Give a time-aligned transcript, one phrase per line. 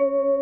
[0.00, 0.33] you.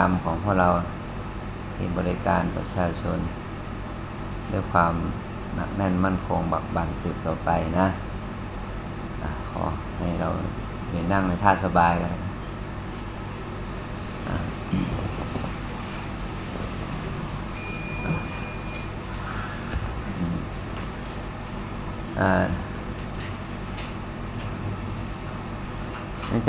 [0.00, 0.68] รรมของพวกเรา
[1.74, 3.18] ที่บริการประชาชน
[4.52, 4.94] ด้วยความ
[5.54, 7.86] หนักแน่นมั่นคงบักบั่นสืบต่อไปนะ
[9.22, 9.62] อะขอ
[9.98, 10.28] ให้เรา
[10.88, 12.12] ไปนั่งในท่าสบายกัน
[14.28, 14.36] อะ
[14.70, 14.78] อื
[20.34, 20.36] ม
[22.20, 22.46] อ่า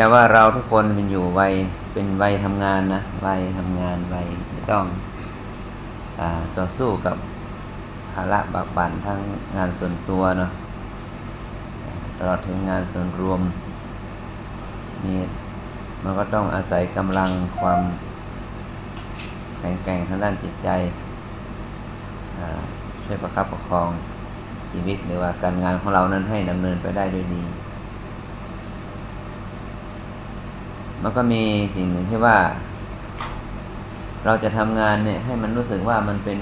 [0.02, 1.54] เนื่ว่าเราทุกคนเป็นอยู่วัย
[1.94, 4.28] เป็นวัยทำงานนะวัยทำงานวัย
[4.72, 4.86] ต้อง
[6.20, 6.22] อ
[6.58, 7.16] ต่อสู้กับ
[8.12, 9.20] ภาระบากบั่นทั้ง
[9.58, 10.52] งานส่วนตัวเนาะ
[12.18, 13.42] ตลอดถึงงานส่วนรวม
[15.06, 15.20] นี่
[16.04, 17.82] มันก็ต้องอาศัยกำลังความ
[19.58, 20.70] แข็งแกร่งทางด้านจิตใจ
[23.06, 23.90] ช่วยประคับประคอง
[24.70, 27.44] ชีวิตหรือว่าการงานของเรานั้นให้ดำเนินไปได้ด้วยดี
[31.04, 31.42] มันก็มี
[31.76, 32.38] สิ่งหนึ่งที่ว่า
[34.26, 36.40] เราจะทำงานเนี่ย ให้มันรู้สึกว่ามันเป็น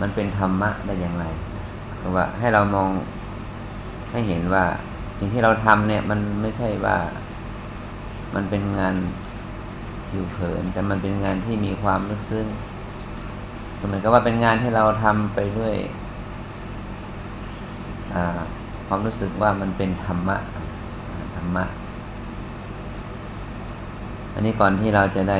[0.00, 1.24] มันเป็นธรรมะได้อย่างไร
[2.00, 2.90] คือว่าให้เรามอง
[4.10, 4.64] ให้เห็นว่า
[5.18, 6.96] สิ่งที่เราทำเนี่ย มันไม่ใช่ว่า
[8.34, 8.94] มันเป็นงาน
[10.08, 12.46] ผิวเผิน แต่มันเป็นงานที่มีความลึกซึ้ง
[13.86, 15.74] เหมือนกับว่าเป็นงานที่เราทำไปด้วย
[18.86, 20.36] ความรู้สึกว่ามันเป็นธรรมะ
[21.34, 21.64] ธรรมะ
[24.38, 25.38] อันนี้ก่อนที่เราจะได้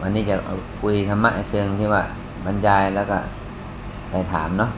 [0.00, 0.36] วันนี้จะ
[0.80, 2.02] คุยธรรมะเชิงที่ว่า
[2.44, 3.18] บรรยายแล้วก็
[4.10, 4.70] ได้ถามเนาะ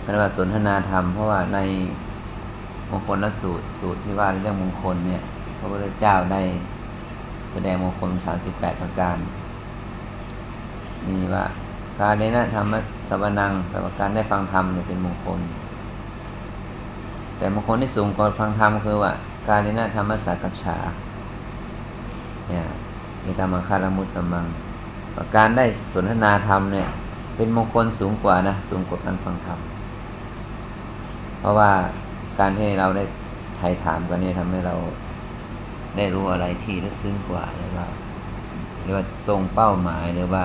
[0.00, 1.58] เรียกว่าสนทนาธรรม เพราะว่าใน
[2.90, 5.22] มงคลละสูตรสูตรที่ว่าเรื่องมงคลเนี่ย
[5.58, 6.42] พระพุทธเจ้าได้
[7.52, 9.16] แสดงมงคลสามสิบแปดประการ
[11.06, 11.44] นี่ว่า
[12.00, 12.74] การในนั้นธรรม
[13.08, 15.40] สวนังแปลว่าการได้ฟังธรรมเนี่ยเป็นมงคล
[17.38, 19.12] แต่มงคลที่สูงกว่าฟังธรรมคือว่า
[19.48, 20.76] การในนั้นธรรมสักษา
[22.48, 22.64] เนี่ย
[23.22, 24.46] เอตมังคารมุตตมัง
[25.36, 26.88] การได้สนทนาธรรมเนี่ย
[27.36, 29.58] เป็นมงคลสูงกว่านะสูงกว่าการฟังธรรม
[31.38, 31.70] เพราะว่า
[32.38, 33.04] การที่เราได้
[33.56, 34.74] ไถ่ถามกันนี่ทำให้เรา
[35.96, 37.86] ได้รู้อะไรที่ลึกซึ้งกว่าหรือว่า
[38.82, 40.44] หรือว่าตรงเป้าหมายหรือว่า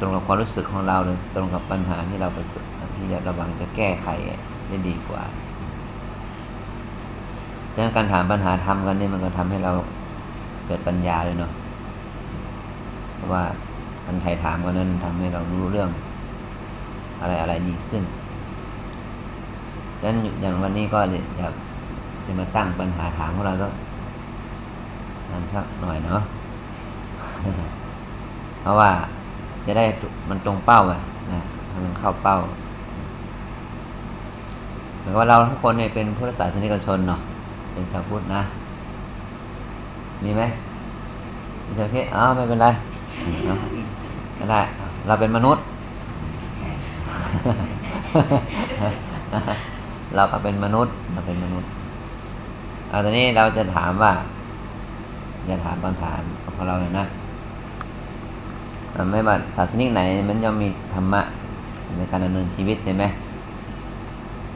[0.00, 2.64] ตรงกับความรู้สึกของเราหรือตรงกับปัญหาที่เราประสบ
[2.96, 4.08] ที่จะระวังจะแก้ไข
[4.68, 5.22] ได้ดีกว่า
[7.74, 9.72] ดังนั้นการถามปัญหาทำกันนี่มันก็ทำให้เรา
[10.66, 11.50] เกิดปัญญาเลยเนาะ
[13.14, 13.42] เพราะว่า
[14.06, 15.88] มันใครถามก็นั้นทำให้เรารู้เรื่อง
[17.20, 18.02] อะไรอะไรดีขึ้น
[20.00, 20.98] ดังนั้นอย่างวันนี้ก็
[21.38, 21.52] อยาก
[22.26, 23.68] จะมาตั้งปัญหาถามของเราก็
[25.30, 26.22] นั่นสักหน่อยเนาะ
[28.60, 28.90] เพราะว่า
[29.66, 29.84] จะได้
[30.28, 31.00] มันตรงเป้าอะ
[31.32, 31.40] นะ
[31.84, 32.36] มันเข้าเป้า
[35.02, 37.20] หมายว่าเราทุกคนเนี่ยเป็นพุทธศาสนิกชนเนาะ
[37.74, 38.42] เป็นชาวพุทธนะ
[40.22, 40.42] มีไหม
[41.66, 42.68] มีชาวเพศอ้าวไม่เป็นไร
[44.36, 44.60] ไม่ได้
[45.06, 45.62] เราเป็นมนุษย์
[50.14, 51.68] เราก็เป็นมนุษย์ เราเป็นมนุษย์
[52.88, 54.12] เอาตอนนี้เราจะถามว่า
[55.48, 56.10] จะถามปัญหา
[56.54, 57.04] ของเราเลยนะ
[59.10, 61.22] ไม่ว่าศาสนิกไหน มันย่อมมีธรรมะ
[61.96, 63.04] ในการดำเนินชีวิตใช่ไหม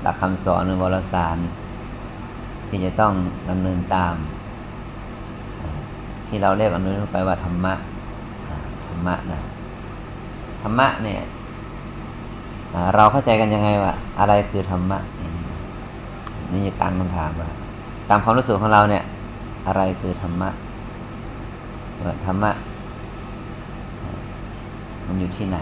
[0.03, 1.37] หลักคำสอนในวารสาร
[2.69, 3.13] ที่จะต้อง
[3.51, 4.15] ดำเนินตาม
[6.27, 7.75] ที่เราเรียกอันนี้ไปว่าธรรมะ
[8.89, 9.41] ธรรมะนะ
[10.63, 11.21] ธรรมะเนี่ย
[12.95, 14.99] เราเข้าใจกันยังไงว่าอะไรคือธรรมะ
[16.53, 17.51] นี่ตั้งคำถามว่า
[18.09, 19.05] ตามความรู้สึกของเราเนี่ย
[19.67, 20.49] อะไรคือธรรมะ
[22.05, 22.51] ว่าธรรมะ
[25.07, 25.59] มันอยู่ที่ไหน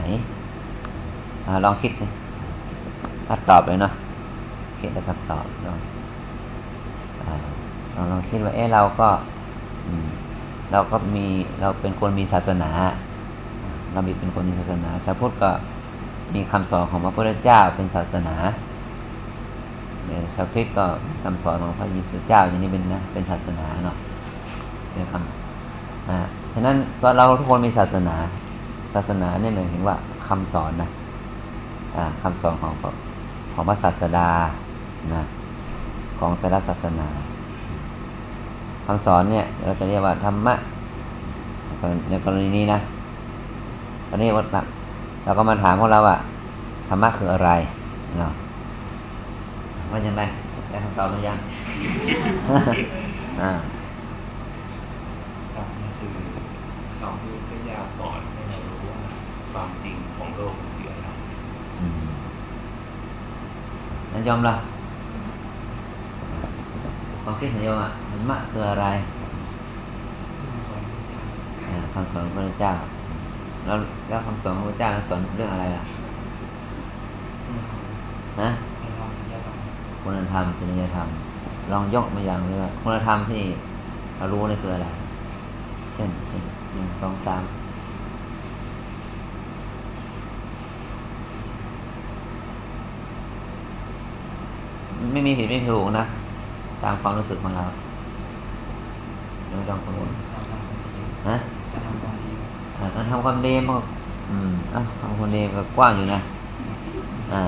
[1.46, 2.06] อลองคิดสิ
[3.26, 3.92] ถ้าตอบเลยเนาะ
[4.80, 5.78] คิดแล้วก็ตอบลอง
[7.96, 9.08] ลองลองคิดว่า เอ๊ะเราก็
[10.72, 11.26] เราก็มี
[11.60, 12.70] เราเป็นคนมีศาสนา
[13.92, 15.50] เรามีเป็นคนมีศาสนาชาวพุทธก็
[16.34, 18.34] มีคำสอนของพระพุทธเจ้าเป็นศาสนา
[20.34, 20.84] ชาวคริสต์ก็
[21.22, 23.96] คำสอนของพระเยซูเจ้าอย่างนี้เป็นนะเป็นศาสนาเนาะ
[24.92, 26.18] เป็นคำอ่า
[26.52, 28.16] ฉะนั้นตัวเราทุกคนมีศาสนา
[28.94, 29.96] ศาสนาเนี่ยหมายถึงว่า
[30.28, 30.90] คำสอนนะ
[31.96, 32.72] อ่าคำสอนของ
[33.52, 34.28] ของพระศาสดา
[35.14, 35.22] นะ
[36.18, 37.08] ของแต่ละศาสนา
[38.86, 40.54] คำสอนเนี่ย เราจะเรียกว่าธรรมะ
[42.10, 42.78] ในกรณีนี้นะ
[44.08, 44.46] ตอนนี้วัด
[45.24, 46.16] เราก็มาถามพวกเราว่า
[46.88, 47.50] ธรรมะคืออะไร
[48.18, 48.32] เนาะ
[49.90, 50.22] ว่ายังไง
[50.70, 51.38] ได้คำตอบหรือยัง
[53.40, 53.50] อ่า
[55.54, 56.10] ครับนี่คือ
[56.98, 58.98] ชาวพุทธเจ้าสอนให้เรารู้ว่า
[59.52, 61.06] ความจริงของโลกคืออะไร
[61.80, 61.92] อืม
[64.12, 64.54] นั่นยอมละ
[67.28, 68.86] ความคิดของโยมอะธรรมะคืออะไร
[71.94, 72.72] คำสอนของพระเจ้า
[73.64, 73.76] แล้ว
[74.08, 75.84] แล้วคำสอนของพระเจ้าสอนเรื่องอะไรล่ะ
[78.40, 78.48] นะ
[80.02, 81.08] คุณธรรมจริยธรรม
[81.72, 83.42] ลองยกมาอย่างเลยว่าคุณธรรมที่
[84.16, 84.88] เรารู้นี่คืออะไร
[85.94, 86.42] เช่นเช่น
[86.72, 87.42] หนึ่งสองสาม
[95.12, 96.06] ไม่มีผิดไม่ถูกนะ
[96.82, 97.64] ตามความรู้สึกของเรา
[99.48, 100.10] ไม่ต้องกังวล
[101.28, 101.36] ฮะ
[102.94, 103.82] การทำความดีมัน
[104.30, 106.20] อืมอะทำความดีก็กว้างอยู่นะ
[107.32, 107.42] อ่า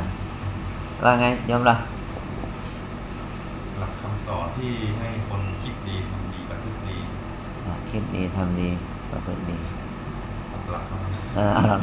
[1.03, 1.77] ว่าไงยอมละ
[3.79, 6.97] หลักคำสอนที่ให้คนคิดดีทำดีประพฤติดี
[7.91, 8.69] คิดดีทำดี
[9.11, 9.59] ประพฤติดี
[10.73, 11.81] หลักของมันเออเอาหลัก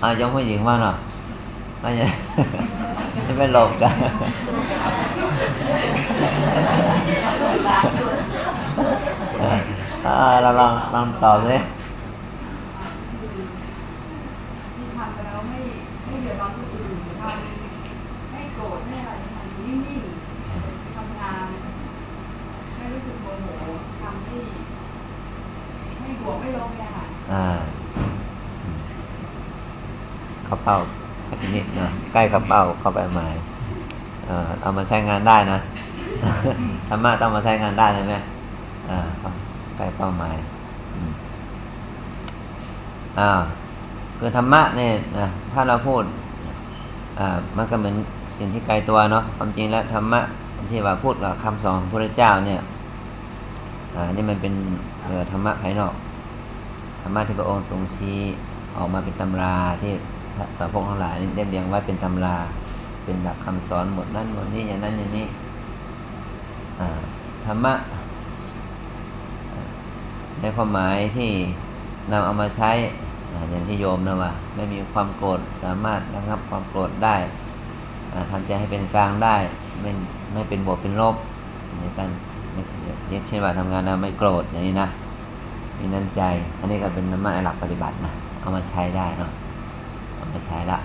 [0.00, 0.96] เอายกผู้หญิงมาหน่อย
[1.80, 2.06] ไม่ใช่
[3.24, 3.94] ไม่ไปหลบกัน
[10.06, 11.56] อ่าเราลองลองตอบสิ
[14.74, 15.58] ที่ทำไปแล้วไม่
[16.06, 21.44] ไม่เดือดร้อนคนอื่นทำไม่โกรธไม่อะไรทำนิ่งๆทำงาน
[22.76, 23.48] ไม่รู้สึกโมโห
[24.02, 24.34] ทำให้
[26.00, 27.46] ไม่บวกไม่ลงเนี่ยค่ะอ่า
[30.44, 31.09] เข้าเป้าสัก
[31.54, 33.34] นิดเนะใกล้เข้าเป้าเข้าไปหมาย
[34.26, 35.58] เอ่เอามาใช้งานได้นะ
[36.88, 38.14] ธรรมะต้องมาใช้งานได้ใช่ไหม
[38.90, 38.98] อ่า
[39.76, 40.36] ใกล้เป้าหมาย
[43.18, 43.30] อ่า
[44.18, 46.02] คือธรรมะเนี่ยนะถ้าเราพูด
[47.18, 47.96] อ่ามันก็เหมือน
[48.38, 50.20] สิ่งที่ไกลตัวเนาะความจริงแล้วธรรมะ
[50.70, 52.60] ที่ว่าพูดกับคำสอนพระเจ้าเนี่ย
[53.94, 54.52] อ่านี่มันเป็น
[55.30, 55.94] ธรรมะภายนอก
[57.02, 58.18] ธรรมะที่พระองค์ทรงชี้
[58.76, 59.92] ออกมาเป็นตำราที่
[60.40, 62.36] ระสาวกทั้งหลายเรียบเรียงไว้เป็นตำรา
[63.04, 65.26] เป็นหลักคำสอนหมดนั้นหมดนี้อย่างนั้นอย่างนี้
[67.44, 67.74] ธรรมะ
[70.40, 71.30] ในความหมายที่
[72.12, 72.70] นำเอามาใช้
[73.50, 77.16] อย่างที่โยมนะว่าไม่มีความโกรธสามารถระงับความโกรธได้
[78.30, 79.36] ทำใจให้เป็นกลางได้
[79.82, 79.90] ไม่
[80.32, 81.16] ไม่เป็นบวกเป็นลบ
[81.78, 82.08] ในการ
[83.08, 84.88] เรียกเช่นว่าทำงานแล้วไม่โกรธอย่างนี้นะ
[85.78, 86.22] มีน้ำใจ
[86.58, 89.30] อันนี้ก็เป็นน้ำมันหลักปฏิบัตินะเอามาใช้ได้เนาะ
[90.30, 90.78] เอามาใช้ละ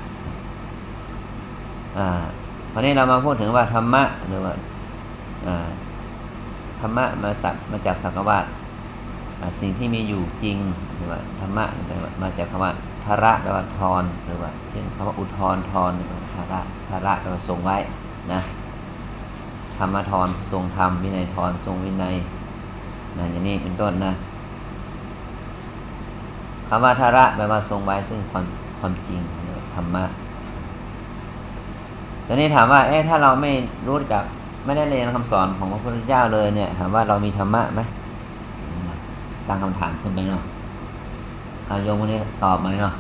[1.98, 2.08] อ่า
[2.72, 4.54] คราวนี้เรามาพูดถึงว่าธรรมะหรือว่า
[6.80, 8.40] ธรรมะมาสักมาจากสักว่า
[9.62, 10.58] สิ่งที่มีอยู่จริง
[10.96, 11.66] หรือว่าธรรมะ
[12.22, 12.72] มาจากคำว่า
[13.04, 17.78] ทาระแปลว่าทอนหรือว่าเช่นคำว่าอุทธรทอนหรือว่าทาระทาระแปลว่าทรงไว้
[18.34, 18.42] นะ
[19.78, 22.16] ธรรมทรทรงธรรมวินัยทรทรงวินัย
[23.18, 24.14] นะอย่างนี้เป็นต้นนะ
[26.68, 28.46] คำว่าทาระแปลว่าทรงไว้ซึ่งความ
[28.86, 29.22] ความจริง
[29.75, 30.04] ธรรมะ
[32.27, 33.51] ตอนนี้ถามว่า เอ๊ะถ้าเราไม่
[33.88, 34.24] รู้จัก
[34.65, 37.82] ไม่ได้เรียนคำสอนของพระพุทธเจ้าเลยเนี่ย ถามว่าเรามีธรรมะไหม
[39.48, 40.44] ตั้งคำถามขึ้นไปเนาะ
[41.70, 42.94] อาโยมคนนี้ตอบมาเนาะ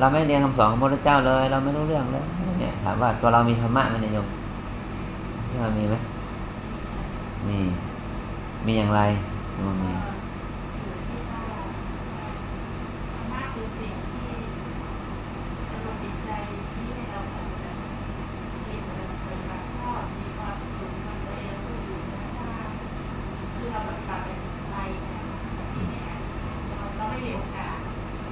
[0.00, 2.24] เราไม่เรียนคำสอนของพระพุทธเจ้าเลย เราไม่รู้เรื่องเลย
[2.60, 4.26] เนี่ย ถามว่าตัวเรามีธรรมะไหมเนี่ยโยม
[5.48, 5.94] ที่เรามีไหม
[7.48, 7.58] มี
[8.66, 9.00] มีอย่างไร
[9.66, 11.42] มันมี อยู่ที่ว่า
[13.14, 14.32] ธรรมะคือสิ่งที่
[15.70, 16.30] อารมณ์จิตใจ
[16.72, 17.76] ที่ให้เราแบบ
[18.66, 22.68] มีความเกิดความชอบมีความสุขความตัวเองผู้อื่นนะคะ
[23.54, 24.22] คือเราปฏิบัติ
[24.70, 25.22] ไปเนี่ย
[25.72, 26.12] ที่เนี่ย
[26.68, 27.76] เราเราไม่มีโอกาส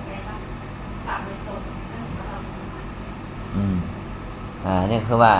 [0.06, 0.40] ไปรับ
[1.06, 1.60] กลับโดยตรง
[1.92, 2.00] นั่
[4.91, 5.36] น คือเราอืมอ่า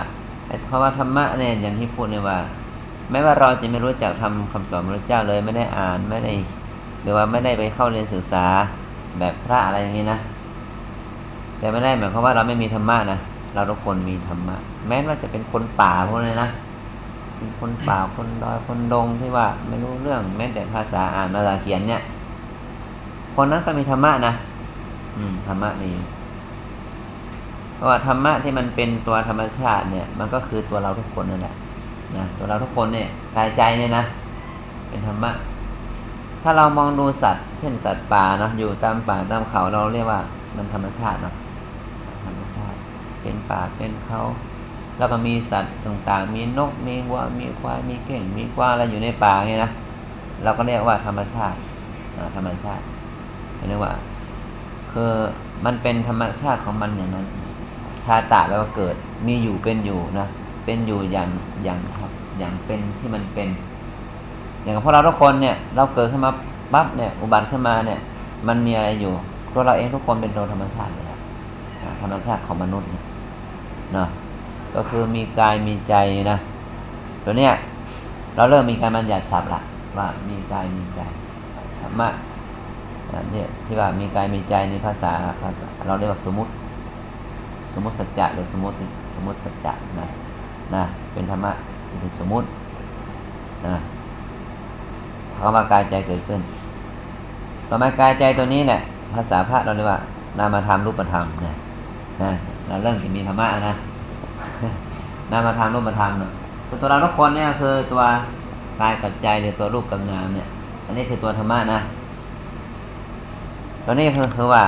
[0.47, 2.39] เนี่ยคือว่าเพราะว่าธรรมะเนี่ยอย่างที่พูดเนี่ยว่า
[3.11, 6.33] แม้ว่าเราจะไม่รู้จักทำคำสอนพระเจ้าเลยไม่ได้อ่านไม่ได้
[7.03, 8.45] หรือว่าไม่ได้ไปเข้าเรียนศึกษา
[9.19, 10.19] แบบพระอะไรอย่างนี้นะ
[11.59, 13.19] แต่ไม่ได้หมายความว่าเราไม่มีธรรมะนะ
[13.55, 14.57] เราทุกคนมีธรรมะ
[14.89, 16.49] แม้ว่าจะเป็นคนป่าพวกนี้นะ
[17.37, 22.03] เป็นคนป่าคนดอยคนดงที่ว่าไม่รู้เรื่องแม้แต่ภาษาอ่านภาษาเขียนเนี่ย
[23.35, 24.33] คนนั้นก็มีธรรมะนะ
[25.17, 25.93] อืมธรรมะนี่
[27.89, 31.55] ว่าธรรมะที่มันเป็นตัวธรรมชาติเนี่ย มันก็คือตัวเราทุกคนนั่นแหละ
[32.17, 34.05] นะตัวเราทุกคนเนี่ยกายใจเนี่ยนะ
[34.89, 35.31] เป็นธรรมะ
[36.43, 40.21] ถ้าเรามองดูสัตว์ เช่นสัตว์ป่านะอยู่ตามป่าตามเขาเราเรียกว่า
[40.57, 41.35] มันธรรมชาติเนาะ
[42.25, 42.77] ธรรมชาติ
[43.23, 44.21] เป็นป่าเป็นเขา
[44.99, 49.71] แล้วก็มีสัตว์ต่างๆ มีนกมีวัวมีควายมีเก่งมีกวางอะไรอยู่ในป่าไงนะ
[50.43, 51.59] เราก็เรียกว่าธรรมชาติ
[52.37, 52.83] ธรรมชาติ
[53.69, 53.93] เรียกว่า
[54.93, 55.13] คือ
[55.65, 57.27] มันเป็นธรรมชาติของมันอย่างนั้น
[58.05, 58.95] ชาตะแล้วเกิด
[59.27, 60.27] มีอยู่เป็นอยู่นะ
[60.65, 61.29] เป็นอยู่อย่าง
[61.65, 61.79] อย่าง
[62.39, 63.49] อย่างเป็นที่มันเป็น
[64.63, 66.31] อย่างพวกเราทุกคนเนี่ย เราเกิดขึ้นมา
[66.73, 67.99] ปั๊บเนี่ย อุบัติขึ้นมาเนี่ย
[68.49, 69.13] มันมีอะไรอยู่
[69.53, 71.19] ตัวเราเองทุกคนเป็นตัวธรรมชาติเลยนะ
[72.01, 72.89] ธรรมชาติของมนุษย์
[73.95, 74.09] เนาะ
[74.75, 75.95] ก็คือมีกายมีใจ
[76.31, 76.39] นะ
[77.25, 77.53] ตัวเนี้ย
[78.37, 79.61] เราเริ่มมีการบัญญัติศัพท์ละ
[79.97, 81.01] ว่ามีกายมีใจ
[81.81, 82.09] ธรรมะ
[83.33, 86.51] เนี่ยที่ว่ามีกายมีใจในภาษาภาษา เราเรียกว่าสมมติ
[87.73, 88.77] สมมติสัจจะหรือสมมติ
[89.15, 90.07] สมมติสัจจะนะ
[90.75, 91.53] นะเป็นธรรมะ
[92.01, 92.47] เป็นสมมติ
[93.67, 93.77] นะ
[95.37, 96.41] คำว่ากายใจเกิดขึ้น
[97.69, 98.81] ต่อมากายใจตัวนี้เนี่ย
[99.15, 99.99] ภาษาพระเราเรียกว่า
[100.39, 101.55] นามธรรมรูปธรรมนะ
[102.23, 102.31] นะ
[102.69, 103.75] เราเริ่มจะมีธรรมะนะ
[105.33, 106.31] นามธรรมรูปธรรมเนาะ
[106.81, 108.03] ตัวเราทุกคนเนี่ยคือตัว
[108.81, 110.47] กายกับใจหรือตัวรูปกับนามเนี่ย
[110.87, 111.79] อันนี้คือตัวธรรมะนะ
[113.85, 114.63] ตัวนี้คือคือว่า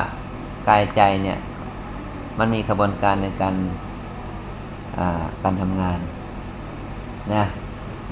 [0.69, 1.37] กายใจเนี่ย
[2.39, 3.55] มันมีกระบวนการในการ
[5.43, 5.99] การทำงาน
[7.35, 7.45] นะ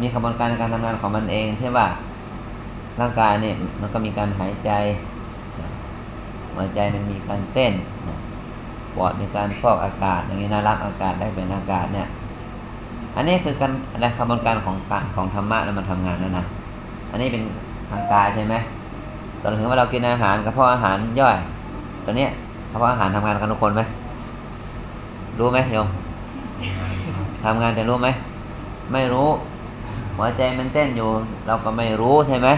[0.01, 1.87] มีกระบวนการในการทำงานของมันเองใช่ว่า
[3.01, 4.71] ร่างกายเนี่ยมันก็มีการหายใจ
[6.55, 7.73] หัวใจมันมีการเต้น
[8.95, 12.07] ปอดมีการฟอกอากาศ อย่างนี้นะรับอากาศได้เป็นอากาศเนี่ย
[13.17, 16.45] อันนี้คือการอะไรกระบวนการของการของธรรมะแล้วมันทำงานนั่นนะ
[17.11, 17.43] อันนี้เป็น
[17.91, 18.55] ทางกายใช่ไหม
[19.43, 21.37] ตอนถึงว่าเรากินอาหารกระเพาะอาหารย่อย
[22.05, 22.27] ตอนนี้
[22.71, 23.83] กระเพาะอาหารทำงานกันทุกคนไหม
[25.39, 25.89] รู้ไหมโยม
[27.45, 28.09] ทำงานจะรู้ไหม
[28.93, 29.29] ไม่รู้
[30.17, 31.09] หัวใจมันเต้นอยู่
[31.47, 32.49] เราก็ไม่รู้ใช่ไหม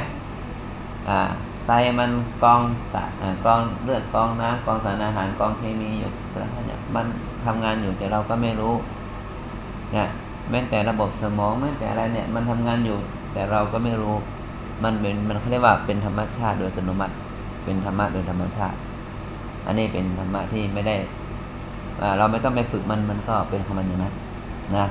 [1.08, 1.18] อ่า
[1.66, 2.10] ไตมัน
[2.42, 2.60] กอง
[2.92, 3.04] สา
[3.44, 6.10] กองเลือดกองน้ำกองสารอาหารกองเคมีอยู่
[6.66, 7.06] เนี่ยมัน
[7.44, 8.74] ทำงานอยู่แต่เราก็ไม่รู้
[9.92, 10.06] เนี่ย
[10.50, 12.98] แม้แต่ระบบสมองแม้แต่อะไรเนี่ย มันทำงานอยู่
[13.32, 14.16] แต่เราก็ไม่รู้
[14.84, 17.14] มันเป็นมันเขาเรียกว่าเป็นธรรมชาติโดยอัตโนมัติ
[17.64, 18.76] เป็นธรรมะโดยธรรมชาติ
[19.66, 20.96] อันนี้เป็นธรรมะที่ไม่ได้
[22.18, 24.14] เราไม่ต้องไปฝึกมันมันก็เป็นของมันอย่างนั้น
[24.76, 24.86] นะ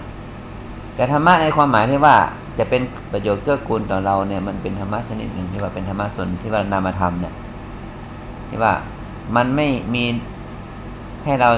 [0.96, 2.16] แต่ธรรมะในความหมายที่ว่า
[2.58, 2.82] จะเป็น
[3.12, 7.34] ประโยชน์เกื้อกูลต่อเราเนี่ยมันเป็นธรรมะชนิดหนึ่งที่ว่าเป็นธรรมะส่วนที่ว่านามธรรมเนี่ย
[8.50, 8.74] ที่ว่า
[9.36, 10.04] มันไม่มี
[11.26, 11.50] ให้เรา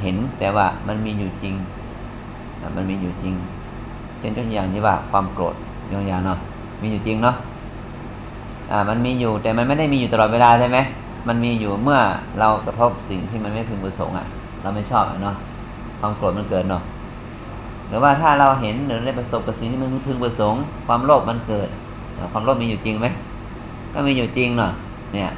[0.00, 1.54] เห็นแต่ว่ามันมีอยู่จริง
[2.76, 3.34] มันมีอยู่จริง
[4.18, 5.54] เช่นตัวอย่างที่ว่าความโกรธ
[5.92, 6.38] ตัวอย่างเนาะ
[6.82, 7.36] มีอยู่จริงเนาะ
[8.70, 10.78] อ่า มันมีอยู่แต่มันไม่ได้มีอยู่ตลอดเวลาใช่ไหม
[11.28, 12.00] มันมีอยู่เมื่อ
[12.38, 14.26] เรากระทบสิ่งที่มันไม่พึงประสงค์อะ
[14.62, 15.36] เราไม่ชอบเนาะ
[16.00, 16.82] ความโกรธมันเกิดเนาะ
[17.88, 21.68] หรือว่าถ้าเราเห็นหรือได้ประสบกับสิ่งที่มันไม่พึงประสงค์ความโลภมันเกิด
[22.32, 23.06] ความโลภมีอยู่จริงไหม
[23.92, 24.72] ก็มีอยู่จริงเนาะ
[25.12, 25.30] เนี่ย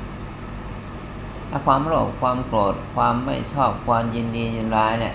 [1.51, 5.15] ถ้าความโลภความโกรธความไม่ชอบความยินดียินร้ายเนี่ย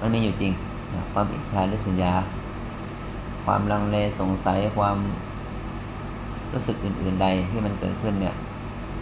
[0.00, 0.52] มันมีอยู่จริง
[1.12, 2.12] ความอิจฉาริษยา
[3.44, 4.96] ความลังเลสงสัยความ
[6.52, 8.34] รู้สึกอื่น ๆ ใดที่มันเกิดขึ้นเนี่ย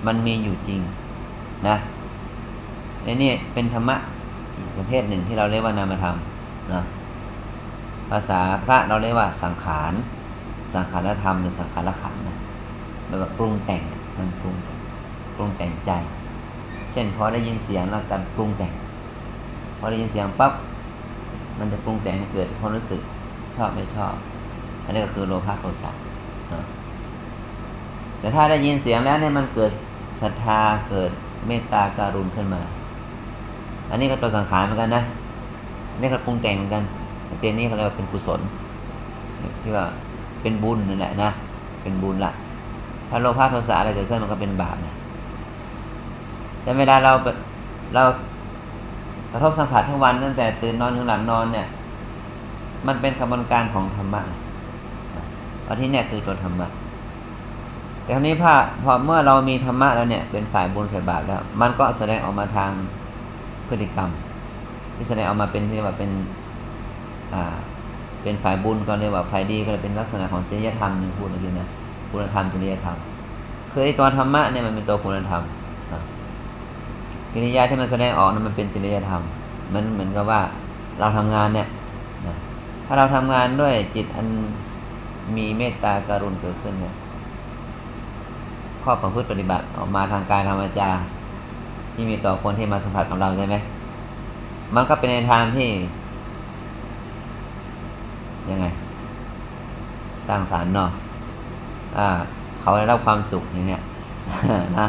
[0.07, 0.81] มันมีอยู่จริง
[1.69, 1.77] นะ
[3.05, 3.97] ในนี่เป็นธรรมะ
[4.77, 6.17] ประเภทหนึ่งที่เราเรียกว่านามธรรม
[6.73, 6.83] นะ
[8.11, 9.93] ภาษาพระเราเรียกว่าสังขาร
[10.75, 12.37] สังขารธรรมหรือสังขารขันนะ
[13.21, 13.83] แบบปรุงแต่ง
[14.19, 14.55] มันปรุง
[15.37, 15.91] ปรุงแต่งใจ
[16.93, 18.73] เช่นพอได้ยินเสียงแล้วกันปรุงแต่ง
[19.79, 20.53] พอได้ยินเสียงปั๊บ
[21.59, 23.01] มันจะปรุงแต่งเกิดความรู้สึก
[23.57, 24.15] ชอบไม่ชอบ
[24.85, 25.91] อันนี้ก็คือโลภะโทสะ
[28.19, 29.73] แต่ถ้าได้ยินเสียงแล้วเนี่ยมันเกิด
[30.21, 31.11] ศรัทธาเกิด
[31.47, 32.63] เมตตาการุณขึ้นมา
[33.91, 35.03] อันนี้ก็ตัวสังขารเหมือนกันนะ
[36.01, 36.83] นี่ก็ปรุงแต่งเหมือนกัน
[37.41, 38.41] เจนนี้เขาเรียกว่าเป็นกุศล
[39.63, 39.85] ที่ว่า
[40.43, 41.31] เป็นบุญนั่นแหละนะ
[41.83, 42.33] เป็นบุญละ
[43.09, 44.95] ถ้าโลภะโทสะอะไรเกิดขึ้นมันก็เป็นบาปนะ
[46.63, 47.13] แต่เวลาเรา
[47.95, 48.03] เรา
[49.33, 51.67] กระทบสัมผัสทั้งวันตั้งแต่ตื่นนอนถึงหลับนอนเนี่ย
[52.87, 54.23] มันเป็นกระบวนการของธรรมะ
[55.67, 56.69] อันที่เนี่ยคือตัวธรรมะ
[58.03, 58.53] แต่คราวนี้พอ
[58.85, 62.71] พอเมื่อเรามีธรรมะแล้วเนี่ย เป็นฝ่ายบุญฝ่ายบาปแล้ว มันก็แสดงออกมาทาง
[63.69, 64.09] พฤติกรรม
[64.95, 66.11] ที่แสดงออกมาเป็นที่ว่าเป็น
[67.35, 67.57] อ่า
[68.23, 71.69] เป็นฝ่ายบุญก็เรียกว่าฝ่ายดีก็เลยเป็นลักษณะของจริยธรรมหนึ่งพูดอย่างนี้นะ
[72.11, 72.97] คุณธรรมจริยธรรม
[73.73, 75.43] คือไอ้ตัวธรรมะเนี่ยมันเป็นตัวคุณธรรม
[77.33, 79.23] กิริยาที่มันแสดงออกนั้นมันเป็นจริยธรรม
[79.75, 80.41] มันเหมือนกับว่า
[80.99, 81.69] เราทำงานเนี่ย
[82.87, 84.27] ถ้าเราทำงานด้วยจิตอัน
[85.37, 86.95] มีเมตตาการุณเกิดขึ้นเนี่ย
[88.83, 90.91] ข้อประพฤติปฏิบัติออกมาทางกายทางวาจา
[91.97, 93.57] ที่มีต่อคนที่มาสัมผัสกับเราใช่ไหม
[94.75, 95.69] มันก็เป็นในทางที่
[98.51, 98.67] ยังไง
[100.29, 100.91] สร้างสารรค์เนาะ
[101.99, 102.09] อ่า
[102.61, 103.83] เขาได้รับความสุขอย่างเนี้ย
[104.79, 104.87] นะ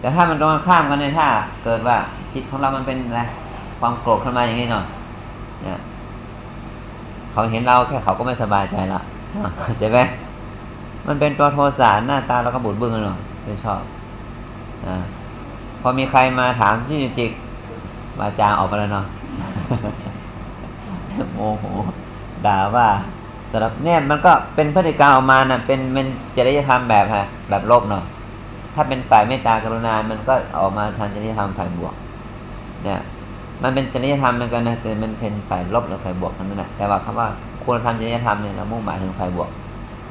[0.00, 1.26] แต่ถ้ามันตรงข้ามกันในถ้า
[1.64, 1.96] เกิดว่า
[2.32, 3.20] จิตของเรามันเป็นอะไร
[3.80, 4.84] ความโกรธขึ้นมาอย่างนี้เนาะ
[5.62, 5.80] เนี่ย
[7.32, 9.00] เขาเห็นเราแค่เขาก็ไม่สบายใจละ
[9.78, 9.98] เจ็บไหม
[11.06, 13.80] มันเป็นตัวโทสะหน้าตาเราก็บุดบึ้งเนาะไม่ชอบ
[14.86, 14.96] อ่า
[15.86, 17.32] อมีใครมาถามที่จิก
[18.20, 19.06] วาจาออกไปแล้วเนาะ
[21.32, 21.64] โมโห
[22.46, 22.86] ด่าว่า
[23.50, 28.04] สำหรับเนี่ยมันก็เป็นพฤติกรรมออกมานะ่ะ เป็นเป็นจริยธรรมแบบฮะแบบลบเนาะ
[28.74, 31.94] ถ้าเป็นฝ่ายเมตตากรุณา มันก็ออกมาทางจริยธรรมฝ่ายบวก
[32.84, 33.00] เนี่ย
[33.62, 37.28] มันเป็นจริยธรรมเหมือนกันนะแต่มันเป็นฝ่ายลบหรือฝ่ายบวกนั่นแหละแต่ว่าคำว่า
[37.64, 39.48] ควรทำจริยธรรมเนี่ยเรามุ่งหมายถึงฝ่ายบวก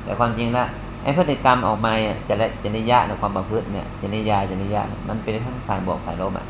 [0.03, 0.67] แต่ความจริงแล้ว
[1.05, 1.93] ไอ้พฤติกรรมออกมา
[2.29, 6.45] จริจริยะในความประพฤติเนี่ยจริยาจริยะมันเป็นทั้งฝ่ายบวกฝ่ายลบอะ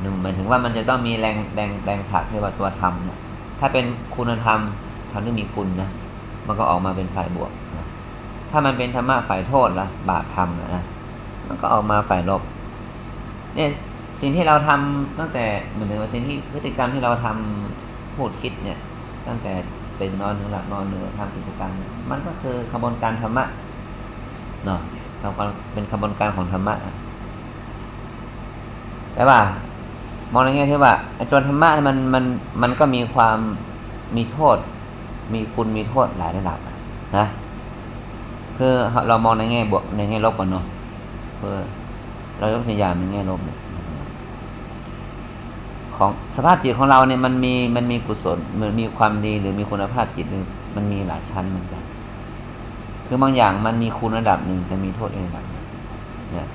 [0.00, 3.18] หนึ่งหมายถึงว่ามันจะต้องมีแรงแรงแรงผลักที่ว่าตัวธรรมเนี่ย
[3.60, 3.84] ถ้าเป็น
[4.16, 4.58] คุณธรรม
[5.12, 5.90] ทำให้มีคุณนะ
[6.46, 7.86] มันก็ออกมาเป็นฝ่ายบวกนะ
[8.50, 10.84] ถ้ามันเป็นธรรมะฝ่ายโทษละบาปธรรมนะ
[11.48, 12.42] มันก็ออกมาฝ่ายลบ
[13.54, 13.68] เนี่ย
[14.20, 18.78] สิ่งที่เราทำตั้งแต่เหมือนว่าสิ่งที่พฤติกรรมที่เราทำพูดคิดเนี่ย
[19.28, 19.52] ตั้งแต่
[19.96, 21.70] เป็นนอนหรือหลับนอนหรือทำกิจกรรม
[22.10, 23.44] มันก็คือขบวนการธรรมะ
[24.66, 24.80] เนาะ
[25.72, 26.74] เป็นขบวนการของธรรมะ
[29.14, 29.38] แต่ว่า
[30.32, 32.24] มองในแง่ที่ว่าไอ้ตัวธรรมะมันมัน
[32.62, 33.38] มันก็มีความ
[34.16, 34.56] มีโทษ
[35.32, 36.58] มีคุณมีโทษหลายระดับ
[37.16, 37.26] นะ
[38.58, 38.72] คือ
[39.08, 40.64] เรามองในแง่บวกในแง่ลบก่อนเนาะ
[41.36, 41.56] เพื่อ
[42.38, 43.58] เรายกตัวอย่างในแง่ลบเนี่ย
[45.98, 50.44] ของสภาพจิตของเราเนี่ยมันมีมันมีกุศลมันมีความดีหรือมีคุณภาพจิตหนึ่ง
[50.76, 51.82] มันมีหลายชั้นเหมือนกัน
[53.06, 55.44] คือบางอย่างมันมีคุณระดับหนึ่งแต่มีโทษอีกระดับ
[56.32, 56.48] เนี่ย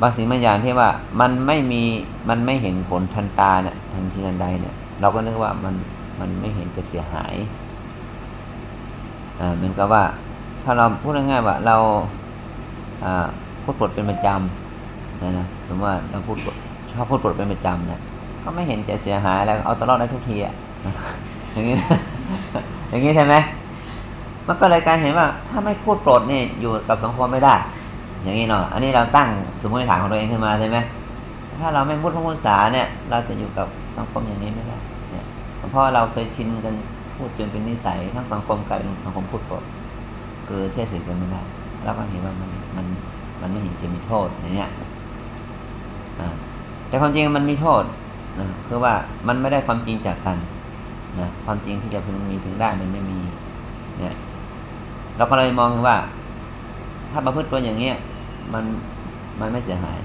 [0.00, 0.90] บางสิ่งบางอย่างที่ว่า
[1.20, 1.82] มันไม่มี
[2.28, 5.74] มันไม่เห็นผลทันตาเนี่ยทันทีทันใดเนี่ย เราก็นึกว่ามัน
[6.20, 7.34] มันไม่เห็นจะเสียหาย
[9.40, 10.02] อ่าเหมือนกับว่า
[10.64, 11.76] ถ้าเราพูดง่ายๆว่าเรา
[13.04, 13.26] อ่า
[13.62, 16.38] พูดปดเป็นประจำนะนะสมมติว่าเราพูด
[16.92, 18.00] ชอบพูดปดเป็นประจำเนี่ย
[18.42, 20.54] ก็ไม่เห็นจะเสียหายแล้วเอาตลอดได้ทุกทีอะ
[21.52, 21.76] อย่างนี้
[22.90, 23.34] อย่างนี้ใช่ไหม
[24.46, 27.54] มันก็เลยการเห็นว่า ถ้าไม่พูดปลดนี่ยอยู่กับสังคมไม่ได้
[28.22, 29.28] อย่างนี้เนาะอันนี้เราตั้ง
[29.62, 30.78] สมมติฐานของตัวเองขึ้นมาใช่ไหม
[31.60, 34.76] ถ้าเราไม่พูดพระพุทธศาเนี่ย เราจะอยู่กับสังคมอย่างนี้ไม่ได้
[35.12, 35.24] เนี่ย
[35.70, 36.74] เพราะเราเคยชินกัน
[37.16, 39.62] พูดจนเป็นนิสัยทั้งสังคมกลายเป็นสังคมพูดปลด
[40.48, 41.40] คือเชื่อถือกันไม่ได้
[41.84, 42.86] แล้วก็เห็นว่ามันมัน
[43.40, 44.70] มันไม่เห็นจะมีโทษอย่างเงี้ย
[46.20, 46.28] อ่า
[46.90, 47.82] แต่ความจริงมันมีโทษ
[48.40, 48.94] นะคือว่า
[49.28, 50.36] มันไม่ได้ความจริงจากกัน
[51.20, 53.18] นะความจริงที่จะพึงมีถึงได้มันไม่มี
[53.98, 54.14] เนี่ย
[55.16, 55.96] เราก็เลยมองว่า
[57.10, 57.96] ถ้าประพฤติตัวอย่างเงี้ย
[58.52, 58.64] มัน
[59.40, 59.98] มันไม่เสียหาย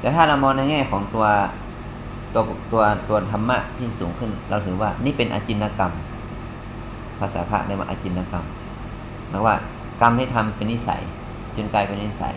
[0.00, 1.26] แต่ถ้าเรามองในแง่ของตัว
[2.34, 5.92] ตัวตัวตัวธรรมะที่สูงขึ้น เราถือว่านี่เป็นอจินกรรม
[7.18, 8.44] ภาษาพระเรียกว่าอจินกรรม
[9.30, 9.54] หมายว่า
[10.00, 11.00] กรรมที่ทำเป็นนิสัย
[11.56, 12.34] จนกลายเป็นนิสัย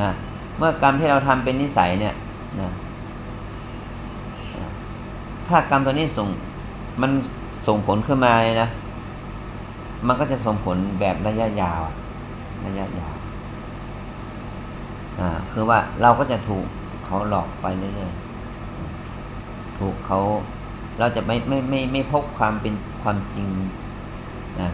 [0.00, 0.10] นะ
[0.58, 2.14] เมื่อกรรมที่เราทำเป็นนิสัยเนี่ย
[2.60, 2.70] นะ
[5.48, 6.28] ถ้ากรรมตัวนี้ส่ง
[7.02, 7.10] มัน
[7.66, 8.68] ส่งผลขึ้นมาเลยนะ
[10.06, 11.80] มันก็จะส่งผลแบบระยะยาว
[12.66, 13.14] ระยะยาว
[15.20, 16.66] อ่าคือว่าเราก็จะถูก
[17.04, 20.20] เขาหลอกไปเรื่อยๆถูกเขา
[20.98, 23.48] เราจะไม่ไม่ไม่ไม่พบความเป็นความจริง
[24.60, 24.70] นะ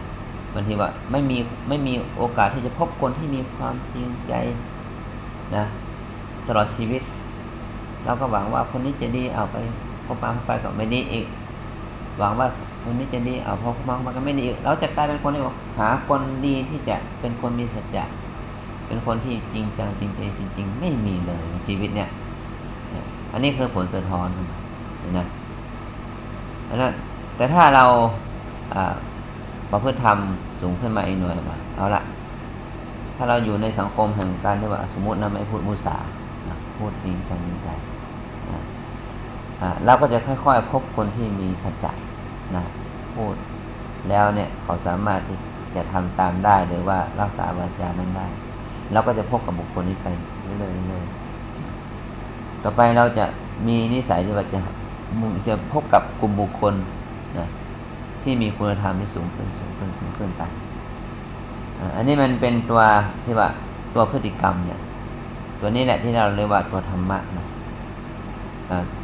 [0.53, 1.37] บางทีว่าไม่มี
[1.69, 4.33] ไม่มีโอกาสที่จะพบคนที่มีความจริงใจ
[5.55, 5.63] นะ
[6.47, 7.01] ตลอดชีวิต
[8.03, 9.57] เราก็หวังว่าคนนี้จะดีเอาไป
[10.05, 11.27] พบมาไปกับไม่ดีอีก
[12.19, 12.47] หวังว่า
[12.83, 15.41] คนนี้จะดีเอาพอมามาก็ไม่ดีอีกเราจะกลายเป็นคนที่
[15.79, 18.05] หาคนดีที่จะเป็นคนมีสัจจะ
[18.87, 22.09] เป็นคนที่จริงจังจริงใจจริง ๆ ไม่มีเลยในชีวิตเนี่ย
[23.31, 24.27] อันนี้คือผลสะท้อน
[25.17, 25.27] นะ
[26.69, 26.91] อันนั้น
[27.35, 27.85] แต่ถ้าเรา
[29.71, 30.17] ประพฤติธรรม
[30.59, 32.01] สูงขึ้นมาอีกหน่อยมาเอาละ
[33.17, 35.95] ถ้าเราอยู่ในสังคมแห่งการที่ว่าสมมตินะไม่พูดมุสา
[36.77, 37.69] พูดจริงจังจริงใจ
[39.85, 41.91] เราก็จะค่อยๆ พบคนที่มีสัจจะ
[42.55, 42.63] นะ
[43.15, 43.33] พูด
[44.09, 45.37] แล้วเนี่ยเขาสามารถที่
[45.75, 48.27] จะทำตามได้หรือว่ารักษาวาจานั้นได้
[48.91, 50.07] เราก็จะพบกับบุคคลนี้ไป
[50.43, 53.25] เรื่อยๆต่อไปเราจะ
[53.67, 54.59] มีนิสัยที่ว่าจะ
[55.47, 56.73] จะพบกับกลุ่มบุคคล
[57.37, 57.47] นะ
[58.23, 60.43] ที่มีคุณธรรมที่สูงขึ้นสูงขึ้นสูงขึ้นไป
[61.95, 62.81] อันนี้มันเป็นตัว
[63.25, 63.47] ที่ว่า
[63.95, 64.79] ตัวพฤติกรรมเนี่ย
[65.59, 67.47] ตัวนี้แหละที่เราเรียกว่าตัวธรรมะนะ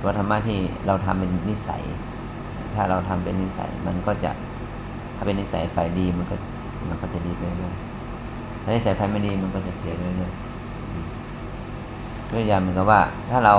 [0.01, 1.83] ตัวธรรมะที่เราทำเป็นนิสัย
[2.75, 4.31] ถ้าเราทำเป็นนิสัย มันก็จะ
[5.15, 6.35] ถ้าเป็นนิสัยฝ่ายดีมันก็
[6.89, 7.75] มันก็จะดีไปเรื่อย
[8.63, 10.31] ถ้านิสัยฝ่ายไม่ดีมันก็จะเสียไปเรื่อย
[12.31, 13.55] ด้วยอย่างเหมือนกับว่า ถ้าเรา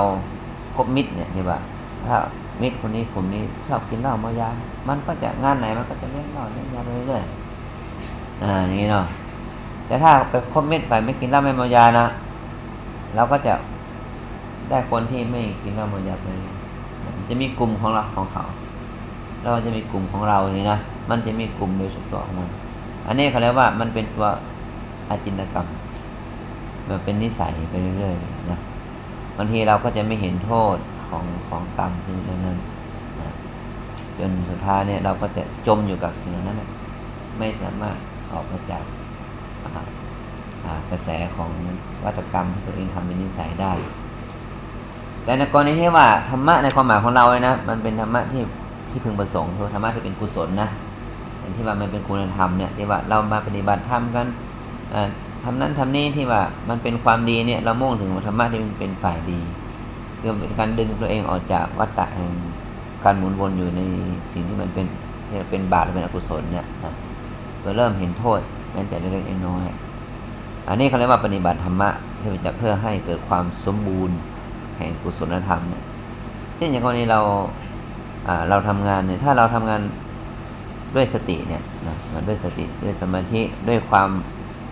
[0.76, 1.58] คบมิตรเนี่ยที่ว่า
[2.06, 2.16] ถ้า
[2.62, 4.48] มิตรคนนี้กลุ่มนี้ชอบกินเหล้าเมายา
[4.88, 7.43] มันก็จะงานไหนมันก็จะเล่นเหล้าเล่นยาไปเรื่อยอ่า
[8.42, 9.04] อ่านี้เนาะ
[9.86, 12.06] แต่ถ้าไปคบเมิตรฝ่ายไม่กินเหล้าไม่เมายานะ
[13.14, 13.54] เราก็จะ
[14.68, 16.26] ได้คนที่ไม่กินเหล้าเมายาไป
[17.28, 18.44] จะมีกลุ่มของเราของเขา
[19.42, 20.78] เราจะมีกลุ่มของเรานี่นะ
[21.10, 22.50] มันจะมีกลุ่มโดยเฉพาะของมัน
[23.06, 24.26] อันนี้เขาเรียกว่ามันเป็นตัว
[25.08, 25.66] อาจินตกรรม
[26.88, 28.58] มันเป็นนิสัยไปเรื่อยๆนะ
[29.36, 30.76] บางทีเราก็จะไม่เห็นโทษ
[31.08, 33.32] ของของกรรมที่นั้นนะ
[34.18, 36.70] จนสุดท้ายเนี่ยเราก็จะจมอยู่กับสิ่งนั้นนะ
[37.38, 37.96] ไม่สามารถ
[38.34, 38.84] ออกมาจาก
[40.90, 41.50] กระแสของ
[42.04, 43.72] วัตกรรมที่ตัวเองทำเป็นนิสัยได้
[45.24, 48.42] แต่ในกรณีที่ว่าธรรมะในความหมายของเราเลยนะมันเป็นธรรมะที่
[48.90, 50.68] ที่พึงประสงค์คือธรรมะที่เป็นกุศลนะ
[51.38, 54.26] อย่างที่ว่ามันเป็นคุณธรรมเนี่ยที่ว่าเรามาปฏิบัติธรรมกัน
[55.44, 59.40] ทำนั้นทำนี้ที่ว่ามันเป็นความดีเนี่ยเรามุ่งถึงธรรมะที่มันเป็นฝ่ายดี
[60.20, 62.32] คือเป็นการดึงตัวเองออกจากวัฏฏะแห่ง
[63.04, 63.80] การหมุนวนอยู่ใน
[64.32, 64.86] สิ่งที่มันเป็น
[65.28, 66.94] ที่เป็นบาปเป็นอกุศลเนี่ยนะ
[67.64, 68.40] เพื่อเริ่มเห็นโทษ
[68.72, 69.66] แม้แต่เล็กๆน้อย
[70.68, 74.16] อันนี้เขาเรียกว่าปฏิบัติธรรมะที่จะเพื่อให้เกิดความสมบูรณ์
[74.78, 75.82] แห่งกุศลธรรมเนี่ย
[76.56, 77.20] เช่นอย่างกรณีเรา
[78.48, 79.80] เราทำงานเนี่ยถ้าเราทำงาน
[80.94, 81.96] ด้วยสติเนี่ยนะ
[82.28, 84.08] ด้วยสติด้วยสมาธิด้วยความ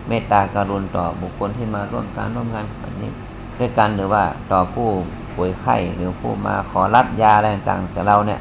[0.07, 3.11] เมตตาการุณต่อบุคคลที่มาร่วมการร่วมงานแบบนี้
[3.59, 4.87] ด้วยกันหรือว่าต่อผู้
[5.35, 8.39] ป่วยไข้หรือผู้มาขอรับยาอะไรต่างๆจากเราเนี่ย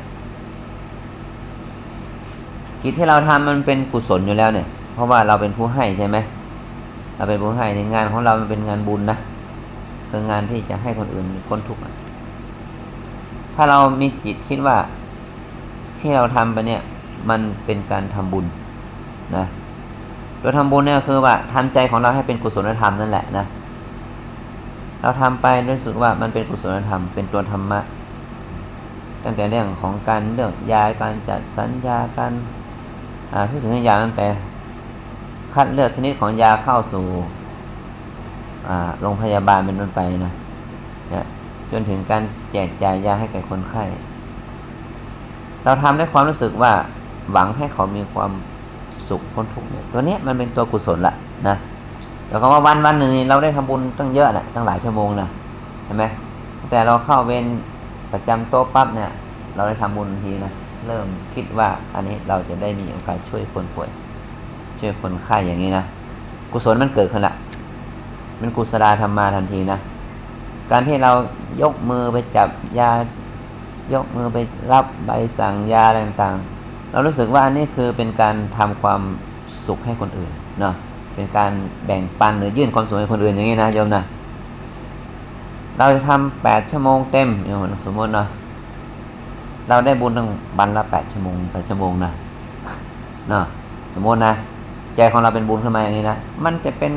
[2.82, 6.16] กิจที่เราทำมันเป็นกุศลอยู่แล้วเนี่ย เพราะว่าเราเป็นผู้ให้ใช่ไหม
[7.16, 9.18] เราเป็นผู้ให้ในงานของเรามันเป็นงานบุญนะ
[10.10, 11.82] คืองานที่จะให้คนอื่นคนทุกข์
[13.54, 14.76] ถ้าเรามีจิตคิดว่า
[15.98, 16.80] ที่เราทำไปเนี่ย
[17.30, 18.46] มันเป็นการทำบุญ
[19.36, 19.44] นะ
[20.40, 23.44] ตัวทำบุญเนี่ยคือว่าทำใจของเราให้เป็นกุศลธรรมนั่นแหละนะ
[25.00, 27.80] เราทำไปรู้สึกว่ามันเป็นกุศลธรรม เป็นตัวธรรมะ
[29.24, 32.32] ตั้งแต่เรื่องของการเลือกยาการจัดสัญญาการ
[33.50, 34.26] ทุกสิ่งทุกอย่างตั้งแต่
[35.54, 37.04] คัดเลือกชนิดของยาเข้าสู่
[39.00, 40.32] โรงพยาบาลเป็นต้นไปนะ
[41.70, 43.84] จนถึงการแจกจ่ายยาให้แก่คนไข้
[45.64, 46.72] เราทำด้วยความรู้สึกว่า
[47.32, 48.30] หวังให้เขามีความ
[49.08, 51.14] สุขพ้นทุกข์เนี่ยตัวนี้มันเป็นตัวกุศลละ
[51.48, 51.56] นะ
[52.26, 55.28] แต่คำว่าวันวันหนึ่งเราได้ทำบุญตั้งเยอะแหละตั้งหลายชั่วโมงนะ
[55.84, 56.04] เห็นไหม
[56.70, 57.44] แต่เราเข้าเวร
[58.12, 59.10] ประจำโต๊ะปั๊บเนี่ย
[59.56, 60.52] เราได้ทำบุญทีนะ
[60.86, 63.90] เริ่มคิดว่าอันนี้เราจะได้มีโอกาสช่วยคนป่วย
[64.80, 65.84] ช่วยคนไข้อย่างนี้นะ
[66.52, 67.34] กุศลมันเกิดขึ้นละ
[68.40, 69.78] มันกุศลธรรมมาทันทีนะ
[70.70, 71.10] การที่เรา
[71.62, 72.90] ยกมือไปจับยา
[73.92, 74.38] ยกมือไป
[74.72, 79.00] รับใบสั่งยาอะไรต่างๆ เรารู้สึกว่าอันนี้คือเป็นการทำความ
[79.66, 80.74] สุขให้คนอื่นเนาะ
[81.14, 81.50] เป็นการ
[81.86, 84.02] แบ่งปันหรือยื่นความสุขให้คนอื่นอย่างนี้นะโยมนะ
[85.78, 88.26] เราจะทำแปดชั่วโมงเต็มอย่างสมมติเนาะ
[89.68, 92.12] เราได้บุญตั้งบันละแปดชั่วโมงแปดชั่วโมงนะ
[93.29, 93.44] เนาะ
[93.94, 94.33] สมมตินะ
[94.96, 96.92] ใจของเราเป็นบุญขึ้นมาอย่างนี้นะมันจะเป็น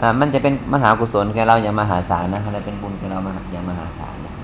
[0.00, 4.34] อ่ามันจะเป็นมหากุศลแก่เราอย่างมหาศาลนะอะไรเป็นบุญแก่เรามาอย่างมหาศาลนะ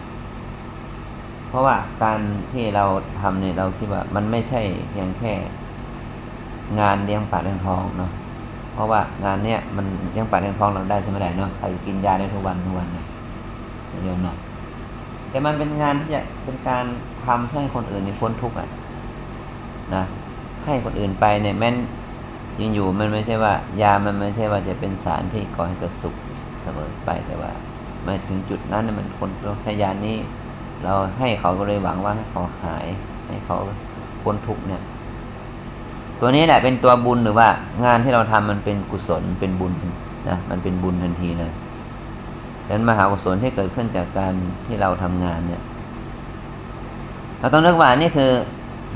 [1.48, 2.20] เพราะว่าการ
[2.52, 2.84] ที่เรา
[3.20, 5.32] ทำเนี่ยเราคิดว่า มันไม่ใช่เพียงแค่
[6.80, 8.10] งานเลี้ยงปากเลี้ยงท้องเนาะ
[8.72, 13.04] เพราะว่างานเนี้ยมันเลี้ยงปากเลี้ยงท้องเราได้ใช่ไหมได้เนาะใครกินยาได้ทุกวันทุกวันเนี่ย
[14.04, 14.36] โยมเนาะ
[15.34, 16.84] แต่มันเป็นงานที่จะเป็นการ
[17.26, 18.68] ทำให้คนอื่นในพ้นทุกข์อะ
[19.94, 20.04] นะ
[20.64, 21.74] ให้คนอื่นไปเนี่ยแม้น
[22.58, 26.14] จริงอยู่มันไม่ใช่ว่า ยามันไม่ใช่ว่าจะเป็นสารที่ก่อให้เกิดสุข
[26.62, 27.52] เสมอไปแต่ว่า
[28.06, 30.16] มาถึงจุดนั้นมันคนต้องใช้ยานี้
[30.82, 32.86] เราให้เขาก็เลยหวังว่าให้เขาหาย
[33.28, 33.56] ให้เขา
[34.22, 34.82] พ้นทุกข์เนี่ย
[36.20, 37.48] ตัวนี้แหละเป็นตัวบุญหรือว่า
[37.84, 39.72] งานที่เราทำมันเป็นกุศลเป็นบุญ
[40.28, 41.52] นะมันเป็นบุญทันทีเลย
[42.66, 44.32] ดังนั้นมหากุศลที่เกิดขึ้นจากการ
[44.66, 45.62] ที่เราทำงานเนี่ย
[47.38, 48.30] เราต้องนึกว่านี่คือ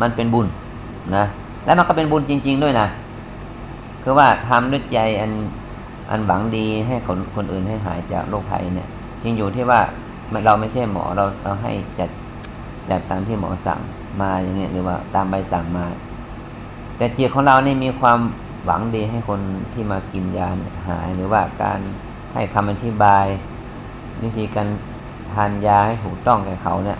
[0.03, 0.47] มันเป็นบุญ
[1.17, 1.25] นะ
[1.65, 2.89] และมันก็เป็นบุญจริง ๆ ด้วยนะ
[4.03, 5.33] คือว่าทำด้วยใจอัน
[6.11, 8.89] อันหวังดีให้คนคนอื่นให้หายจากโรคภัยเนี่ย
[9.23, 9.81] จริงอยู่ที่ว่า
[10.45, 12.11] เราไม่ใช่หมอเราเราให้จัด
[12.91, 13.81] จัดตามที่หมอสั่ง
[14.21, 15.87] มาอย่างเงี้ยหรือว่าตามใบสั่งมา
[16.97, 18.19] แต่จิตของเราเนี่ยมีความ
[18.65, 19.41] หวังดีให้คน
[19.73, 20.49] ที่มากินยา
[20.89, 21.81] หายหรือว่าการ
[22.35, 23.27] ให้คำอธิบาย
[24.23, 24.69] วิธีการ
[25.33, 26.99] ทานยาให้ถูกต้องแก่เขาเนี่ย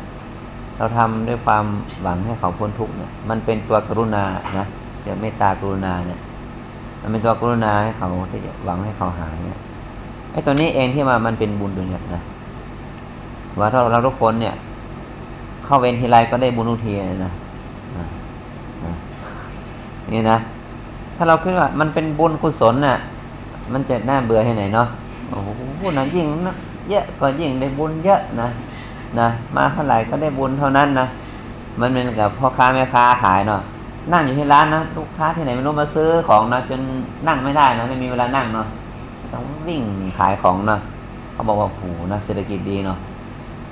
[0.77, 1.65] เราทำด้วยความ
[2.03, 4.25] หวังให้เขาพ้นทุกข์เนี่ย มันเป็นตัวกรุณา
[4.59, 4.67] นะ
[5.03, 6.19] เดี๋ยวเมตตากรุณาเนี่ย
[7.01, 9.59] มันเป็นตัวกรุณาให้เขาที่จะหวังให้เขาหายเนี่ย
[10.33, 12.23] ไอ้ตัวนี้เองที่มามันเป็นบุญตัวเนี้ยนะ
[13.59, 14.55] ว่าถ้าเราทุกคนเนี่ย
[15.65, 16.93] เข้าเวรทีไรก็ได้บุญทุกที
[17.25, 17.33] นะ
[20.13, 20.39] นี่นะ
[21.17, 22.97] ถ้าเราคิดว่ามันเป็นบุญกุศลน่ะ
[23.73, 24.89] มันจะน่าเบื่อให้ไหนเนาะ
[25.31, 26.55] โอ้โหนะยิ่งนะ
[26.89, 28.49] เยอะก็ยิ่งได้บุญเยอะนะ
[29.19, 31.07] นะมาเท่าไหร่ก็ได้บุญเท่านั้นนะ
[31.81, 33.61] มันเป็นกับพ่อค้าแม่ค้าขายเนาะ
[34.13, 36.81] นั่งอยู่ที่ร้านนะลูกค้าที่ไหนไม่รู้มาซื้อของนะจน
[37.29, 38.67] นั่งไม่ได้นะไม่มีเวลานั่งเนาะ
[39.33, 39.83] ต้องวิ่ง
[40.19, 40.81] ขายของเนาะ
[41.33, 42.99] เขาบอกว่าโหนะเศรษฐกิจดีเนาะ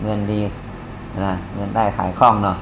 [0.03, 0.41] เงินดี
[1.27, 2.57] นะเงินได้ขายคล่องเนาะ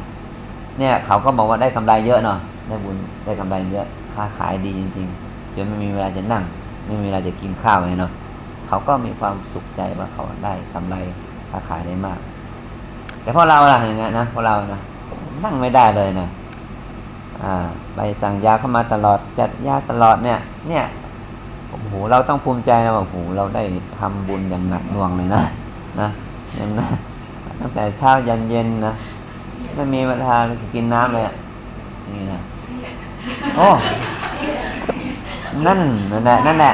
[0.78, 2.38] เนี่ย เขาก็บอกว่าได้กำไรเยอะเนาะ
[2.68, 6.42] ได้บุญได้กำไรเยอะค้าขายดีจริง ๆ จนไม่มีเวลาจะนั่ง
[6.86, 8.10] ไม่มีเวลาจะกินข้าวไงเนาะ
[8.68, 10.96] เขาก็มีความสุขใจว่าเขาได้กำไร
[11.50, 12.18] ค้าขายได้มาก
[13.22, 14.80] แต่พวกเราล่ะอย่างเงี้ยนะพวกเรานะ
[15.44, 16.26] นั่งไม่ได้เลยนะ
[17.42, 17.54] อ่า
[17.94, 20.84] ไปสั่งยาเข้ามาตลอดจัดยาตลอดเนี่ย เนี่ย
[21.70, 23.62] โอ้โหเราต้องภูมิใจนะว่าโอ้โหเราได้
[23.98, 25.42] ทำบุญอย่างหนักหน่วงเลยนะ
[26.00, 26.08] นะ
[26.54, 26.86] เนี่ยนะ
[27.60, 28.92] ตั้งแต่เช้ายันเย็นนะ
[29.74, 30.34] ไม่มีเวลา
[30.74, 31.34] กินน้ำเลยอะ
[32.12, 32.40] นี่นะ
[33.56, 33.68] โอ้
[35.66, 35.80] นั่น
[36.12, 36.72] นั่นแหละนั่นแหละ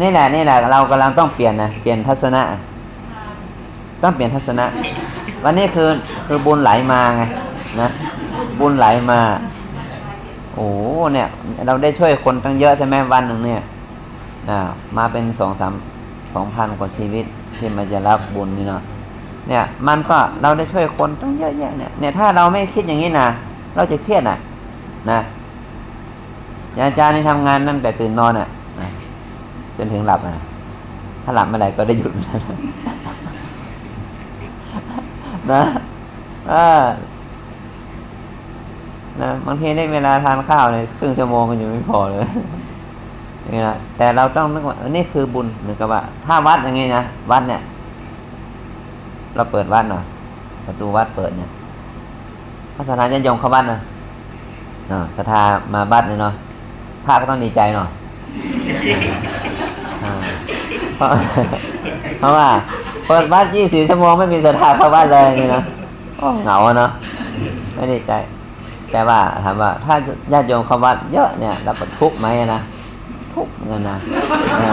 [0.00, 2.42] นี่แหละนี่แหละ เรากำลังต้องเปลี่ยนนะเปลี่ยนทัศนะ
[4.02, 4.64] ต้องเปลี่ยนทัศนะ
[5.44, 5.88] วันนี้คือ
[6.26, 7.22] คือบุญไหลมาไง
[7.80, 7.88] นะ
[8.60, 9.20] บุญไหลมา
[10.54, 10.68] โอ้
[11.14, 11.26] เนี่ย
[11.66, 13.60] เราได้ช่วยคนตั้งเยอะใช่ไหมวันหนึ่งเนี่ย
[14.96, 15.72] มาเป็นสองสาม
[16.34, 17.24] สองพันกว่าชีวิต
[17.56, 18.82] ที่มันจะรับบุญนี่เนาะ
[19.48, 23.28] เนี่ย มันก็เราได้ช่วยคนตั้งเยอะแยะเนี่ยเนี่ยถ้าเราไม่คิดอย่างนี้นะ
[23.76, 24.38] เราจะเครียดอะ
[25.10, 25.20] นะ
[26.86, 28.48] อาจารย์นี่ทำงานนั่งแต่ตื่นนอนอะ
[29.78, 30.34] จนถึงหลับอะ
[31.24, 32.38] ถ้าหลับเมื่อไหร่ก็ได้หยุดนะ
[35.52, 35.62] นะ
[39.20, 42.20] นะบางทีได้เวลาทานข้าวเนี่ยครึ่งชั่วโมงก็ยังไม่พอเลย
[43.54, 47.60] นี่นะแต่เราต้องนึกว่านี่คือบุญเหมือนกับว่า ถ้าวัดอย่างงี้นะวัดเนี่ย
[49.36, 50.04] เราเปิดวัดหน่อย
[50.66, 51.50] ประตูวัดเปิดเนี่ย
[52.74, 53.80] ถ้าสถานยันยงเข้าวัดนะ
[54.88, 55.42] เนาะศรัทธา
[55.74, 56.32] มาบัดเนี่ยเนาะ
[57.04, 57.90] พระก็ต้องดีใจเนาะอ่า
[60.96, 61.10] เพราะ
[62.18, 62.48] เพราะว่า
[63.06, 65.62] เปิดวัดยี่สิบชั่วโมงไม่มีศรัทธาเข้าวัดเลยนี่นะ
[66.18, 66.90] โอ้เหงาอะเนาะ
[67.74, 68.12] ไม่ดีใจ
[68.92, 69.94] แต่ว่าถามว่า ถ้า
[70.32, 72.60] ญาติโยมเข้าวัดเยอะเนี่ยเราก็ทุกข์ไหมนะ
[73.34, 73.96] ทุกข์เงินนะ
[74.60, 74.72] อ่า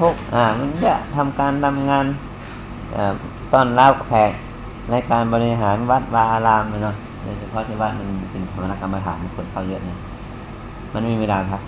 [0.00, 2.04] ทุกข์อ่า มันเยอะทำการทำงาน
[2.96, 3.12] อ่า
[3.52, 4.30] ต้อนรับแขก
[4.90, 9.98] ในการบริหารวัดวาอารามเลยเนาะโดยเฉพาะที่วัดมันเป็นธรรมนกรรมฐานคนเข้าเยอะเนี่ย
[10.92, 11.62] มันไม่มีเวลาพัก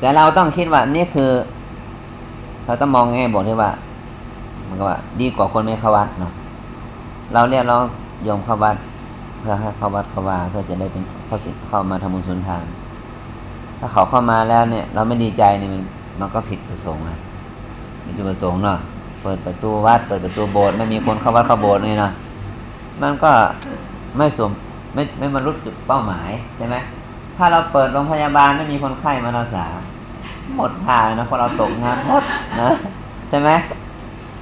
[0.00, 1.30] แต่เราต้องคิดว่านี่คือ
[2.66, 3.70] เราต้องมองแง่บวกที่ว่า
[4.68, 6.32] มันก็ว่า ดีกว่าคนไม่เข้าวัดเนาะ
[7.34, 7.82] เราเรียกร้อง
[8.24, 8.76] โยมเข้าวัด
[9.40, 12.64] เพื่อให้เข้าวัดเข้าวาเพื่อจะได้เป็นเข้าสิเข้ามาทำบุญสุนทาน
[13.78, 15.82] ถ้าเขาเข้ามาแล้วเนี่ย เราไม่ดีใจเนี่ยมัน
[16.20, 17.18] มันก็ผิดประสงค์อะ
[18.04, 18.78] มีจุดประสงค์เนาะ
[19.22, 22.10] เปิดประตูวัดเปิดประตูโบสถ์ไม่มีคนเข้าวัดเข้าโบสถ์นี่นะ
[23.02, 23.30] มันก็
[24.16, 24.50] ไม่สม
[24.94, 26.76] ไม่ไม่บรรลุจุดเป้าหมายใช่ไหม
[27.42, 29.66] ถ้าเราเปิดโรงพยาบาลไม่มีคนไข้มารักษา
[30.56, 32.22] หมดทางนะพอเราตกงานหมด
[32.62, 32.70] นะ
[33.28, 33.50] ใช่ไหม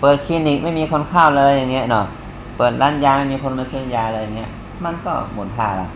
[0.00, 2.04] เปิดคลินิกไม่มีคนเข้าเลยอย่างเงี้ยเนาะ
[2.56, 4.50] เปิดร้านยาไม่มีคนมาซื้อยาอะไรอย่างเงี้ย
[4.84, 5.88] มันก็หมดท่าละ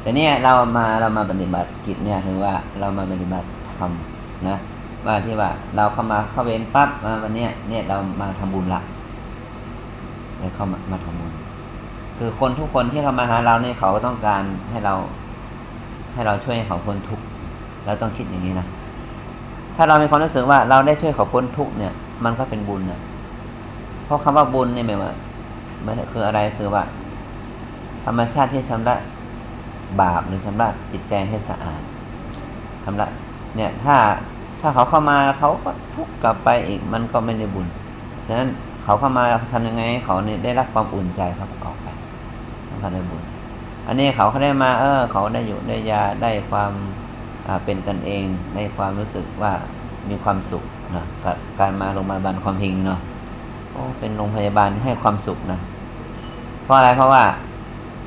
[0.00, 3.46] แต่เนี่ยเรามาเรามาปฏิบัติกิจเนี่ยคือว่าเรามาปฏิบัติ
[3.78, 3.90] ธรรม
[4.48, 4.56] นะ
[5.06, 8.80] ว่าที่ว่า เราเข้ามาเข้าเวรปั๊บมาวันเนี้ยเนี่ยเรามาทำบุญละ
[10.38, 11.32] เลยเข้ามามาทำบุญ
[12.18, 14.94] คือคนทุกคนที่เข้ามาหาเราเนี่ยเขาก็ต้องการให้เรา
[16.12, 17.24] ให้เราช่วยให้เขาพ้นทุกข์
[17.86, 18.66] เราต้องคิดอย่างนี้นะ
[19.76, 21.92] ถ้าเรามีความรู้สึกว่าเราได้ช่วยเขาพ้นทุกข์เนี่ย
[22.24, 23.00] มันก็เป็นบุญนะ
[24.04, 25.12] เพราะคำว่าบุญนี่หมายว่า
[25.84, 26.82] มันคืออะไรคือว่า
[28.04, 28.96] ธรรมชาติที่ชำระ
[30.00, 31.82] บาปหรือชำระจิตใจให้สะอาด
[32.84, 33.06] ชำระ
[33.56, 33.96] เนี่ย ถ้า
[34.60, 37.66] ถ้าเขาเข้ามาเขาก็ทุกข์กลับไปอีกมันก็ไม่ได้บุญ
[38.26, 38.48] ฉะนั้น
[38.84, 41.88] เขาเข้ามาทำยังไงเขาเนี่ยได้รับความอุ่นใจเขาก็ออกไป
[42.80, 43.22] เขาได้บุญ
[43.86, 46.72] อันนี้เขาเขาได้มา เออ เขาได้อยู่ได้ยาได้ความ
[47.64, 49.52] เป็นกันเองในความรู้สึกว่า
[50.08, 50.64] มีความสุข
[50.96, 53.00] นะกับการมาโรงพยาบาลความพิงเนาะ
[53.72, 55.60] โอ้เป็นโรงพยาบาลที่ให้ความสุขนะ
[56.64, 57.22] เพราะอะไรเพราะว่า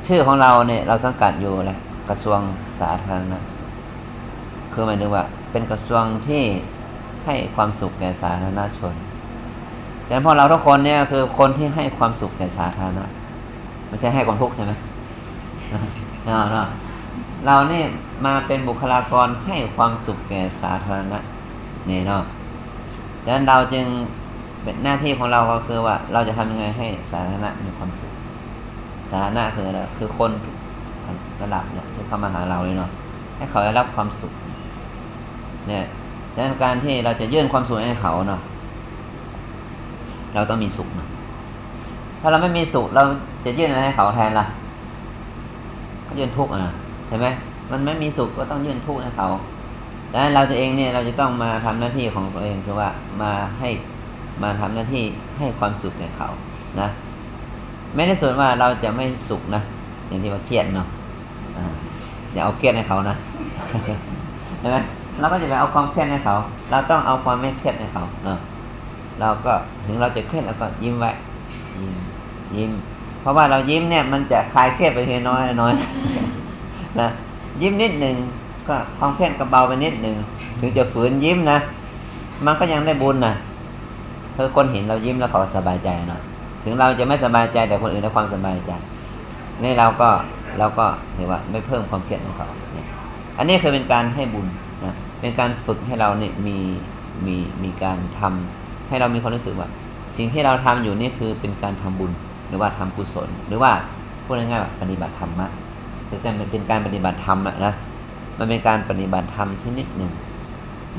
[0.07, 1.77] ชื่อของเราเนี่ย เราสังกัดอยู่เลย
[2.09, 2.39] กระทรวง
[2.79, 3.69] สาธารณสุข
[4.73, 6.43] คือหมายถึงว่า เป็นกระทรวงที่
[7.25, 8.93] ให้ความสุขแก่สาธารณชน
[10.07, 13.05] ฉะนั้นพอเราทุกคนเนี่ยคือคนที่ให้ความสุขแก่สาธารณะ
[13.87, 14.73] ไม่ใช่ให้ความทุกข์ใช่ไหม
[16.25, 16.63] เนาเนา
[17.45, 17.85] เราเนี่ย
[18.25, 21.19] มาเป็นบุคลากรให้ความสุขแก่สาธารณะ
[21.89, 22.23] นี่เนาะ
[23.23, 23.85] ดังนั้นเราจึง
[24.63, 28.13] เป็นหน้าที่ของเราก็คือว่า เราจะทำยังไงให้สาธารณะมีความสุข
[29.09, 30.31] สาธารณะคืออะไรคือคน
[31.41, 32.91] ระดับเนี่ยที่เข้ามาหาเราเลยเนาะ
[33.37, 34.33] ให้เขาได้รับความสุข
[35.67, 35.85] เนี่ย
[36.33, 38.41] ดังนั้นการที่เราจะยื่นความสุขให้เขาเนาะ
[40.33, 41.07] เราต้องมีสุขนะ
[42.21, 43.03] ถ้าเราไม่มีสุขเรา
[43.45, 44.45] จะยื่นอะไรให้เขาแทนล่ะ
[46.17, 46.73] ยื่นทุกข์อะ
[47.07, 47.27] ใช่ไหม
[47.71, 49.27] มันไม่มีสุขก็ต้องยื่นทุกข์ให้เขา
[50.11, 52.89] ดังนั้นเราจะเองเนี่ยเราจะต้องมาทำหน้าที่ของตัวเองคือว่า
[53.21, 53.69] มาให้
[54.43, 55.03] มาทำหน้าที่
[55.37, 56.29] ให้ความสุขแก่เขา
[56.79, 56.87] นะ
[57.95, 59.61] ไม่ได้ส่วนว่าเราจะไม่สุขนะ
[60.07, 60.87] อย่างที่ว่าเครียดเนาะ
[62.33, 63.15] อย่าเอาเครียดให้เขานะ
[64.59, 64.77] ใช่ไหม
[65.19, 66.35] เราก็จะไปเอาความเครียดให้เขา
[66.71, 68.39] เราต้องเอาความไม่เครียดให้เขาเนาะ
[69.19, 69.53] เราก็
[69.85, 71.11] ถึงเราจะเครียดเราก็ยิ้มไว้
[71.79, 71.95] ยิ้ม
[72.55, 72.71] ยิ้ม
[73.25, 75.73] เพราะว่าเรายิ้มเนี่ยมันจะคลายเครียดไปทีน้อยน้อย
[76.99, 77.09] นะ
[77.61, 78.15] ยิ้มนิดหนึ่ง
[78.67, 80.15] ก็ความเครียดก็เบาไปนิดหนึ่ง
[80.59, 81.57] ถึงจะฝืนยิ้มนะ
[82.45, 83.33] มันก็ยังได้บุญนะ
[84.33, 86.21] เธอคนเห็นเรายิ้มแล้วเขาสบายใจเนาะ
[86.63, 88.71] ถึงเราจะไม่สบายใจแต่คนอื่นได้ความสบายใจ
[89.63, 90.09] นี่เราก็
[90.59, 90.85] เราก็
[91.15, 92.47] ถือว่า ไม่เพิ่มความเครียดของเขา
[93.37, 94.47] อันนี้คือเป็นการให้บุญ
[94.83, 96.57] นะเป็นการฝึกให้เราเนี่ยมี
[97.25, 99.67] มีมีการทำให้เรามีความรู้สึกว่า
[100.17, 103.71] สิ่งที่เราทำอยู่นี่คือเป็นการทำบุญห รือว่าทำกุศล หรือว่า
[104.25, 105.47] พูดง่ายๆว่าปฏิบัติธรรมะ
[106.09, 107.73] คือการเป็นการปฏิบัติธรรมอะนะ
[108.37, 110.11] มันเป็นการปฏิบัติธรรมชนิดหนึ่ง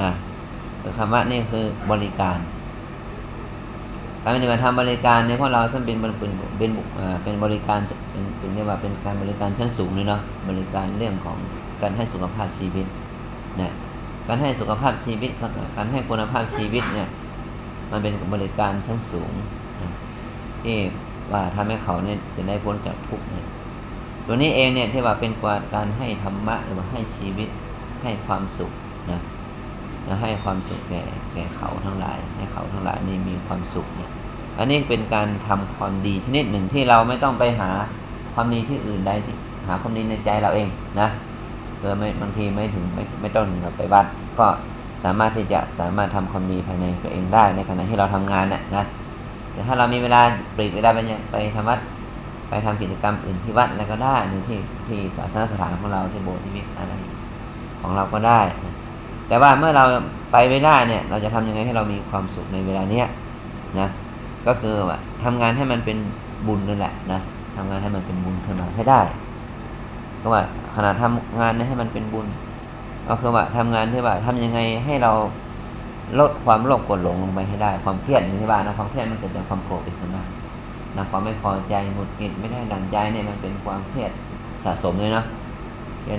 [0.03, 0.11] นะ
[0.83, 2.39] คือคำว่านี่คือบริการ
[4.23, 6.71] การปฏิบัติธรรมบริการเนี่ยพวกเราซึ่งเป็นเป็นเป็น
[7.23, 7.79] เป็นบริการ
[8.11, 11.37] เป็นเป็นเรียกว่าเป็นการบริการชั้นสูงเลยเนาะบริการเรื่องของ
[11.83, 12.87] การให้สุขภาพชีวิต
[13.57, 13.73] เนี่ย
[14.29, 15.31] การให้สุขภาพชีวิต
[15.77, 17.09] การให้คุณภาพชีวิตเนี่ย
[17.91, 19.33] มันเป็นบริการชั้นสูง
[20.65, 20.79] ที่
[21.33, 23.47] ว่าทำให้เขาเนี่ยจะได้พ้นจากทุกข์เนี่ย
[24.27, 25.33] ตัวนี้เองเนี่ยที่ว่าเป็น
[25.75, 27.49] การให้ธรรมะหรือว่าให้ชีวิต
[28.03, 28.73] ให้ความสุข
[29.11, 29.21] นะ
[30.07, 34.11] จะให้ความสุขแก่แก่เขาทั้งหลาย ให้เขาทั้งหลายนี่มีความสุขเนี่ย
[34.59, 37.71] อันนี้เป็นการทำความดีชนิดหนึ่งที่เราไม่ต้องไปหา
[38.35, 39.13] ความดีที่อื่นใด
[39.67, 40.69] หาความดีในใจเราเอง
[41.01, 41.09] นะ
[41.79, 44.07] เพื่อไม่บางทีไม่ถึงไม่ไม่ต้องถึงกับไปวัด
[44.39, 44.47] ก็
[45.05, 48.85] สามารถที่จะสามารถทำความดีภายในตัวเองได้ในขณะที่เราทำงานน่ะนะ
[49.57, 50.21] แต่ถ้าเรามีเวลา
[50.57, 50.99] ปลีกเวลาไป
[51.33, 51.79] ไปทำวัด
[52.49, 56.93] ไปทำกิจกรรมอื่นที่วัดแล้วก็ได้หรือที่ที่ศาสนสถานของเราที่โบสถ์ที่วิอะไร
[57.81, 58.41] ของเราก็ได้
[59.29, 59.85] แต่ว่าเมื่อเรา
[60.33, 63.07] ไปไม่ได้เนี่ย เราจะทำยังไงให้เรามีความสุขในเวลาเนี้ย
[63.81, 63.89] นะ
[64.47, 65.99] ก็คือว่าทำงานให้มันเป็น
[66.47, 67.21] บุญนั่นแหละนะ
[67.57, 69.01] ทำงานให้มันเป็นบุญขึ้นมาให้ได้
[70.21, 70.43] ก็ว่า
[70.75, 72.27] ขณะทำงานให้มันเป็นบุญ
[73.09, 75.13] ก็คือว่าทำงานที่ว่าทำยังไงให้เรา
[76.21, 80.29] ลดความโลภกดหลงลงไปให้ได้ ความเครียดอย่างที่ว่านะความเครียดมันเกิดจากความโกรธเป็นส่วนมาก
[80.97, 84.11] นะความไม่พอใจหงุดหงิดไม่ได้ดังใจเนี่ยมันเป็นความเครียด
[84.65, 85.25] สะสมเลยเนาะ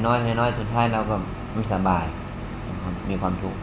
[0.06, 1.15] น้อยน้อยสุดท้ายเราก็
[1.54, 2.06] ไม่สบาย
[3.10, 3.60] มีความทุกข์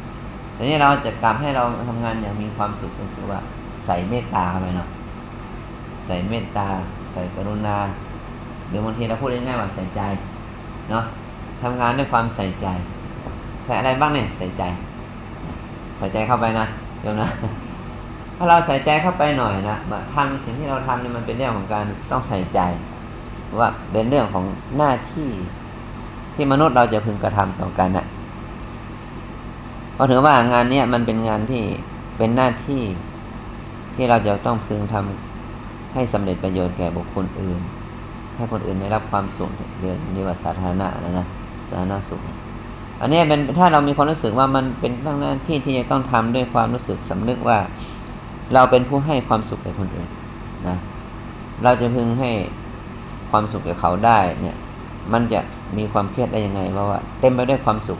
[0.56, 3.40] ทีนี้เราจะกลับให้เราทำงานอย่างมีความสุขก็คือว่า
[3.86, 4.88] ใส่เมตตาเข้าไปเนาะ
[6.06, 6.66] ใส่เมตตา
[7.12, 7.76] ใส่กรุณา
[8.68, 10.00] หรือบางทีเราพูดง่ายๆว่าใส่ใจ
[10.90, 11.04] เนาะ
[11.62, 12.66] ทำงานด้วยความใส่ใจ
[13.64, 14.62] ใส่อะไรบ้างเนี่ยใส่ใจ
[16.04, 16.66] ส่ใจเข้าไปนะ
[17.00, 17.28] เดี๋ยวนะ
[18.36, 19.76] ถ้าเราใส่ใจเข้าไปหน่อยนะ
[20.14, 22.60] ทำสิ่งที่เราทำนี่มันเป็นเรื่องของการต้องใส่ใจ
[23.58, 24.44] ว่าเป็นเรื่องของ
[24.76, 25.30] หน้าที่
[26.34, 28.06] ที่มนุษย์เราจะพึงกระทำต่อกันนะ่ะ
[29.94, 31.62] เพราะถือว่างานเนี้ยมันเป็นงานที่
[32.18, 32.82] เป็นหน้าที่
[33.94, 37.60] ที่เราจะต้องพึงทำให้สำเร็จประโยชน์แก่บุคคลอื่น
[38.36, 41.26] ให้คนอื่นได้รับความสุขเรื่องนี้ว่าสาธารณะนะนะ
[41.68, 42.20] สาธารณสุข
[43.04, 47.58] อันนี้เป็นถ้าเรามีความรู้สึกว่ามันเป็นหน้าที่ที่จะต้องทำด้วยความรู้สึกสำนึกว่า
[48.54, 50.08] เราเป็นผู้ให้ความสุขแก่คนอื่น
[50.68, 50.76] นะ
[51.64, 52.30] เราจะพึงให้
[53.30, 54.56] ความสุขแก่เขาได้เนี่ย
[55.12, 55.40] มันจะ
[55.76, 57.98] มีความเครียดได้ยังไงเพราะว่า เต็มไปด้วยความสุข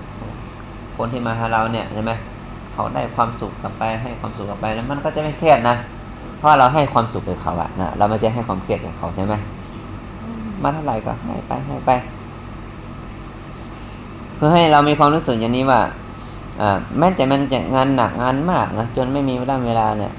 [0.97, 2.13] คนที่มาหาเราเนี่ยใช่ไหม
[2.73, 5.77] เขาได้ความสุขกลับไปให้ความสุขกลับไปแล้วมันก็จะไม่เครียดนะ
[6.39, 9.35] เพราะเราให้ความสุขกับเขาอะนะเราไม่ใช่ให้ความเครียดกับเขาใช่ไหม
[10.63, 11.91] มาเท่าไหร่ก็ให้ไปให้ไป
[14.37, 15.81] เพื่อให้เรามีความรู้สึกอย่างนี้ว่า
[16.99, 20.13] แม้แต่มันจะงานหนักงานมากนะจนไม่มีเวลาเวลาเนี่ย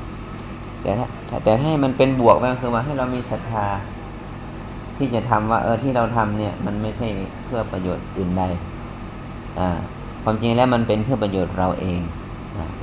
[0.82, 1.08] แต่ถ้า
[1.44, 3.66] แต่ให้มันเป็นบวกก็คือว่าให้เรามีศรัทธา
[4.98, 7.08] ที่จะทำว่า เออที่เราทำเนี่ย มันไม่ใช่
[7.46, 8.44] เพื่อประโยชน์อื่นใด
[9.60, 9.70] อ่า
[10.24, 12.00] ความจริงแล้วมันเป็นเพื่อประโยชน์เราเอง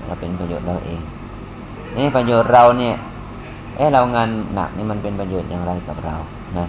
[0.06, 1.00] เราเป็นประโยชน์เราเอง
[1.96, 2.94] นี่ประโยชน์เราเนี่ย
[3.76, 6.16] เอ้เรางานหนักนี่มันเป็นประโยชน์อย่างไรกับเรา
[6.58, 6.68] นะ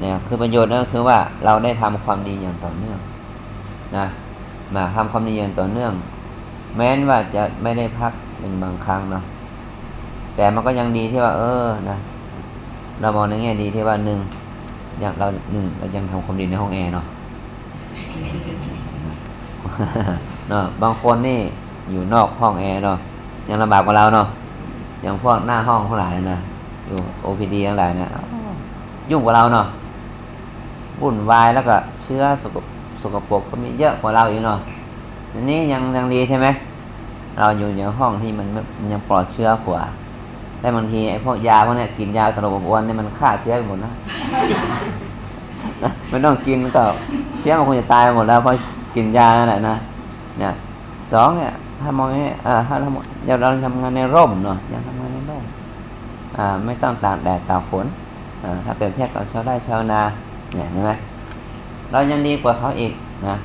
[0.00, 2.98] เนี่ยคือประโยชน์นั่นคือว่าเราได้ทำความดีอย่างต่อเนื่อง
[3.96, 4.04] นะ
[4.74, 5.92] มาทำความดีอย่างต่อเนื่อง
[6.76, 9.22] แม้นว่าจะไม่ได้พักเป็นบางครั้งเนาะ
[10.36, 11.96] แต่มันก็ยังดีที่ว่า เออนะ
[13.00, 14.18] เรามองในแง่ดีที่ว่าหนึ่ง
[15.00, 17.04] อย่างเราหนึ่งเรายังทำความดีในห้องแอร์เนาะ
[20.48, 21.38] เนาะบางคนนี่
[21.90, 22.98] อยู่นอกห้องแอร์เนาะ
[23.48, 24.26] ยังลำบากกว่าเราเนาะ
[25.02, 26.38] อย่างพวกหน้าห้องทั้งหลายนะ
[26.86, 28.08] อยู่โอพีดีทั้งหลายเนี่ย
[29.10, 29.66] ยุ่งกว่าเราเนาะ
[31.00, 32.64] วุ่นวายแล้วก็เชื้อสกป
[33.00, 34.58] สกปรกก็มีเยอะกว่าเราอีกเนาะ
[35.32, 36.46] อันนี้ยังยังดีใช่ไหม
[37.38, 38.46] เราอยู่ในห้องที่มัน
[38.92, 39.82] ยังปลอดเชื้อกว่า
[40.60, 43.92] แต่บางทีไอ้พวกยาพวกนี้กินยาตลบอบอวนเนี่ยมันฆ่าเชื้อไปหมดนะ
[46.08, 46.84] ไม่ต้องกินก็
[47.38, 48.52] เชื้อมันคงจะตายหมดแล้วเพราะ
[48.94, 49.76] กินยานั่นแหละนะ
[50.38, 50.52] เนี่ย
[51.12, 52.88] สองเนี่ยถ้ามองอย่างนี้อ่าถ้าเรา
[53.26, 55.44] เราเราทำงานในร่มเนาะยังทำงานในร่ม
[56.36, 57.86] อ่าไม่ต้องตากแดดตากฝน
[58.42, 60.00] อ่าถ้าเปรียบเทียบกับชาวไร่ชาวนา
[60.54, 60.92] เนี่ยเห็นไหม
[61.92, 62.92] เรายังดีกว่าเขาอีก
[63.26, 63.36] นะ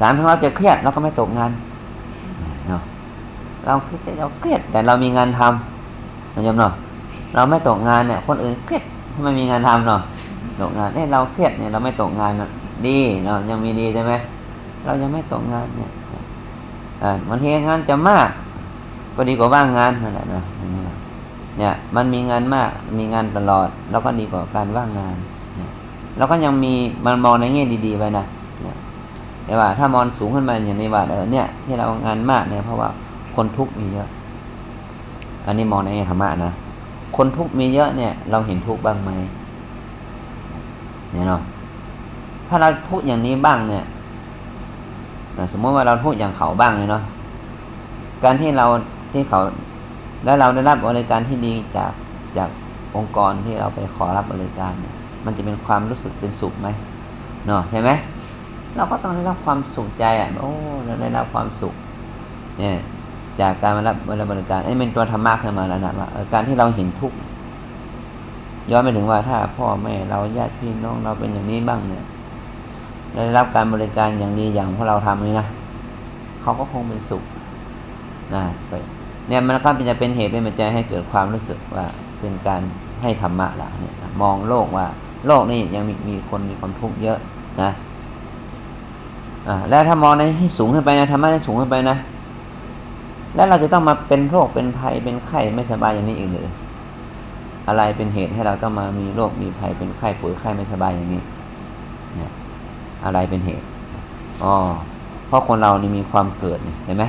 [0.00, 1.50] สามถึงเราจะเครียดเราก็ไม่ตกงาน
[2.68, 2.82] เนาะ
[3.66, 6.72] เราคิดเราเครียดแต่เรามีงานทำนะยมเนาะ
[7.34, 10.00] เราไม่ตกงานเนี่ย คนอื่นเครียดถ้าไมมีงานทำเนาะ
[10.60, 12.32] ตกงานเนี่ยเราเครียดเนี่ยเราไม่ตกงาน
[12.86, 14.12] ดีเนาะยังมีดีใช่ไหม
[14.84, 15.90] เรายังไม่ตกงานเนี่ย
[17.28, 18.28] บางทีงานจะมาก
[19.16, 20.42] ก็ดีกว่าว่างงานนั่นแหละนะ
[21.58, 25.16] เนี่ย มันมีงานมากมีงานตลอด แล้วก็ดีกว่าการว่างงาน
[26.16, 26.72] เนี่ยแล้วก็ยังมี
[27.06, 28.24] มันมองในแง่ดีๆไปนะ
[28.62, 28.76] เนี่ย
[29.44, 32.88] แต่ว่าถ้ามองสูงขึ้นมาอย่างนี้ว่าเออเนี่ย ที่เรางานมากเนี่ยเพราะว่า
[33.36, 34.08] คนทุกข์มีเยอะ
[35.46, 36.52] อันนี้มองในแง่ธรรมะนะ
[37.16, 39.10] คนทุกข์มีเยอะเนี่ย เราเห็นทุกข์บ้างไหม
[41.12, 41.40] เนี่ยเนาะ
[42.48, 43.84] ถ้าเราทุกข์อย่างนี้บ้างเนี่ย
[45.52, 47.02] สมมติว่าเราทุกข์อย่างเขาบ้างเลยเนาะ
[48.24, 48.66] การที่เรา
[49.12, 49.40] ที่เขา
[50.24, 51.92] แล้วเราได้รับบริการที่ดีจาก
[52.36, 52.48] จาก
[52.96, 54.94] องค์กรที่เราไปขอรับบริการเนี่ย
[55.24, 56.68] มันจะเป็นความรู้สึกเป็นสุขไหม
[57.46, 57.90] เนาะใช่ไหม
[58.76, 60.50] เราก็ต้องได้รับความสุขใจอะโอ้
[60.84, 61.74] เราได้รับความสุข
[62.58, 62.76] เนี่ย
[63.40, 63.96] จากการมารับ
[64.30, 67.16] บริการไอ้เป็นตัวธรรมะขึ้นมาแล้วนะว่าการที่เราเห็นทุกข์
[68.70, 72.04] ย้อนไปถึงว่าถ้าพ่อแม่เราญาติพี่น้องเราเป็นอย่างนี้บ้างเนี่ย
[73.14, 75.46] ได้รับการบริการอย่างดีอย่างพวกเราทำนี่นะ
[76.42, 77.22] เขาก็คงเป็นสุข
[78.34, 78.72] นะไป
[79.28, 81.86] เนี่ยมันก็จะเป็นเหตุเป็นปัจจัยให้เกิดความรู้สึกว่า
[82.20, 82.60] เป็นการ
[83.02, 84.86] ให้ธรรมะละเนี่ยมองโลกว่า
[85.26, 87.18] โลกนี่ยังมีมีคนมีความทุกข์เยอะ
[87.62, 87.70] นะ
[89.48, 91.96] อ่าแล้วถ้ามองในให้สูงขึ้นไปนะธรรมะให้สูงขึ้นไปนะ
[93.34, 96.48] แล้วเราจะต้องมาเป็นโรคเป็นภัยเป็นไข้ไม่สบายอย่างนี้อีกหรือ
[97.68, 101.22] อะไรเป็นเหตุให้เราต้องมามีโรคมีภัยเป็นไข้ป่วยไข้ไม่สบายอย่างนี้
[102.16, 102.32] เนี่ย
[103.04, 103.64] อะไรเป็นเหตุ
[104.42, 104.54] อ๋อ
[105.26, 107.04] เพราะคนเรานี่มีความเกิดเห็นไหม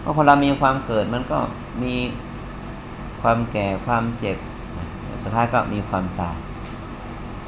[0.00, 1.38] เพราะคนเรามีความเกิดมันก็
[1.82, 1.94] มี
[3.22, 4.36] ความแก่ความเจ็บ
[5.22, 6.36] สุดท้ายก็มีความตาย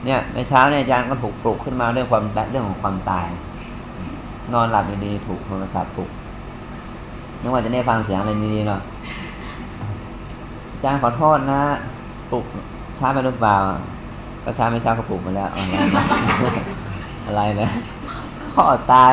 [0.04, 3.28] เนี่ยในเช้าเนี่ยอาจารย์ก็ถูกปลุกขึ้นมาเรื่องความเรื่องของความตาย
[4.52, 6.10] นอนหลับดีๆถูกโทรศัพท์ปลุก
[7.40, 8.80] นึกว่าจะได้ฟังเสียงอะไรดีๆเนาะ
[10.72, 11.62] อาจารย์ขอโทษนะ
[12.30, 12.44] ปลุก
[12.98, 13.56] ช้าไปหรือเปล่า
[14.44, 15.48] ก็ช้าไม่ช้าก็ปลุกมาแล้ว
[17.26, 17.68] อะไรนะ
[18.54, 19.12] พ่อตาย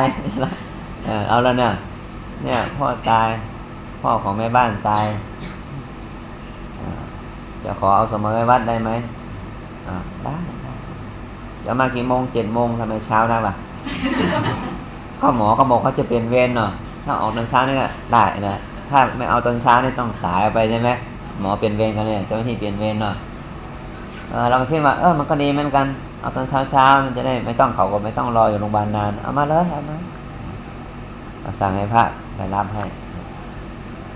[1.06, 1.72] เออเอาแล้วเนี่ย
[2.44, 3.28] เนี่ย พ่อตาย
[4.02, 5.04] พ่อของแม่บ้านตาย
[7.64, 8.90] จะขอเอาสมมติวัดได้ไหม
[10.24, 10.36] ได้
[11.64, 13.54] ได้จะมากี่โมงเจ็ดโมงทำไมเช้าได้ปะ
[15.20, 16.70] ข้าหมอก็บอกเขาจะเป็นเวรเนาะ
[17.04, 18.56] ถ้าออกตอนเช้านี่ก็ได้นะ
[18.90, 20.90] ถ้าไม่เอาตอนเช้านี่ต้องสายไปใช่ไหม
[21.40, 23.14] หมอเปลี่ยนเวรกันเนี่ยเจ้าหน้าที่เปลี่ยนเวรเนาะ
[24.50, 25.86] เราก็คิดว่าเออมันก็ดีเหมือนกัน
[26.20, 29.96] เอาตอนเช้าเช้ามันจะได้ไม่ต้องเขาก็ไม่ต้องรออยู่โรงพยาบาลนานเอามาเลยเอามา
[31.60, 32.04] สั่งให้พระ
[32.36, 32.84] ไปรับให้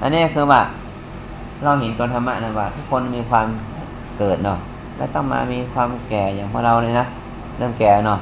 [0.00, 0.60] อันนี้คือว่า
[1.64, 3.46] เราเห็นตัวธรรมะนะว่าทุกคนมีความ
[4.18, 4.58] เกิดเนาะ
[4.96, 7.06] และต้องมามีความแก่อย่างพวกเราเลยนะ
[7.58, 8.18] เริ่มแก่เนาะ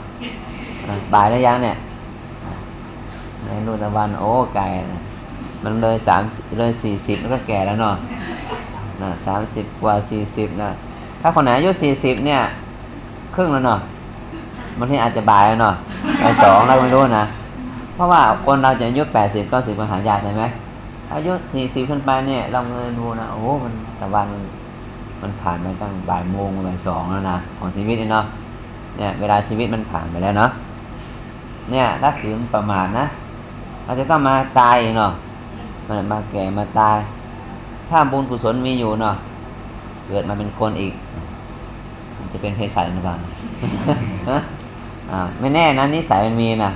[1.12, 1.76] บ่ายแล้วยังเนี่ย
[3.45, 4.66] ในรุ่นตะวันโอ้ไก่
[5.64, 6.22] มันเลยสาม
[6.59, 7.95] เลยสี่สิบแล้วก็แก่แล้วเนาะ
[9.03, 10.70] นะสามสิบกว่าสี่สิบนะ
[11.20, 12.41] ถ้าคนไหนอายุสี่สิบเนี่ย
[13.35, 13.80] ครึ่งแล้วเนาะ
[14.78, 15.74] บางทีอาจจะบ่ายแล้วเนาะ
[16.22, 17.24] บ่ายสองเราไม่รู้นะ
[17.95, 20.45] เพราะว่าคนเราจะอายุแปดสิบเก้าสิบมันหายากใช่ไหม
[21.14, 24.26] อายุสี่สิบขึ้นไปเนี่ย เราเงินดูนะโอ้มันตะวัน
[25.22, 28.24] มันผ่านไปตั้งบ่ายโมงบ่ายสองแล้วนะของชีวิตเนาะ
[28.99, 30.51] เนี่ย เวลาชีวิตมันผ่านไปแล้วเนาะ
[31.70, 33.07] เนี่ยถ้าถือประมาทนะ
[33.84, 35.12] เราจะต้องมาตายเนาะ
[35.86, 36.97] มันมาแก่มาตาย
[37.88, 39.14] ถ้าบุญกุศลมีอยู่เนาะ
[40.09, 40.95] เกิดมาเป็นคนอีก
[42.18, 43.16] มันจะเป็นเภสัชหรือเปล่า
[45.11, 46.70] อ่าไม่แน่นะนิสัยมันมีนะ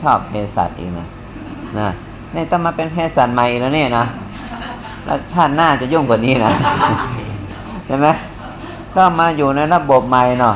[0.00, 1.06] ชอบเภสัชอีกนะ
[1.78, 1.88] นะ
[2.34, 4.04] นี่ต้องมาเป็นเภสัชใหม่แล้วเนี่ยนะ
[5.04, 6.52] แล้วชาติหน้าจะยุ่งกว่านี้นะ
[7.86, 8.06] ใช่ไหม
[8.96, 10.54] ต้องมาอยู่ในระบบใหม่เนาะ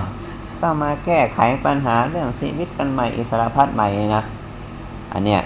[0.63, 3.87] ต้องมาแก้ไขปัญหาเรื่องชีวิตกันใหม่อิสระพัฒใหม่
[4.17, 4.23] นะ
[5.13, 5.41] อันเนี้ย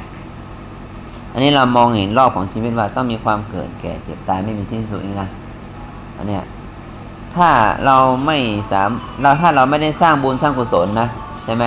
[1.32, 5.28] อันนี้เรามองเห็นรอบของชีวิตว่าต้องมีความเกิดแก่เจ็บตายไม่มีที่สุดนี่นะ
[6.16, 6.42] อันเนี้ย
[7.34, 7.50] ถ้า
[7.86, 7.96] เรา
[8.26, 8.36] ไม่
[8.72, 8.90] สาม
[9.22, 11.08] เราถ้าเราไม่ได้สร้างบุญสร้างกุศลนะ
[11.44, 11.64] ใช่ไหม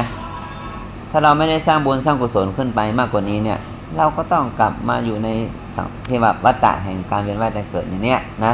[1.11, 3.59] ถ้าเราไม่ได้สร้างบุญสร้างกุศลขึ้นไปมากกว่านี้เนี่ย
[3.97, 5.29] เราก็ต้องกลับมาอยู่ใน
[5.75, 8.53] สังที่ว่าวัฏฏะแห่งการเวียนว่ายตายเกิดอย่างเนี้ยนะ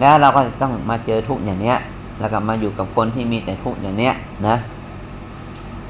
[0.00, 1.76] แล้วเราก็ต้องมาเจอทุกข์อย่างเนี้ย
[2.22, 4.14] แล้วก็มาอยู่กับคนที่มีแต่ทุกข์อย่างเนี้ย
[4.46, 4.56] นะ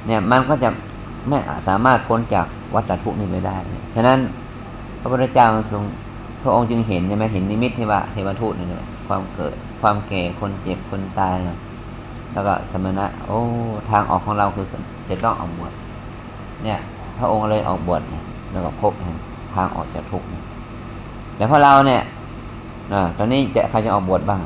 [0.06, 0.68] เนี่ยมันก็จะ
[1.28, 3.56] ไม่สามารถพ้นจากวัฏทุกข์นี้ไปได้
[3.94, 4.18] ฉะนั้น
[5.00, 5.82] พระพุทธเจ้าทรง
[6.42, 8.68] พระองค์จึงเห็นใช่ไหมเห็นนิมิตที่ว่าเทวทูตเนี่ย
[9.06, 11.58] ความเกิด ความแก่ คนเจ็บ คนตายนะ
[12.32, 13.38] แล้วก็สมณะ โอ้
[13.90, 14.66] ทางออกของเราคือ
[15.08, 15.72] จะต้องออกบวช
[16.64, 16.78] เนี่ย
[17.18, 18.02] พระองค์เลยออกบวช
[18.52, 18.92] แล้วก็พบ
[19.54, 20.26] ทางออกจากทุกข์
[21.36, 22.02] แต่พอเราเนี่ย
[23.18, 24.40] ตอนนี้จะใครจะออกบวชบ้าง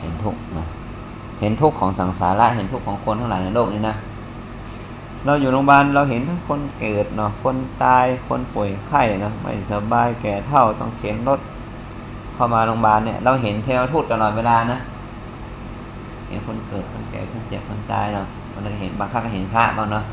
[0.00, 0.66] เห็นทุกข์นะ
[1.40, 3.96] เห็นทุกข์ของสังสาระเห็นทุกข์ของคนทั้งหลายในโลกนี้นะ
[5.24, 11.40] เราอยู่โรงพยาบาลเราเห็นทั้งคนเกิดเนาะคนตายคนป่วยไข้เนาะไม่สบายแก่เท่าต้องเข็นรถ
[12.34, 14.78] เข้ามาโรงพยาบาลเนี่ย เราเห็นเทวทูตตลอดเวลานะ
[16.28, 20.04] เห็นคนเกิดคนแก่คนเจ็บคนตายเนาะมันเห็นบางครั้งก็เห็นพระบ้างเนาะ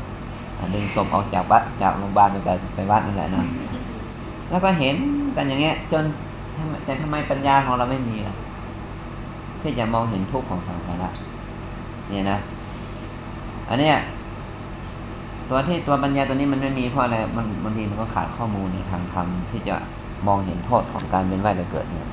[0.74, 3.44] ดึงศพออกจากวัดจากโรงพยาบาลไปไปวัดนั่นแหละนะ
[4.50, 4.96] แล้วก็เห็น
[5.36, 6.04] กันอย่างเงี้ย จน
[6.84, 8.34] แต่ทำไมปัญญาของเราไม่มีล่ะ
[9.64, 11.10] ที่จะมองเห็นทุกข์ของสังสาระ
[12.08, 12.38] เนี่ยนะ
[13.68, 13.96] อันเนี้ย
[15.48, 19.76] ตัวที่ตัวปัญญาตัวนี้มันไม่มีเพราะอะไรมันบางทีมันก็ขาดข้อมูลในทางธรรมที่จะ
[20.26, 22.08] มองเห็นโทษของการเป็นว่ายและเกิดเนี่ย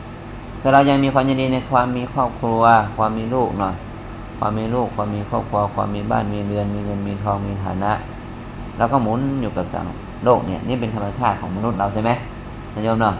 [0.59, 2.61] แต่เรายังมีความยินดีในความมีครอบครัว
[2.97, 3.73] ความมีลูกเนาะ
[4.39, 7.91] ความมีลูกความมีครอบครัว ความมีบ้านมีเรือนมีเงินมีทองมีฐานะ
[8.77, 9.85] แล้วก็หมุนอยู่กับสัง
[10.25, 12.11] โลกเนี่ยนี่เป็นธรรมชาติของมนุษย์เราใช่ไหม
[12.75, 13.15] นายโยมเนาะ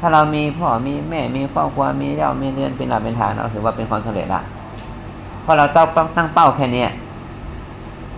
[0.00, 4.40] ถ้าเรามีพ่อมีแม่มีครอบครัวมีเจ้ามีเรือนเป็นหลักเป็นฐานเราถือว่าเป็นความสำเร็จละ
[5.42, 6.84] เพราะเราต้องตั้งเป้าแค่นี้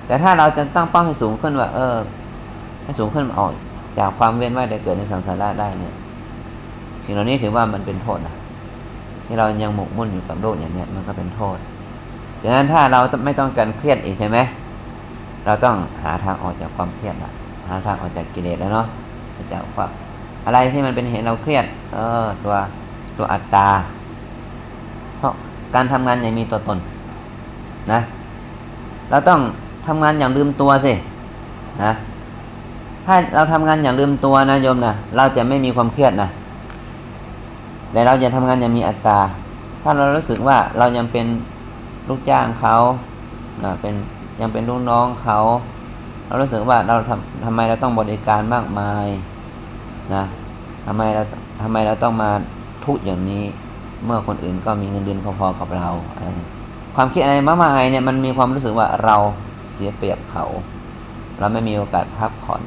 [0.07, 1.95] แต่ถ้าเราจะตั้งเป้าให้สูงขึ้นว่า เออ
[2.85, 3.51] ให้สูงขึ้นออก
[3.99, 5.95] จากความเวียนว่ายได้เกิดในสังสาระได้เนี่ย
[7.05, 8.35] สิ่งเหล่านี้ถือว่ามันเป็นโทษนะ
[9.27, 11.57] ที่เรายังหมกมุ่นอยู่กับโลกอย่างเนี้ยมันก็เป็นโทษ
[12.43, 14.39] ดังนั้นถ้าเราไม่ต้องการเครียดอีกใช่ไหม
[15.47, 17.31] เราต้องหาทางออกจากความเครียดละ
[17.68, 18.87] หาทางออกจากกิเลสแล้วเนาะ
[19.53, 19.91] จากความ
[20.47, 22.55] อะไรที่มันเป็นเหตุเราเครียด เออ ตัว
[23.18, 23.68] ตัวอัตตา
[25.18, 25.32] เพราะ
[25.74, 26.78] การทำงานอย่างมีตัวตน
[27.92, 28.01] นะ
[29.11, 29.40] เราต้อง
[29.86, 30.92] ทำงานอย่างลืมตัวสิ
[31.84, 31.92] นะ
[33.07, 36.28] ถ้าเราทำงานอย่างลืมตัวนะโยมนะเราจะไม่มีความเครียดนะ
[37.92, 39.18] แต่เราจะทำงานอย่างมีอัตตา
[39.82, 41.26] ถ้าเรารู้สึกว่าเรายังเป็น
[42.09, 42.74] ลูกจ้างเขา
[43.80, 43.94] เป็น
[44.40, 45.38] ยังเป็นลูกน้องเขา
[46.26, 49.07] เรารู้สึกว่าเราทำทำไมเราต้องบริการมากมาย
[50.14, 50.24] นะ
[50.86, 51.22] ทำไมเรา
[51.62, 52.30] ทำไมเราต้องมา
[52.86, 53.44] ทุกอย่างนี้
[54.04, 56.28] เมื่อคนอื่นก็มีเงินเดือนพอๆกับเราอะไร
[56.96, 59.16] ความคิดอะไรมากมายเนี่ยมันมีความรู้สึกว่าเรา
[59.74, 60.44] เสียเปรียบเขา
[61.38, 62.62] เราไม่มีโอกาสพักผ่อน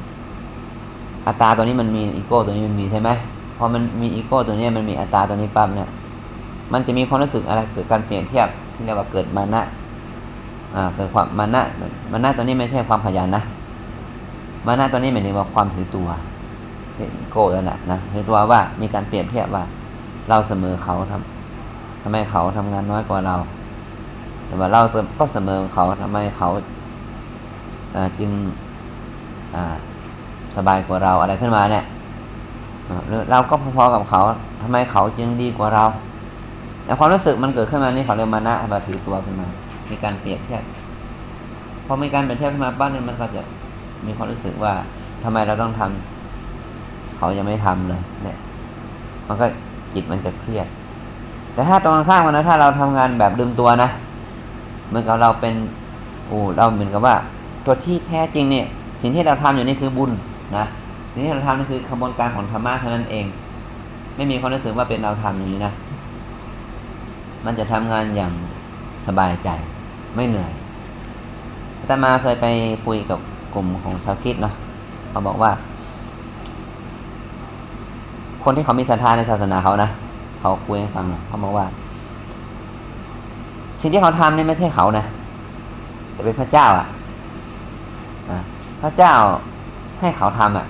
[1.26, 3.10] อัตราตัวนี้มันมีอีโก้ตัวนี้มันมีใช่ไหม
[3.56, 5.88] พอมันมีอีโก้ตัวนี้มันมีอัตราตัวนี้ปั๊บเนี่ย
[6.72, 9.62] มันจะมีความรู้สึกอะไรเกิดการเปลี่ยนเทียบที่เรียกว่าเกิดมานะ
[10.74, 11.62] อ่าเกิดความมานะ
[12.12, 13.42] มานะตัวนี้ไม่ใช่ความขยันนะ
[14.66, 16.08] มานะตัวนี้หมายถึงว่าความถือตัว
[17.30, 19.64] โก้แล้วนะนะถือตัวว่ามีการเปรียบเทียบว่า
[20.28, 23.36] เราเสมอเขาทำทำไมเขาทำงานน้อยกว่าเรา
[24.46, 24.80] แต่ว่าเรา
[25.18, 26.48] ก็เสมอเขาทำไมเขา
[28.18, 28.30] จึง
[30.56, 31.84] สบายกว่าเราอะไรขึ้นมาเนี่ย
[33.30, 34.20] เราก็พอๆกับเขา
[34.62, 35.84] ทำไมเขาจึงดีกว่าเรา
[36.84, 39.46] แต่ความรู้สึกมันเกิดขึ้นมานี่เขาเรียกมานะมาถือตัวขึ้นมา
[39.90, 40.62] มีการเปรียบเทียบ
[41.86, 43.42] พอมีการเปรียบเทียบขึ้นมาบ้านนี่มันก็จะ
[44.06, 44.72] มีความรู้สึกว่า
[45.24, 46.19] ทำไมเราต้องทำ
[47.20, 48.36] เขายังไม่ทำเลย เนี่ย
[49.28, 49.46] มันก็
[49.94, 50.66] จิตมันจะเครียด
[51.54, 53.88] แต่ถ้าตรงข้างมันนะถ้าเราทำงานแบบลืมตัวนะ
[54.88, 55.54] เหมือนกับเราเป็น
[56.28, 57.16] โอ้เราเหมือนกับว่า
[57.66, 58.66] ตัวที่แท้จริงเนี่ย
[59.02, 60.10] สิ่งที่เราทำอยู่นี่คือบุญ
[60.56, 60.64] นะ
[61.12, 63.26] สิ่งที่เราทำนี่คือขบวนการของธรรมะเท่านั้นเอง
[64.16, 65.72] ไม่มีความรู้สึกว่าเป็นเราทำอย่างนี้นะ
[67.44, 68.32] มันจะทำงานอย่าง
[69.06, 69.48] สบายใจ
[70.14, 70.52] ไม่เหนื่อย
[71.86, 72.46] แต่มาเคยไป
[72.86, 73.18] คุยกับ
[73.54, 74.54] กลุ่มของชาวคิดเนาะ
[75.10, 75.50] เขาบอกว่า
[78.44, 79.90] คนที่เขามีศรัทธาในศาสนาเขานะ
[80.40, 81.66] เขาคุยให้ฟังเขาบอกว่า
[83.80, 85.04] สิ่งที่เขาทำนี่ไม่ใช่เขานะ
[86.12, 86.86] แต่เป็นพระเจ้าอะ
[88.82, 89.12] พระเจ้า
[90.00, 90.66] ให้เขาทำอะ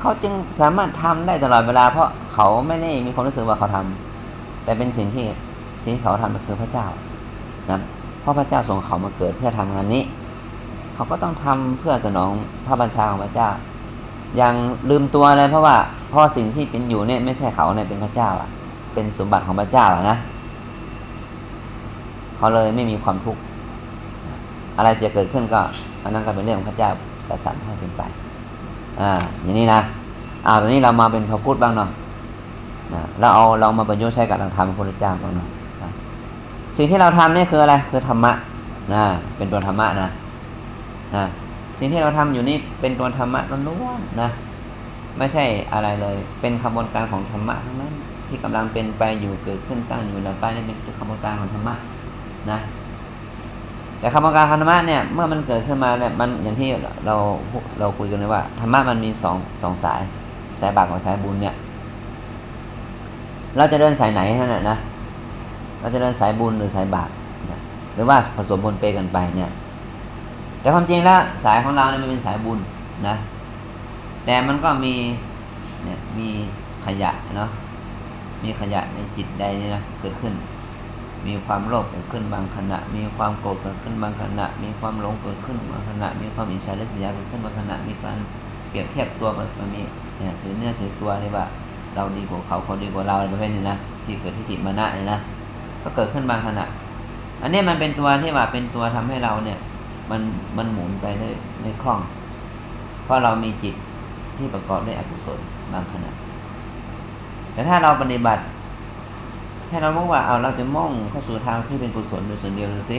[0.00, 5.26] เขาจึงสามารถทำได้ตลอดเวลา เพราะเขาไม่ได้มีความรู้สึกว่าเขาทำแต่เป็นสิ่งที่
[5.84, 6.86] สิ่งที่เขาทำคือพระเจ้า
[7.70, 7.80] นะ
[8.20, 10.02] เพราะพระเจ้าส่งเขามาเกิดเพื่อทำงานนี้
[10.94, 12.30] เขาก็ต้องทำเพื่อสนอง
[12.66, 13.50] พระบัญชาของพระเจ้า
[14.36, 14.54] อย่าง
[14.90, 15.76] ลืมตัวเลยเพราะว่า
[16.12, 18.48] พราะสิ่งที่เป็นอยู่เนี่ยไม่ใช่เขาเนี่ยเป็นพระเจ้าอะ
[18.94, 20.16] เป็นสมบัติของพระเจ้าอะนะ
[22.36, 23.40] เขาเลยไม่มีความทุกข์
[24.76, 25.60] อะไรจะเกิดขึ้นก็
[26.02, 26.90] อันนั้นก็เป็นเรื่องของพระเจ้า
[27.26, 28.02] แต่สั่งให้เป็นไป
[29.00, 29.10] อ่า
[29.42, 29.80] อย่างนี้นะ
[30.46, 31.88] อ่าตอนนี้เรามาเป็นพระพุทธบ้างเนาะ
[32.94, 35.48] นะเราเอาเรามาประยุกต์ใช้กับทางธรรมพระพุทธเจ้าบ้างเนาะ
[36.76, 38.32] สิ่งที่เราทำนี่คืออะไร คือธรรมะ
[38.94, 39.02] นะ
[39.36, 40.08] เป็นตัวธรรมะนะ
[41.16, 41.24] นะ
[41.80, 44.30] สิ่งที่เราทำอยู่นี่เป็นตัวธรรมะล้วนๆนะ
[45.18, 47.92] ไม่ใช่อะไรเลย เป็นขบวนการของธรรมะทั้งนั้น
[48.28, 51.74] ที่กำลังเป็นไปอยู่เกิดขึ้นตั้งอยู่แล้วไปนี่เป็นขบวนการของธรรมะ
[52.50, 52.58] นะ
[53.98, 56.68] แต่ขบวนการธรรมะเนี่ย เมื่อมันเกิดขึ้นมาเนี่ยมันอย่างที่
[57.06, 57.16] เรา
[57.78, 60.00] เราคุยกันเลยว่าธรรมะมันมีสองสองสาย
[60.60, 61.54] สายบาปกับสายบุญเนี่ย
[63.56, 64.76] เราจะเดินสายไหนนั่นแหละนะ
[65.80, 67.10] เราจะเดินสายบุญหรือสายบาป
[67.94, 69.50] หรือว่าผสมปนเปกันไปเนี่ย
[70.60, 72.58] แต่ความจริงแล้วสายของเราเนี่ยมันเป็นสายบุญ
[73.08, 73.14] นะ
[74.24, 74.94] แต่มันก็มี
[75.84, 76.28] เนี่ยมี
[76.84, 77.50] ขยะเนาะ
[78.44, 80.32] มีขยะในจิตใดเนี่ยนะเกิดขึ้น
[81.26, 88.18] มีความโลภเกิดขึ้นบางขณะ มีความโกรธเกิดขึ้นบางขณะ มีความหลงเกิดขึ้นบางขณะ มีความอิจฉาริษยาเกิดขึ้นบางขณะ มีการ
[88.68, 89.82] เปรียบเทียบตัวมันมี
[90.18, 91.44] เนี่ยถือเนื้อถือตัวนี่ว่า
[91.94, 95.18] เราดีกว่าเขาเขาดีกว่าเราอะไรประเภทนี้นะที่เกิดที่จิตมานะเนี่ยนะ
[95.82, 96.64] ก็เกิดขึ้นบางขณะ
[97.42, 99.58] อันนี้มันเป็นตัวที่ว่าเป็นตัวทำให้เราเนี่ย
[100.10, 100.20] มัน
[100.56, 101.24] มันหมุนไปใน
[101.62, 102.00] ในคล่อง
[103.04, 103.74] เพราะเรามีจิต
[104.36, 105.38] ที่ประกอบด้วยอกุศล
[105.72, 106.10] บางขณะ
[107.52, 108.42] แต่ถ้าเราปฏิบัติ
[109.68, 112.98] ให้เราบอกว่าเอาเราจะมุ่งเข้าสู่ทางที่เป็นกุศลโดยส่วนเดียวดูสิ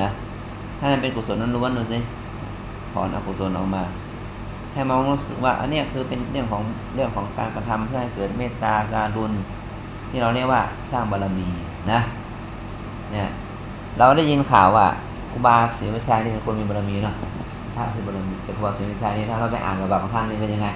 [0.00, 0.08] นะ
[0.78, 1.98] ถ้ามันเป็นกุศลนั้นล้วนดูสิ
[2.92, 3.82] ถอนอกุศลออกมา
[4.72, 6.62] ให้มองรู้สึกว่าอันนี้คือเป็นเรื่องของ
[6.94, 9.32] เรื่องของการกระทำเพื่อให้เกิดเมตตาการรุน
[10.10, 11.48] ที่เราเรียกว่าสร้างบารมี
[11.92, 12.00] นะ
[13.12, 13.28] เนี่ย
[13.98, 14.86] เราได้ยินข่าวว่า
[15.36, 17.14] รูบาศรีวิชัยนี่เป็นคนมีบารมีเนาะ
[17.74, 20.68] ถ้าคือบารมีแต่ครูบาศรีวิชัยนี่ถ้าเราไปอ่านประวัติของท่านนี่เป็นยังไง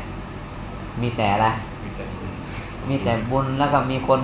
[1.02, 1.46] มีแต่อะไร
[1.84, 2.32] มีแต่บุญ
[2.88, 4.20] มีแต่บุญแล้วก็มีคน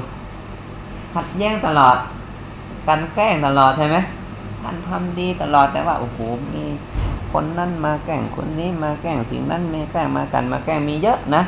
[1.14, 1.96] ขัดแย้งตลอด
[2.86, 3.96] กันแกล้งตลอดใช่ไหม
[4.62, 6.18] ท่านทำดีตลอดแต่ว่าโอ้โห
[6.54, 6.64] มี
[7.32, 11.42] คนนั้นมาแกล้งคนนี้มาแกล้งสิ่งนั้นมาแกล้งมากันมาแกล้งมีเยอะนะ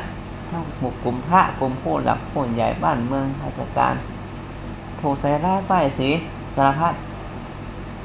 [0.49, 3.93] ทั้งหมู่กลุ่มพระกลุ่มผู้หลักผู้ใหญ่บ้านเมืองราชการ
[4.99, 6.09] ถูกใส่ร้ายป้ายสี
[6.55, 6.93] สารพัด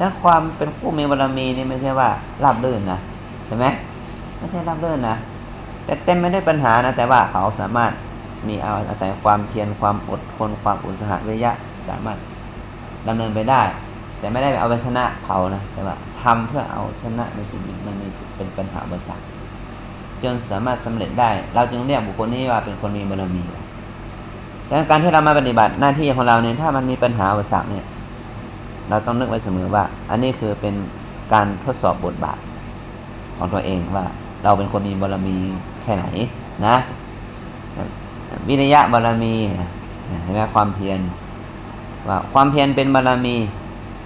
[0.01, 2.09] ดังความเป็นผู้มีบารมีนี่ไม่ใช่ว่า
[2.45, 2.99] ราบรื่นนะ
[3.47, 3.67] ใช่ไหม
[4.39, 5.17] ไม่ใช่ราบรื่นนะ
[5.85, 7.93] แต่เต็มไม่ได้ปัญหานะ แต่ว่าเขาสามารถ
[8.49, 11.53] มีเอาอาศัยความเพียรความอดทนความอุตสาหะวิยะ
[11.89, 12.19] สามารถ
[13.09, 13.63] ดำเนินไปได้
[14.19, 19.25] แต่ไม่ได้เอาไปชนะเขานะแต่ว่าทำเพื่อเอาชนะในสิ่งนี้มันมีเป็นปัญหาอุปสรรค
[20.23, 23.43] จนสามารถสำเร็จได้ เราจึงเรียกบุคคลนี้ว่าเป็นคนมีบารมี
[24.69, 27.85] ดังนั้นการที่เรามาปฏิบัติหน้าที่ของเราเนี่ยถ้ามันมีปัญหาอุปสรรคเนี่ย
[28.89, 30.75] เราต้องนึกไว้เสมอว่า อันนี้คือเป็น
[31.33, 32.39] การทดสอบบทบาท
[33.37, 34.05] ของตัวเองว่า
[34.45, 35.37] เราเป็นคนมีบารมี
[35.83, 36.05] แค่ไหน
[36.67, 36.77] นะ
[38.49, 39.35] วิริยะบารมี
[40.23, 41.01] เห็นไหมความเพียร
[42.09, 43.37] ว่าความเพียรเป็นบารมี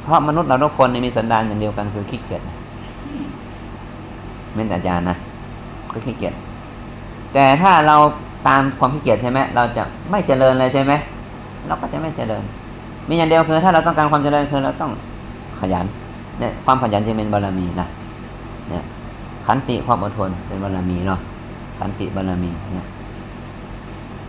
[0.03, 2.43] เพราะมนุษย์เราทุกคนมีสันดานอย่างเดียวกันคือขี้เกียจ
[4.55, 5.17] เป็นอาจารย์นะ
[5.93, 6.35] ก็ขี้เกียจ
[7.33, 7.97] แต่ถ้าเรา
[8.49, 10.93] ตามความขี้เกียจใช่ไหมเราจะไม่เจริญเลยใช่ไหม
[11.67, 12.43] เราก็จะไม่เจริญ
[13.09, 14.93] มีอย่างเดียวคือถ้าเราต้องการความเจริญคือเราต้อง
[15.61, 15.87] ขยัน
[16.39, 17.89] เนี่ยความขยันจึงเป็นบารมีนะ
[18.69, 18.85] เนี่ย
[19.47, 21.21] ขันติความอดทนเป็นบารมีเนาะ
[21.79, 22.87] ขันติบารมีเนี่ย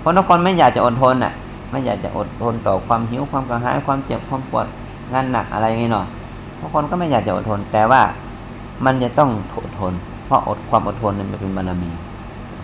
[0.04, 1.34] คนทุกคนไม่อยากจะอดทนอะ
[1.72, 4.68] ไม่อยากจะอดทนต่อความหิวความกระหายความเจ็บความปวด
[5.14, 6.06] งานหนักอะไรอย่างเงี้ยเนาะ
[6.60, 8.02] ทุกคนก็ไม่อยากจะอดทน แต่ว่า
[8.86, 9.30] มันจะต้อง
[9.64, 9.94] อดทน
[10.26, 11.92] เพราะอดความอดทนมันเป็นบารมี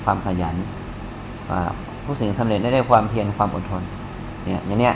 [0.04, 0.56] ความขยัน
[2.04, 3.82] ผู้สิ่งสำเร็จได้ด้วยความเพียรความอดทน
[4.46, 4.94] เนี่ยอย่างเนี้ย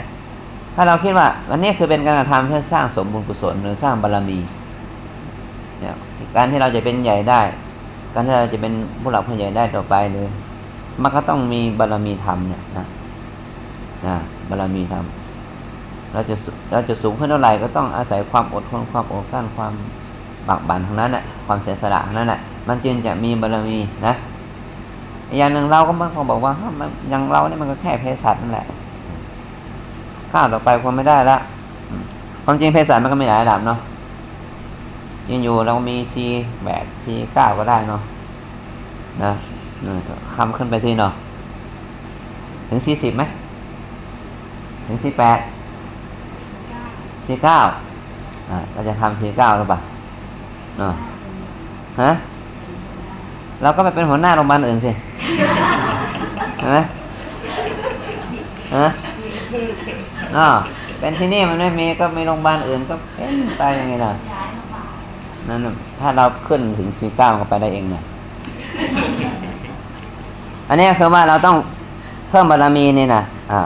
[0.74, 4.38] ถ้าเราคิดว่าวันนี้คือเป็นการกระทำเพื่อสร้างสมบุญกุศลหรือสร้างบารมี
[5.80, 5.94] เนี่ย
[6.36, 7.40] การที่เราจะเป็นใหญ่ได้
[8.14, 10.28] การที่เราจะเป็นผู้หลักผู้ใหญ่ได้ต่อไปเลย
[11.02, 12.86] มันก็ต้องมีบารมีธรรมเนี่ยนะ
[14.06, 14.16] นะ
[14.48, 15.04] บารมีธรรม
[16.12, 16.34] เราจะ
[16.72, 19.72] เราจะสูงขึ้นเท่าไหร่ก็ต้องอาศัยความอดทนความอดกลั้นความ
[20.48, 24.14] บักบันทั้งนั้นแหละความเสียสละทั้งนั้นแหละมันจึงจะมีบารมีนะ
[25.38, 28.66] อย่างหนึ่งเราก็มันเขาบอกว่ามันอย่างเราเนี่ยมันก็แค่เภสัชนั่นแหละ
[30.32, 31.36] ข้าวต่อไปคงไม่ได้ละ
[32.44, 33.78] ความจริงเภสัชมันก็ไม่หลายระดับเนาะ
[35.30, 36.24] ยังอยู่เรามีซี
[36.64, 38.00] แบกซีเก้าก็ได้เนาะ
[39.22, 39.32] นะ
[40.34, 41.12] คำขึ้นไปสิเนาะ
[42.68, 43.22] ถึงสี่สิบไหม
[44.86, 45.38] ถึงสี่แปด
[47.26, 47.58] สี่เก้า
[48.50, 49.80] อ่าเราจะทำสี่เก้าหรือเปล่า
[50.78, 50.94] เนาะ
[52.00, 52.10] ฮะ
[53.62, 54.92] เราก็ไปเป็นหัวหน้าโรงพยาบาลอื่นสิ
[56.58, 56.78] เห็นไหม
[58.76, 58.86] ฮะ
[60.36, 60.48] อ๋อ
[60.98, 64.12] เป็นที่นี่มันไม่มีก็มีโรงพยาบาลอื่นก็เป็นไปยังไงล่ะ
[65.48, 65.60] นั่น
[66.00, 68.02] ถ้าเราขึ้นถึงสี่เก้าก็ไปได้เองเนี่ย
[70.68, 71.56] อันนี้คือว่าเราต้อง
[72.28, 73.22] เพิ่มบารมีนี่นะ
[73.52, 73.60] อ่า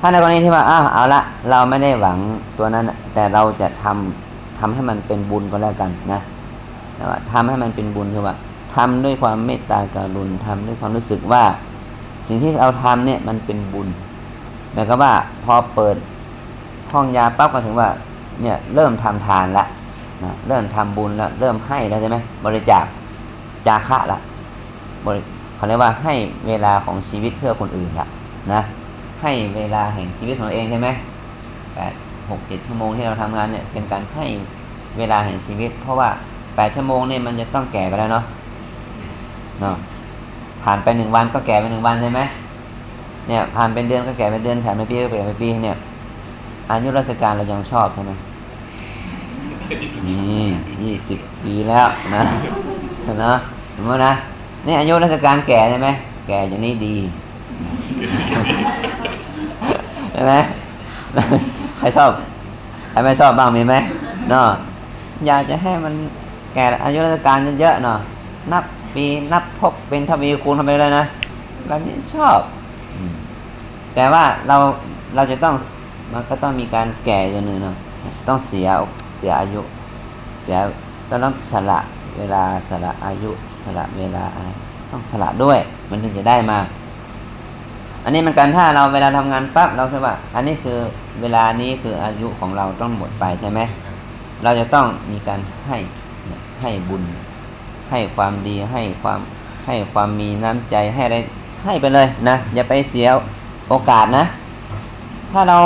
[0.00, 1.20] ถ้าในกรณีที่ว่าอ้าวเอาละ
[1.50, 2.18] เราไม่ได้หวัง
[2.58, 6.20] ตัวนั้นแต่เราจะทำทำให้มันเป็นบุญก็แล้วกันนะ
[6.96, 8.36] แต่ว่าทำให้มันเป็นบุญคือว่า
[8.74, 11.42] ทำด้วยความเมตตากรุณทำด้วยความรู้สึกว่า
[12.26, 13.88] สิ่งที่เราทำเนี่ยมันเป็นบุญ
[14.72, 15.12] หมายความว่า
[15.44, 15.96] พอเปิด
[16.92, 17.88] ห้องยาปั๊บก็ถึงว่า
[18.42, 19.64] เนี่ยเริ่มทำทานละ
[20.24, 22.84] นะเริ่มทำบุญล้วเริ่มให้แล้วใช่ไหมบริจาค
[23.66, 24.18] จาคะละ
[25.06, 25.20] บริ
[25.56, 26.14] เขาเรียกว่าให้
[26.48, 28.06] เวลาของชีวิตเพื่อคนอื่นละ
[28.52, 28.60] นะ
[29.20, 30.88] ให้เวลาแห่งชีวิตของตัวเองใช่ไหม
[31.74, 31.92] แปด
[32.30, 34.24] หกเจ็ดชั่วโมงที่เราทำงานเนี่ยเป็นการให้
[34.98, 36.08] เวลาแห่งชีวิต เพราะว่า
[36.56, 38.24] แปดชั่วโมงเนี่ยมันจะต้องแก่ไปแล้วเนาะ
[39.60, 39.76] เนาะ
[40.62, 42.20] ผ่านไปหนึ่งวันก็แก่ไปหนึ่งวันใช่ไหม
[43.30, 45.76] เนี่ยผ่านเป็นเดือนก็แก่เป็นเดือนแผ่านไปปีก็แก่ไปปีเนี่ย
[46.70, 48.12] อายุราชการเรายังชอบใช่ไหม
[50.08, 50.44] นี่
[50.82, 52.22] ยี่สิบปีแล้วนะ
[53.24, 53.34] นะ
[53.74, 54.12] สมมตินะ
[54.66, 55.88] นี่อายุราชการแก่ใช่ไหม
[56.26, 56.96] แก่อย่างนี้ดี
[60.12, 60.32] ใช่ไหม
[61.78, 62.10] ใครชอบ
[62.90, 63.74] ใครไม่ชอบบ้างมีไหม
[64.30, 64.48] เนาะ
[65.26, 65.94] อยากจะให้มัน
[66.54, 67.98] แก่อายุราชการเยอะๆเนาะ
[68.52, 68.64] นับ
[68.94, 71.04] ปีนับพบเป็นทวีคูณทำไปเลยนะ
[71.66, 72.40] แบบนี้ชอบ
[73.94, 74.56] แต่ว่าเรา
[75.14, 75.54] เราจะต้อง
[76.12, 77.76] มันก็ต้องมีการแก่อย่างหนึ่งเนาะ
[78.28, 78.68] ต้องเสีย
[79.18, 79.60] เสียอายุ
[80.42, 80.56] เสีย
[81.24, 81.80] ต้องสละ
[82.18, 83.30] เวลาสละอายุ
[83.64, 84.48] สละเวลาอะไร
[84.90, 85.58] ต้องสละด้วย
[85.90, 86.58] มันถึงจะได้มา
[88.04, 90.78] อันนี้มันกันถ้าเราเวลาทำงานปั๊บเราคิดว่าอันนี้คือ
[91.20, 93.60] เวลานี้คืออายุของเราต้องหมดไปใช่ไหม
[94.42, 95.78] เราจะต้องมีการให้
[96.60, 97.02] ให้บุญ
[97.90, 99.20] ให้ความดีให้ความ
[99.66, 101.18] ให้ความมีน้ำใจให้อะไร
[101.64, 103.08] ให้ไปเลยนะอย่าไปเสีย
[103.70, 104.24] โอกาสนะ
[105.32, 105.58] ถ้าเรา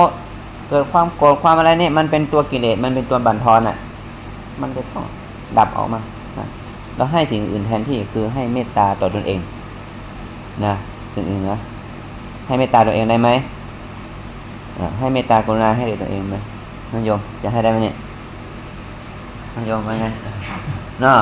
[0.69, 3.77] เกิดความโกรธความอะไรเนี่ยมันเป็นตัวกิเลสมันเป็นตัวบั่นทอนอะ
[4.61, 5.05] มันจะต้อง
[5.59, 6.01] ดับออกมา
[6.39, 6.47] นะ
[6.97, 9.41] เราให้สิ่งอื่นแทนที่คือให้เมตตาต่อตนเอง
[10.65, 10.75] นะ
[11.15, 11.59] สิ่งอื่นนะ
[12.47, 13.29] ให้เมตตาตัวเองได้ไหม
[14.99, 16.37] ให้เมตตากรุณาให้ตัวเองไหม
[16.93, 17.97] นโยมจะให้ได้ไหมเนี่ย
[19.55, 20.07] นโยมว่าไง
[21.01, 21.19] เนาะ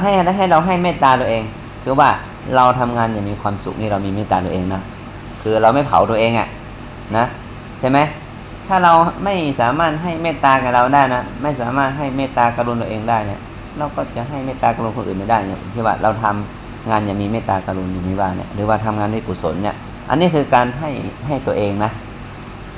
[0.00, 1.42] ให้ให้เราให้เมตตาตัวเอง
[1.82, 2.08] คือว่า
[2.56, 4.80] เราทำงานอย่างมีความสุขนี่เรามีเมตตาตัวเองนะ
[5.42, 6.48] คือเราไม่เผาตัวเองอะ่ะ
[7.16, 7.24] นะ
[7.80, 7.98] ใช่ไหม
[8.68, 8.92] ถ้าเรา
[9.24, 13.40] ไม่สามารถให้เมตตากับเราได้นะไม่สามารถให้เมตตากรุณตัวเองได้เนี่ย
[13.78, 19.76] เราก็จะให้เมตตากรุณคนอื่นไม่ได้เนี่ยที่ว่าเราทำงานอย่างมีเมตตากรุณอย่างนี้ว่าเนี่ยหรือว่าทำงานด้วยกุศลเนี่ย
[20.10, 20.90] อันนี้คือการให้
[21.26, 21.90] ให้ตัวเองนะ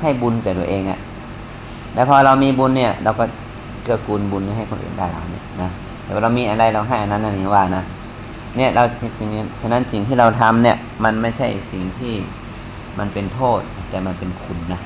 [0.00, 0.98] ให้บุญแก่ตัวเองอะ่ะ
[1.94, 3.24] แล้วพอเรามีบุญเนี่ย เราก็
[3.82, 5.70] เกื้อกูลบุญให้คนอื่นได้เราเนี่ยนะ
[6.04, 7.82] แต่เรามีอะไรเราให้อันนั้นนั่นเองว่านะ
[8.56, 8.82] เนี่ยเรา
[9.60, 12.14] ฉะนั้นสิ่งที่เราทำเนี่ย มันไม่ใช่สิ่งที่
[12.98, 14.80] มันเป็นโทษ แต่มันเป็นคุณนะ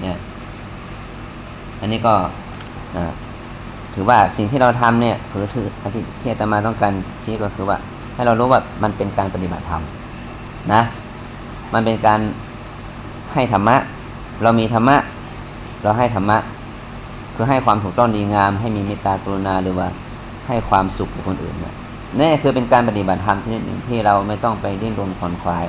[0.00, 0.18] เนี่ย
[1.80, 2.14] อันนี้ก็
[3.94, 6.92] ถือว่าสิ่งที่เราทำเนี่ยถือถือที่ที่อาตมาต้องการ
[7.22, 7.78] ชี้ก็คือว่า
[8.14, 9.82] ให้เรารู้ว่ามันเป็นการปฏิบัติธรรม
[10.72, 10.82] นะ
[11.74, 12.20] มันเป็นการ
[13.32, 13.76] ให้ธรรมะ
[14.42, 14.96] เรามีธรรมะ
[15.82, 16.38] เราให้ธรรมะ
[17.34, 19.88] คือให้ความถูกต้องดีงาม ให้มีเมตตากรุณาหรือว่า
[20.46, 21.74] ให้ความสุขกับคนอื่นเนี่ย
[22.20, 25.64] นี่คือเป็นการปฏิบัติธรรมชนิดหนึ่งที่เราไม่ต้องไปดิ้นรนขอนควาย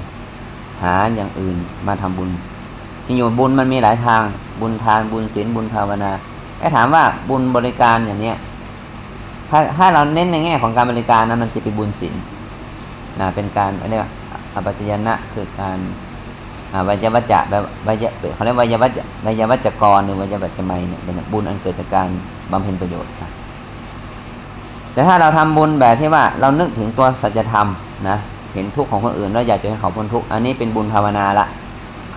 [0.82, 1.58] หาอย่างอื่น
[1.88, 2.30] มาทำบุญ
[3.06, 4.22] จริงอยู่บุญมันมีหลายทาง
[4.62, 6.12] บุญทานบุญศีลบุญภาวนา
[6.60, 8.38] ไอ้ถามว่าบุญบริการอย่างเนี้ย
[9.50, 12.16] ถ้าถ้าเราเน้นในแง่ของการบริการนะมันจะเป็นบุญศีล
[13.20, 14.10] นะเป็นการเรียกว่า
[14.54, 15.78] อปัจจยนะคือการ
[16.88, 17.40] วิยวัจจะ
[17.88, 18.06] วิย
[18.36, 18.92] เขาเรียกวิยวัจ
[19.26, 22.08] วิยวัจกรหรือวิยวัจจะไมเนี่ยเป็นบุญอันเกิดจากการ
[22.52, 23.12] บำเพ็ญประโยชน์
[24.94, 27.68] แต่ถ้าเราทำบุญแบบที่ว่าเรานึกถึงตัวสัจธรรม
[28.10, 28.18] นะ
[28.56, 31.46] เห็นทุกข์ของคนอื่นแล้วอยากจะให้เขาพ้นทุกข์อันนี้เป็นบุญภาวนาละ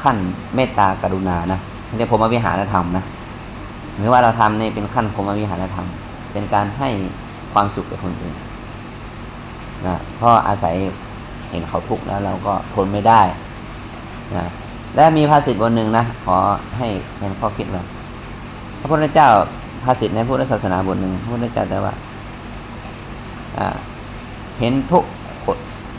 [0.03, 0.17] ขั้น
[0.55, 1.59] เมตตากรุณานะ
[1.97, 3.05] เรียกพรมวิหารธรรมนะ
[3.99, 5.87] หรือว่าเราทำนี่เป็นขั้นพรมวิหารธรรม
[6.33, 6.89] เป็นการให้
[7.53, 8.35] ความสุขกับคนอื่น
[9.87, 10.75] นะเพราะอาศัย
[11.51, 13.21] เห็นเขาทุกข์แล้วเราก็ทนไม่ได้
[14.37, 14.47] นะ
[14.95, 16.37] และมีภาษิตบทหนึ่งนะขอ
[16.79, 17.85] ให้เป็นข้อคิดว่า
[18.81, 19.29] พระพุทธเจ้า
[19.85, 21.93] ภาษิตในพุทธศาสนาบทหนึ่งพระพุทธเจ้าแต่ว่า
[24.61, 25.09] เห็นทุกข์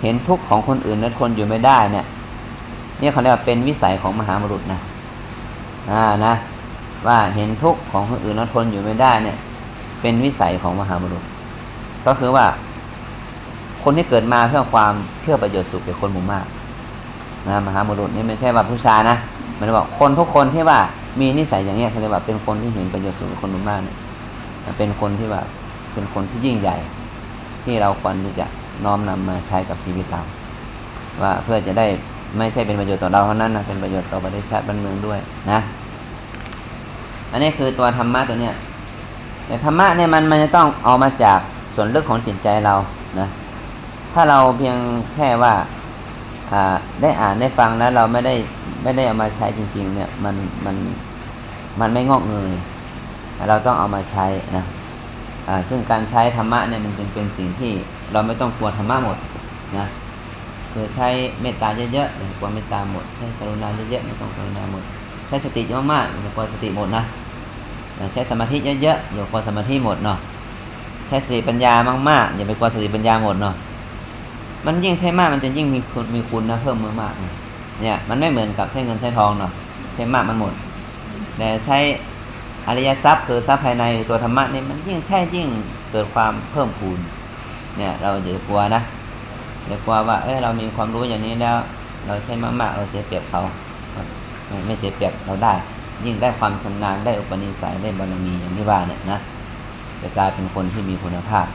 [0.02, 2.06] เห็นทุกข์ของคนอื่นและคนอยู่ไม่ได้เนี่ย
[3.02, 4.80] นี่เขาเรียกว่าเป็นวิสัยของมหาบุรุษนะ
[5.92, 6.34] อ่านะ
[7.08, 9.38] ว่าเห็นทุกข์ของคนอื่นแล้วทนอยู่ไม่ได้เนี่ย
[10.02, 11.24] เป็นวิสัยของมหาบุรุษ
[12.06, 12.46] ก็คือว่า
[13.84, 16.46] คนที่เกิดมาเพื่อความเพื่อประโยชน์สุขแก่คนหมู่มาก
[17.48, 19.16] นะมหาบุรุษนี่ไม่ใช่ว่าผู้ชายนะ
[19.60, 20.80] มันบอกคนทุกคนที่ว่า
[21.20, 23.98] มีนิสัยอย่างเงี้ยเขาเรียกว่าเป็นคนที่เห็นประโยชน์สุขแก่คนหมู่มากเนี่ย
[24.78, 25.42] เป็นคนที่ว่า
[25.94, 26.76] เป็นคนที่ยิ่งใหญ่
[27.64, 28.46] ที่เราควรที่จะ
[28.86, 30.22] น้อมนำมาใช้กับชีวิตเรา
[31.22, 31.88] ว่าเพื่อจะได้
[32.38, 35.20] ไม่ใช่เป็นประโยชน์ต่อเราเท่านั้นนะเป็นประโยชน์ต่อประเทศชาติบ้านเมืองด้วย
[35.52, 35.60] นะ
[37.32, 38.56] อันนี้คือตัวธรรมะตัวเนี้ย
[39.46, 41.40] แต่ธรรมะเนี่ยมันมันจะต้องออกมาจาก
[41.76, 42.76] ส่วนลึกของจิตใจเรา
[43.20, 43.28] นะ
[44.14, 44.78] ถ้าเราเพียง
[45.14, 45.54] แค่ว่า
[46.52, 48.36] อ่าได้อ่านได้ฟังแล้วเราไม่ได้
[48.84, 50.76] ไม่ได้เอามาใช้จริง ๆ เนี่ย มันมัน
[51.80, 52.54] มันไม่งอกเงย
[53.50, 54.26] เราต้องเอามาใช้
[54.58, 54.66] นะ
[55.70, 57.74] ซึ่งการใช้ธรรมะเนี่ยมันจึงเป็นสิ่งที่
[58.12, 59.18] เราไม่ต้องกลัวธรรมะหมด
[59.78, 59.86] นะ
[60.72, 61.08] คือใช้
[61.42, 64.84] เมตตาเยอะๆอย่ากลัวเมตตาหมดใช้กรุณาเยอะๆไม่ต้องกรุณาหมด
[65.28, 67.04] ใช้สติเยอะมากอย่ากลัวสติหมดนะ
[68.14, 70.18] ใช้สมาธิเยอะๆอย่ากลัวสมาธิหมดเนาะ
[71.08, 71.74] ใช้สติปัญญา
[72.10, 73.56] มากๆอย่าไปกลัวสติปัญญาหมดเนาะ
[74.66, 77.14] มันยิ่งใช้มากมันจะยิ่งมีคุณมีคุณนะเพิ่มมือมาก
[77.82, 79.52] เนี่ย มันไม่เหมือนกับใช้เงินใช้ทองเนาะ
[79.94, 80.54] ใช้มากมันหมด
[81.38, 81.78] แต่ใช้
[82.68, 85.48] อริยทรัพย์คือทรัพย์ภายในตัวธรรมะนี่มันยิ่งใช่ยิ่ง
[85.92, 87.00] เกิดความเพิ่มพูน
[87.80, 88.82] เนี่ย เราอย่ากลัวนะ
[89.68, 91.58] อย่ากลัวว่า เออเรามีความรู้อย่างนี้แล้ว
[92.06, 93.42] เราใช้มากๆเราเสียเปรียบเขา
[94.66, 95.54] ไม่เสียเปรียบเราได้
[96.06, 99.18] ยิ่งได้ความชำนาญได้อุปนิสัยได้บารมีอย่างที่ว่าเนี่ยนะ
[100.02, 101.48] จะกลายเป็นคนที่มีคุณภาพ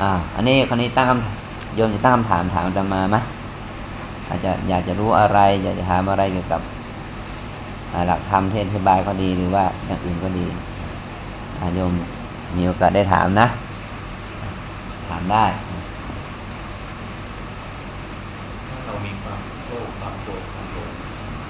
[0.00, 3.16] อ่า อันนี้คนนี้ตั้งคำโยมจะตั้งคำถามถามจะมาไหม
[4.28, 6.60] อาจจะอยากจะรู้อะไร อยากจะถามอะไรเกี่ยวกับ
[8.06, 10.46] หลักธรรมเทศบายก็ดีหรือว่าอย่างอื่นก็ดี
[11.74, 11.92] โยม
[12.56, 13.46] มีโอกาสได้ถามนะ
[15.08, 15.44] ถามได้
[18.68, 20.90] ถ้าเรามีความโลภความโกรธความหลง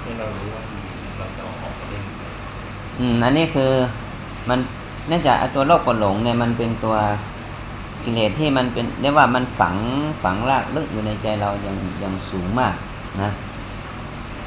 [0.01, 0.61] ให้เรารู้ว่า
[1.17, 2.23] เราจะเอาออกมาได้ยังไง
[2.99, 3.71] อืมอันนี้คือ
[4.49, 4.59] มัน
[5.07, 6.95] เนื่องจากตัวโลภกดหลงเนี่ยมันเป็นตัว
[8.03, 9.75] กิเลสที่มันเป็นเรียกว่ามันฝัง
[10.23, 12.73] ฝังรากลึกอยู่ในใจเราอย่างอย่างสูงมาก
[13.21, 13.29] นะ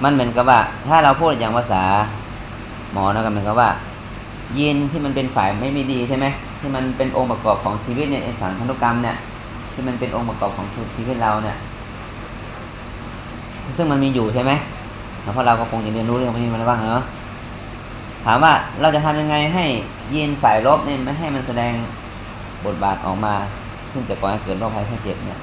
[0.02, 1.84] มันเหมือนกับว่า ถ้าเราพูดอย่างภาษา
[2.92, 3.70] หมอนะก็เหมือนกับว่า
[4.56, 6.26] ยีนที่มันเป็นฝ่ายไม่ไม่ดีใช่ไหม
[6.60, 9.16] ที่มันเป็นองค์ประกอบของชีวิตเนี่ยสารพันธุกรรมเนี่ย
[9.72, 11.56] ที่มันเป็นองค์ประกอบของชีวิตเราเนี่ย
[13.76, 14.52] ซึ่งมันมีอยู่ใช่ไหม
[15.20, 17.04] เพราะเราก็คงจะเรียนรู้เรื่องพวกนี้มาบ้างเนาะ
[18.24, 19.64] ถามว่าเราจะทำยังไงให้
[20.12, 21.72] ยีนฝ่ายลบเนี่ยไม่ให้มันแสดง
[22.64, 23.34] บทบาทออกมา
[23.92, 25.38] ซึ่งจะก่อให้เกิดโรคภัยไข้เจ็บเนี่ย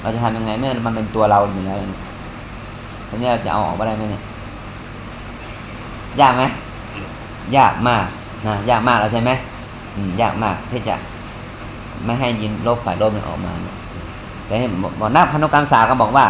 [0.00, 1.76] เราจะทำยังไงเมื่อมันเป็นตัวเราอยู่แล้ว
[3.08, 4.22] ทีนี้เราจะเอาออกมาได้ไหมเนี่ย
[6.20, 6.44] ยากไหม
[7.56, 8.04] ยากมาก
[8.46, 9.30] นะยากมากแล้วใช่ไหม
[10.20, 10.94] ยากมากที่จะ
[12.04, 13.52] ไม่ให้ยินโรคฝ่ายโรคมันออกมา
[14.46, 14.54] แต่
[14.98, 16.26] หมอนักพันธุกรรมศาสตร์ก็บอกว่า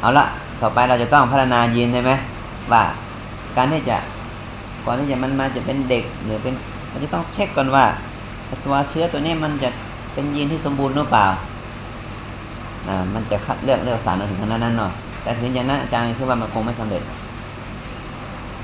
[0.00, 0.26] เอาละ
[0.60, 2.12] ต่อไปเราจะต้องพัฒนายีนใช่ไหม
[2.72, 2.82] ว่า
[3.56, 3.96] การที่จะ
[4.84, 6.54] ก่อนที่จะมันมาจะเป็นเด็กหรือเป็น
[6.88, 7.84] เราจะต้องเช็คก่อนว่า
[8.64, 9.70] ตัวเชื้อตัวนี้มันจะ
[10.12, 11.26] เป็นยีนที่สมบูรณ์หรือเปล่า
[12.88, 17.02] อ่ามันจะคัดเลือกเลือกสารถึงขนาดนั้นเนาะแต่ถึงอย่างนั้นอาจารย์คิดว่ามันคงไม่สำเร็จ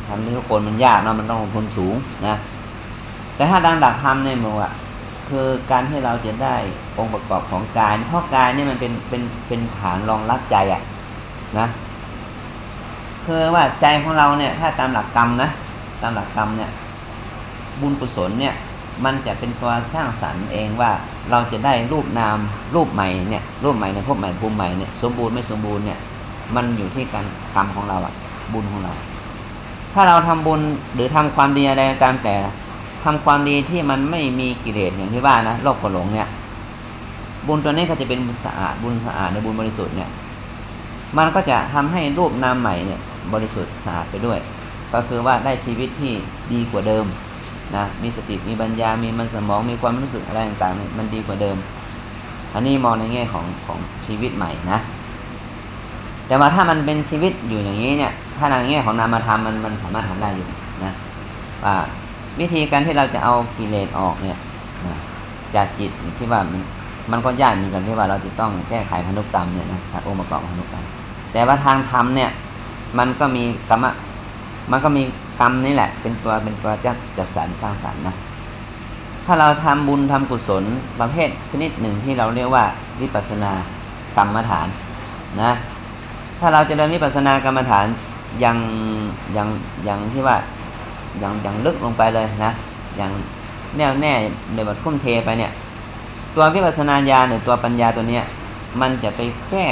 [0.09, 1.94] ทำที่ทุกคนมันยากเนาะมันต้องลงทุนสูง
[2.26, 2.36] นะ
[3.36, 4.70] แต่ถ้าดังดักทำเนี่ยมันว่า
[5.28, 6.54] คือการที่เราจะได้
[6.98, 10.82] องค์ประกอบของกายเพราะกายเนี่ยมันเป็นเป็นเป็นฐานรองรับใจอะ
[11.59, 11.66] นะ
[13.24, 15.48] คือว่าใจของเราเนี่ย ถ้าตามหลักกรรมนะ
[16.02, 16.70] ตามหลักกรรมเนี่ย
[17.80, 18.54] บุญกุศลเนี่ย
[19.04, 20.90] มันจะเป็นตัวสร้างสรรค์เองว่า
[21.30, 22.38] เราจะได้รูปนาม
[22.74, 25.98] รูปใหม่เนี่ย รูปใหม่ในภพใหม่ภูมิใหม่เนี่ยสมบูรณ์ไม่สมบูรณ์เนี่ย
[26.54, 28.14] มันอยู่ที่การกรรมของเราอะ
[28.52, 28.92] บุญของเรา
[30.01, 30.61] ถ้าเราทำบุญ
[30.94, 32.36] หรือทำความดีอะไรตามแต่
[33.05, 36.28] ทำความดีที่มันไม่มีกิเลสอย่างที่ว่านะโลกกหลงเนี่ย
[37.46, 40.11] บุญตัวนี้ก็จะเป็นบุญสะอาดบุญสะอาดในบุญบริสุทธิ์เนี่ย
[41.16, 43.01] มันก็จะทำให้รูปนามใหม่เนี่ย
[43.32, 44.38] บริสุทธิ์สะอาดไปด้วย
[44.92, 46.12] ก็คือว่าได้ชีวิตที่
[46.53, 47.05] ดีกว่าเดิม
[47.76, 51.57] นะมีสติมีปัญญามีมันสมองมีความรู้สึกอะไรต่างๆ มันดีกว่าเดิม
[52.55, 54.78] อันนี้มองในแง่ของของชีวิตใหม่นะ
[56.29, 60.47] แต่ว่าถ้ามันเป็นชีวิตอยู่อย่างนี้เนี่ย ถ้าในแง่ของนามธรรมมันมันสามารถทำได้อยู่
[60.85, 60.93] นะ
[61.64, 61.74] ว่า
[62.41, 64.39] วิธีการที่เราจะเอากิเลสออกเนี่ย
[65.55, 66.61] จากจิตที่ว่ามัน
[67.11, 70.85] มันก็ยากเหมือนกันที่ว่าเราจะต้องแก้ไขพันธุกรรมเนี่ยนะองค์ประกอบพันธุกรรม
[71.33, 72.31] แต่ว่าทางธรรมเนี่ย
[72.99, 73.85] มันก็มีกรรม
[74.70, 75.03] มันก็มี
[75.41, 78.14] กรรมนี่แหละ เป็นตัวเป็นตัวจัดจัดสรรสร้างสรรค์นะ
[79.26, 80.64] ถ้าเราทำบุญทำกุศล
[81.01, 82.64] ประเภทชนิดหนึ่งที่เราเรียกว่า
[83.01, 83.53] วิปัสสนา
[84.16, 84.68] กรรมฐาน
[85.43, 85.53] นะ
[86.39, 87.86] ถ้าเราจะเรียนวิปัสสนากรรมฐาน
[88.45, 88.57] ยัง
[89.36, 89.49] ยัง
[89.89, 90.36] ยังที่ว่า
[91.22, 92.51] ยังยังลึกลงไปเลยนะ
[92.97, 93.12] อย่าง
[93.76, 94.12] แน่วแน่
[94.55, 95.51] โดยบททุ่มเทไปเนี่ย
[96.34, 98.24] ตัววิปัสสนาญาณหรือตัวปัญญาตัวเนี้ย
[98.80, 99.20] มันจะไป
[99.51, 99.66] แก้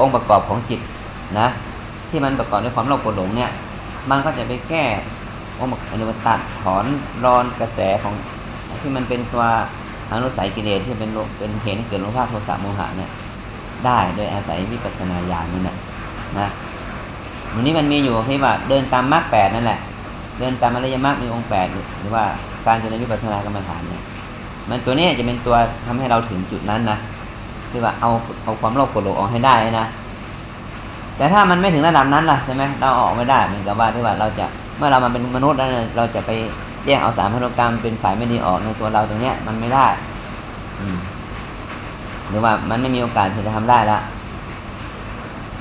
[0.00, 0.80] องค์ประกอบของจิต
[1.38, 1.48] นะ
[2.08, 3.50] ที่มันประกอบด้วยความโลภโกรธหลงเนี่ย
[4.10, 4.84] มันก็จะไปแก้
[5.58, 6.84] องค์อนุตัดถอน
[7.24, 8.14] รอนกระแสของ
[8.80, 9.44] ที่มันเป็นตัว
[10.10, 13.10] อนุสัยกิเลสที่เป็นเป็นเหตุเกิดโลภะโทสะโมหะเนี่ย
[13.86, 15.76] ได้โดยอาศัยวิปัสสนาญาณนี่นะ
[16.38, 16.48] นะ
[17.54, 19.78] วันนี้มันมีอยู่ที่ว่าเดินตามมรรคแปดนั่นแหละ
[20.38, 21.66] เดินตามอริยมรรคมีองค์แปด
[22.00, 22.24] หรือว่า
[22.66, 24.02] การเจริญวิปัสสนากรรมฐานเนี่ย
[24.68, 25.56] มันตัวนี้จะเป็นตัว
[25.86, 26.98] ทำให้เราถึงจุดนั้นนะ
[27.70, 28.10] คือว่าเอา
[28.44, 29.86] เอาความโลภโกรธหลงออกให้ได้นะ
[31.16, 36.30] แต่ถ้ามันไม่ถึงระดับนั้นล่ะใช่ไหมเราออกไม่ได้เหมือนกับว่าที่ว่าเราจะเมื่อเรามาเป็นมนุษย์แล้วเราจะไป
[36.86, 39.86] แยกเอาสารพันธุกรรมเป็นฝ่ายไม่ดีออกในตัวเราตรงเนี้ยมันไม่ได้
[40.80, 40.98] อืม
[42.28, 43.98] หรือว่ามันไม่มีโอกาสที่จะทำได้ละ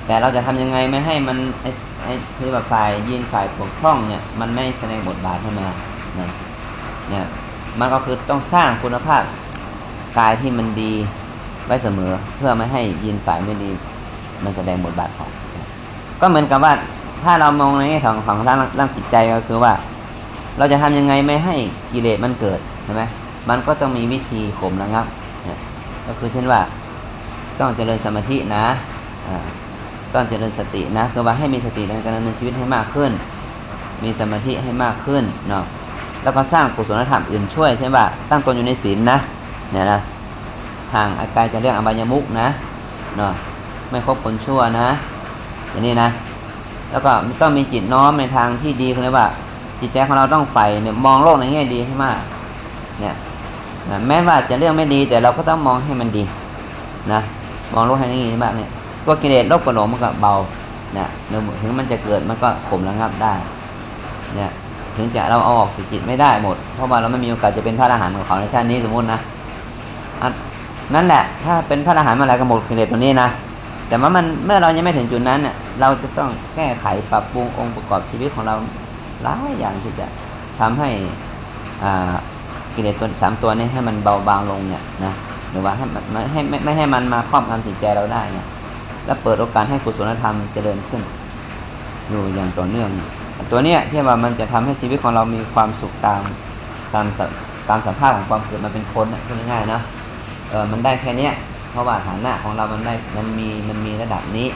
[0.06, 1.70] แต่เราจะทำยังไงไม่ให้มันไอ้
[2.04, 5.68] ไอ้ที่ว่าฝ่ายยีนฝ่ายปกครองเนี่ย มันไม่แสดงบทบาทขึ้นมา
[6.16, 6.30] เนี่ย
[7.10, 7.26] เนี่ย
[7.80, 9.24] มันก็คือต้องสร้างคุณภาพ
[10.20, 10.94] กายที่มันดี
[11.66, 13.72] ไว้เสมอ เพื่อไม่ให้ยีนฝ่ายไม่ดี
[14.44, 15.30] มันแสดงบทบาทของ
[16.22, 16.74] ก็เหมือนกับว่า
[17.24, 19.74] ถ้าเรามองในแง่ของของด้านด้านจิตใจก็คือว่า
[20.58, 21.56] เราจะทำยังไงไม่ให้
[21.92, 23.04] กิเลสมันเกิดใช่ไหม
[23.50, 25.06] มันก็ต้องมีวิธีข่มระงับ
[26.08, 26.62] ก็คือเช่นว่า
[27.60, 28.66] ต้องเจริญสมาธินะ
[30.14, 33.12] ต้องเจริญสตินะคือว่าให้มีสติในการดำเนินชีวิตให้มากขึ้น
[34.04, 35.66] มีสมาธิให้มากขึ้นเนาะ
[36.24, 39.18] แล้วก็สร้างกุศลธรรมอื่นช่วยใช่ป่ะตั้งตนอยู่ในศีลนะ
[39.72, 40.00] เนี่ยนะ
[40.94, 42.48] ห่างอากายจะเรื่องอบายมุกนะ
[43.18, 43.34] เนาะ
[43.90, 44.88] ไม่คบคนชั่วนะ
[45.70, 46.10] อย่างนี้นะ
[46.92, 49.28] แล้วก็ต้องมีจิตน้อมในทางที่ดีคือว่า
[49.80, 52.20] จิตใจของเราต้องใฝ่เนี่ยมองโลกในแง่ดีให้มาก
[53.00, 53.16] เนี่ย
[54.08, 56.24] แม้ว่าจะเรื่องไม่ดี แต่เราก็ต้องมองให้มันดี
[57.12, 57.20] นะ
[57.74, 58.70] มองโลกให้ดีมากเนี่ย
[59.06, 60.34] ตัวกิเลสโลกกระหลงมันก็เบา
[60.94, 61.08] เนี่ย
[61.62, 63.34] ถึงมันจะเกิดมันก็ข่มระงับได้
[64.36, 64.52] เนี่ย
[64.96, 69.20] ถึงจะเราเอาออกจิตไม่ได้หมด เพราะว่าเราไม่มีโอกาสจะเป็นพระอรหันต์ของเขาในชาตินี้สมมตินะ
[70.94, 73.28] นั่นแหละ ถ้าเป็นพระอรหันต์มาแล้วก็หมดกิเลสตัวนี้นะ
[73.88, 78.56] แต่ว่ามันเมื่อเรายังไม่ถึงจุดนั้นเนี่ยเราจะต้องแก้ไขปรับปรุงองค์ประกอบชีวิตของเรา
[79.24, 80.08] หลายอย่างที่จะ
[80.60, 80.90] ทำให้
[81.84, 82.14] อ่า
[82.78, 85.14] กิเลสตัวสามตัวนี้ให้มันเบาบางลงเนี่ยนะ
[85.52, 88.46] หรือว่าให้ไม่ให้ไม่ไม่ให้มันมาครอบงำจิตใจเราได้เนี่ย
[89.06, 91.02] แล้วเปิดโอกาสให้กุศลธรรมเจริญขึ้น
[92.10, 92.90] อยู่อย่างต่อเนื่อง
[93.52, 96.22] ตัวเนี้ยที่ว่ามันจะทำให้ชีวิตของเรามีความสุขตาม
[96.94, 97.06] ตาม
[97.70, 99.82] ตามสภาพของความเกิดมาเป็นคนนะพูดง่ายๆเนาะ
[100.50, 101.34] เออมันได้แค่เนี้ย
[101.72, 104.48] เพราะว่าฐานะของเรามันได้มันมีมันมีระดับนี้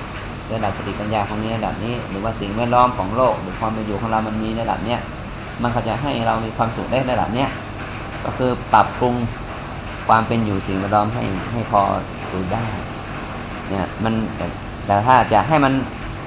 [0.53, 4.99] ระดับสติปัญญาของนี้ระดับนี้ หรือว่าสิ่งแวดล้อมของโลก หรือความเป็นอยู่ของเรามันมีระดับเนี้ย
[5.63, 7.49] มันก็จะให้เรามีความสุขได้ระดับเนี้ย
[8.25, 9.15] ก็คือปรับปรุง
[10.07, 11.81] ความเป็นอยู่สิ่งแวดล้อมให้ให้พอ
[12.29, 12.65] อยู่ได้
[13.69, 14.13] เนี่ย มัน
[14.85, 15.73] แต่ถ้าจะให้มัน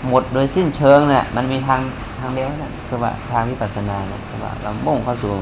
[0.09, 1.80] หมดโดยสิ้นเชิงเนี่ยมันมีทาง
[2.20, 5.34] ทางเดียวนะคือว่าทางวิปัสสนาเนี่ยคือว่าเรามุ่งเข้าสู่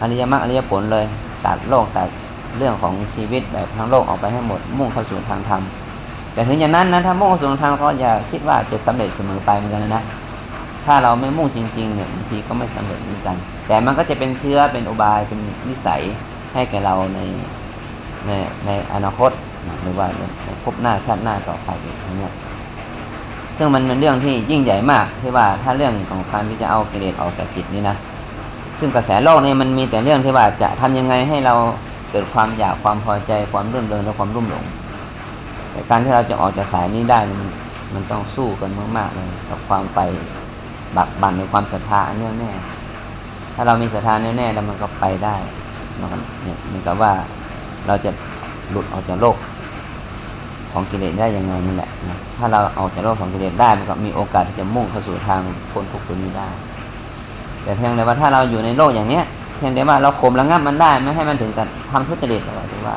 [0.00, 1.04] อริยมรรคอริยผลเลย
[1.46, 2.08] ตัดโลกตัด
[2.58, 5.62] เรื่องของชีวิตแบบทั้งโลกออกไปให้หมด มุ่งเข้าสู่ทางธรรม
[6.32, 10.02] แต่ถึงอย่างนั้นนะถ้ามุ่งเข้าสู่ทางธรรมก็อย่าคิดว่าจะสำเร็จเสมอไปเหมือนกันนะ
[10.84, 16.02] ถ้าเราไม่มุ่งจริงๆเนี่ยบางทีก็ไม่สำเร็จเหมือนกัน แต่มันก็จะเป็นเชื้อเป็นอุบายเป็นนิสัย
[16.54, 17.20] ให้แก่เราใน
[18.26, 18.30] ใน
[18.66, 19.30] ในอนาคต
[19.82, 20.06] หรือว่า
[20.44, 22.34] ในพบหน้าชาติหน้าต่อไปอย่างเงี้ย
[23.56, 27.96] ซึ่งมันเป็นเรื่องที่ยิ่งใหญ่มากที่ว่าถ้าเรื่องของการที่จะเอากิเลสออกจากจิตนี้นะ
[28.78, 31.54] ซึ่งกระแสโลกนี่มันมีแต่เรื่องที่ว่าจะทำยังไงให้เรา
[32.10, 34.64] เกิดความอยากความพอใจความรื่นเริงและความรุ่มหลง
[35.70, 37.40] แต่การที่เราจะออกจากสายนี้ได้มัน
[37.94, 40.00] มันต้องสู้กันมากๆเลยกับความไป
[40.96, 42.50] บักบั่นในความศรัทธาแน่แน่
[43.54, 45.36] ถ้าเรามีศรัทธาแน่แน่แล้วมันก็ไปได้
[46.00, 46.08] มัน
[46.42, 47.12] เนี่ยหมือนกับว่า
[47.86, 48.10] เราจะ
[48.70, 49.36] หลุดออกจากโลก
[50.72, 55.40] ของกิเลสได้ยังไงนี่แหละนะถ้าเราออกจากโลกของกิเลสได้มันก็มีโอกาสที่จะมุ่งเข้าสู่ทาง
[55.70, 56.48] พ้นทุกข์ตัวนี้ได้
[57.62, 59.24] แต่เพียงแต่ว่าถ้าเราอยู่ในโลกอย่างเนี้ย
[59.56, 62.96] เพียงแต่ว่าเราข่มระงับมันได้ไม่ให้มันถึงกับทำทุจริตเราถือว่า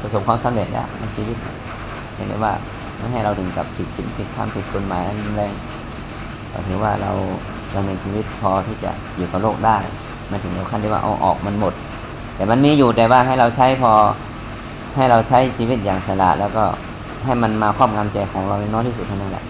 [0.00, 1.36] ประสบความสำเร็จแล้วในชีวิต
[2.14, 2.52] เพียงแต่ว่า
[2.98, 5.52] ไม่ให้เราถึงกับผิดศีลผิดธรรมผิดกฎหมายอันแรง
[6.54, 7.12] เราถือว่าเรา
[7.74, 9.78] ดำเนินชีวิตพอที่จะอยู่กับโลกได้
[10.30, 11.74] ม่ถึงขั้นที่ว่าเอาออกมันหมด
[12.36, 13.92] แต่มันมีอยู่แต่ว่าให้เราใช้พอ
[14.96, 16.64] ให้เราใช้ชีวิตอย่างสละแล้วก็
[17.24, 19.44] ให้มันมาครอบงำใจของเราน้อยที่สุดเท่านั้นแหละ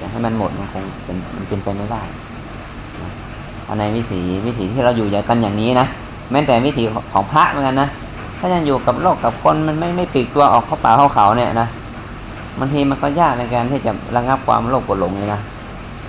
[0.00, 2.02] จะให้มันหมดมันคงเป็นมันเป็นไปไม่ได้
[3.68, 5.86] อันในวิถีวิถีที่เราอยู่อย่างกันอย่างนี้นะ
[6.30, 7.88] แม้แต่วิถีของพระเหมือนกันนะ
[8.38, 11.68] ถ้ายังอยู่กับโลกกับคนมันไม่ไม่ปีกตัวออกเข้าป่าเข้าเขาเนี่ยนะ
[12.58, 15.40] บางทีมันก็ยากในการที่จะระงับความโลภโกรธหลงเลยนะ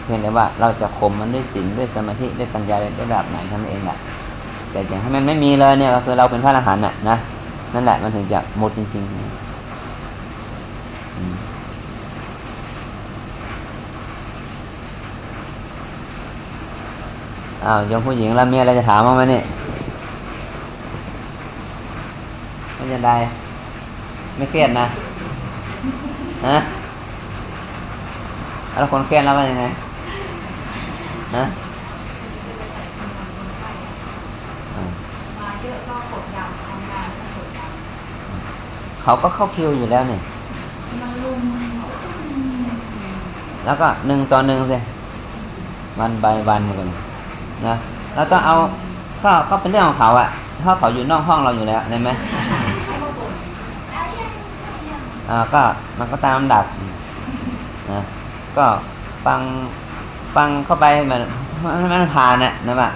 [0.05, 3.97] เพียงแต่ว่าเราจะข่มมันด้วยศีลด้วยสมาธิด้วยปัญญาด้วยระดับไหนทั้งเองแหละ
[4.71, 7.15] แต่อย่างให้มันไม่มีเลยเนี่ยก็คือเราเป็นพระอรหันต์น่ะนะ
[7.73, 9.13] นั่นแหละมันถึงจะหมดจริงๆ
[17.65, 19.43] อ้าวยมผู้หญิงแล้วมีอะไรจะถามมั้งไหมเนี่ย
[22.75, 23.15] ไม่จะได้
[24.37, 24.85] ไม่เครียดนะ
[26.47, 26.57] ฮะ
[28.71, 29.65] แล้วคนเครียดแล้วเป็นยังไง
[31.35, 31.43] ฮะ
[35.39, 37.69] มาเยอะก็กดดันทำงานก็กดดัน
[39.01, 40.21] เขาก็เข้าคิวอยู่แล้วเนี่ย
[41.01, 41.41] มันลุม
[43.65, 44.77] แล้วก็หนึ่งต่อหนึ่งสิ
[45.99, 46.89] วันใบวันเหมือนกัน
[47.67, 47.75] นะ
[48.15, 48.55] แล้วก็เอา
[49.23, 50.27] ก็ก็เป็นเรื่องของเขาอะ
[50.63, 52.09] ถ้าเขาอยู่นอกห้องเราอยู่แล้วเห็นไหม
[55.29, 55.61] อ่าก็
[55.99, 56.65] มันก็ตามลำดับ
[57.91, 58.01] นะ
[58.57, 58.65] ก็
[59.25, 59.39] ฟัง
[60.35, 61.21] ฟังเข้าไปมัน
[61.93, 62.89] มันผ่านน่ะนะว่า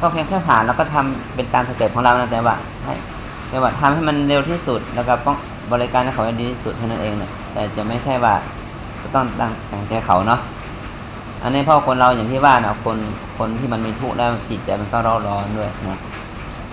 [0.00, 2.94] ก็เพียงแค่ผ่านแล้วก็ทำเป็นตาม step ของเรานะแต่ว่าให้
[3.48, 5.36] แต่ว่าทำให้มันเร็วที่สุดแล้วก็ต้อง
[5.72, 8.34] บริการให้เขาดีที่สุดเท่านั้นเองเนี่ยแต่จะไม่ใช่ว่า
[9.00, 10.40] จะต้องตั้งแต่งใจเขาเนาะ
[11.42, 12.96] อันนี้เพราะคนเราอย่างที่ว่าเนาะคน
[13.38, 15.98] คนที่มันมีทุกข์แล้วจิตใจมันก็ร้อนร้อนด้วยนะ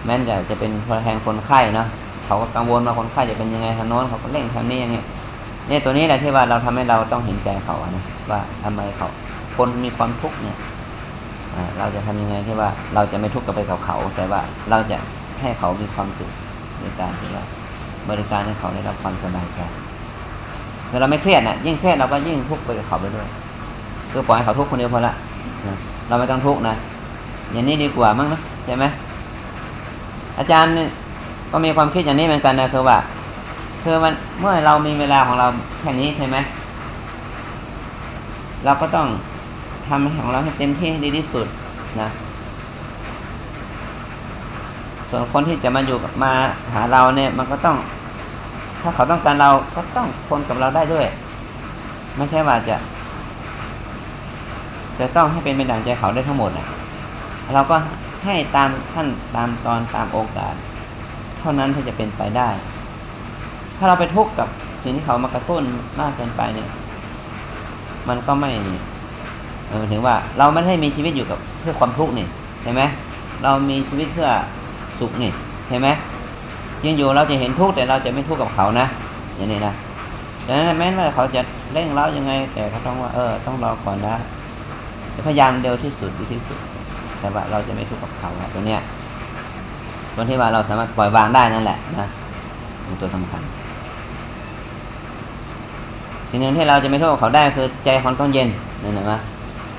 [0.05, 0.71] แม้จะจะเป็น
[1.03, 1.87] แทนคนไข้เนาะ
[2.25, 4.97] เขาก็กังวลว่าคนไข้จะเป็นยังไงทางโน้นเขาก็เร่งทางนี้ยังไง
[5.67, 9.07] เนี่ยตัวนี้แหละที่ว่าเราทำให้เราต้องเห็นใจเขานะว่าทำไมเขา
[9.57, 10.57] คนมีความทุกข์เนี่ย
[11.77, 14.97] เราจะทำยังไงที่ว่าเราจะไม่ทุกข์กับไปกับเขา แต่ว่าเราจะ
[15.41, 16.31] ให้เขามีความสุข
[16.81, 17.43] ในการที่ว่า
[18.09, 19.59] บริการให้เขาได้รับความสบายใจ
[20.87, 23.27] เมื่อเราไม่เครียดนะยิ่งเครียดเราก็ยิ่งทุกข์ไปกับเขาไปด้วย
[24.11, 25.13] คือปล่อยให้เขาทุกข์คนเดียวพอละ
[26.07, 26.75] เราไม่ต้องทุกข์นะ
[27.51, 28.85] อย่างนี้ดีกว่ามั้งนะใช่ไหม
[30.39, 30.71] อาจารย์
[31.51, 32.97] ก็มีความคิดอย่างนี้เหมือนกันนะคือว่า
[33.83, 35.47] คือมันเมื่อเรามีเวลาของเรา
[35.79, 36.37] แค่นี้ใช่ไหม
[38.65, 39.07] เราก็ต้อง
[39.87, 41.47] ทำของเราให้เต็มที่ให้ดีที่สุด
[42.01, 42.09] นะ
[45.09, 46.31] ส่วนคนที่จะมาอยู่มา
[46.73, 47.77] หาเราเนี่ย มันก็ต้อง
[48.81, 51.05] ถ้าเขาต้องการเราก็ต้องทนกับเราได้ด้วย
[52.17, 52.77] ไม่ใช่ว่าจะ
[54.99, 56.67] จะต้องให้เป็นไปดังใจเขาได้ทั้งหมดนะ
[57.53, 57.75] เราก็
[58.25, 60.53] ให้ตามขั้นตามตอนตามโอกาส
[61.39, 62.49] เท่านั้นที่จะเป็นไปได้
[63.77, 64.47] ถ้าเราไปทุกข์กับ
[64.83, 65.63] สิ่งที่เขามากระตุ้น
[65.99, 66.69] มากเกินไปเนี่ย
[68.07, 68.51] มันก็ไม่
[69.67, 72.27] หมายถึงว่าเราไม่ได้มีชีวิตอยู่กับเพื่อความทุกข์นี่
[72.63, 72.81] ใช่ไหม
[73.43, 74.29] เรามีชีวิตเพื่อ
[74.99, 75.31] สุขนี่
[75.67, 75.87] ใช่ไหม
[76.85, 78.85] ยังอยู่เราจะเห็นทุกข์แต่เราจะไม่ทุกข์กับเขานะ
[79.37, 79.73] อย่างนี้นะ
[80.47, 81.41] ดังนั้นแม้ว่าเขาจะ
[81.73, 84.15] เร่งเร้ายังไง แต่เขาต้องว่าเออต้องรอก่อนนะ
[85.27, 86.59] พยายามเร็วที่สุดดีที่สุด
[87.19, 88.79] แต่ว่าเราจะไม่ทุกข์กับเขาตัวเนี้ย
[90.15, 92.07] ตัวที่ว่าเราสามารถปล่อยวางได้นั่นแหละนะ
[92.83, 93.41] เป็นตัวสำคัญ
[96.29, 98.49] สิ่งหนึ่งที่เราจะไม่โทษเขาได้คือใจของต้องเย็น
[98.83, 99.17] นี่นะมั้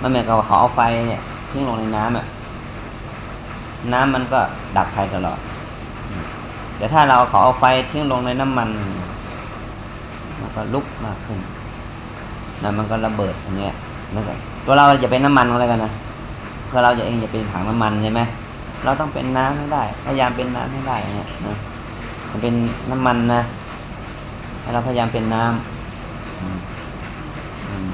[0.00, 1.20] มันเหมือนกับเขาเอาไฟเนี่ย
[1.50, 2.24] ทิ้งลงในน้ำอะ
[3.92, 4.40] น้ำมันก็
[4.76, 5.38] ดับไฟตลอด
[6.76, 8.68] แต่ถ้าเราเขาเอาไฟทิ้งลงในน้ำมัน
[10.40, 11.38] มันก็ลุกมากขึ้น
[12.62, 13.74] นั่นมันก็ระเบิดอย่างเงี้ย
[14.14, 14.32] มันก็
[14.66, 15.90] ตัวเราจะเป็นน้ำมันอะไรกันนะ
[16.66, 18.20] เพื่อเราจะเองจะเป็นถังน้ำมันใช่ไหม
[18.84, 21.54] เราต้องเป็นน้ำให้ได้ พยายามเป็นน้ำให้ได้อย่างเงี้ยนะ
[22.30, 22.54] มันเป็น
[22.90, 23.40] น้ำมันนะ
[24.60, 26.58] ให้เราพยายามเป็นน้ำอืม
[27.68, 27.90] อืม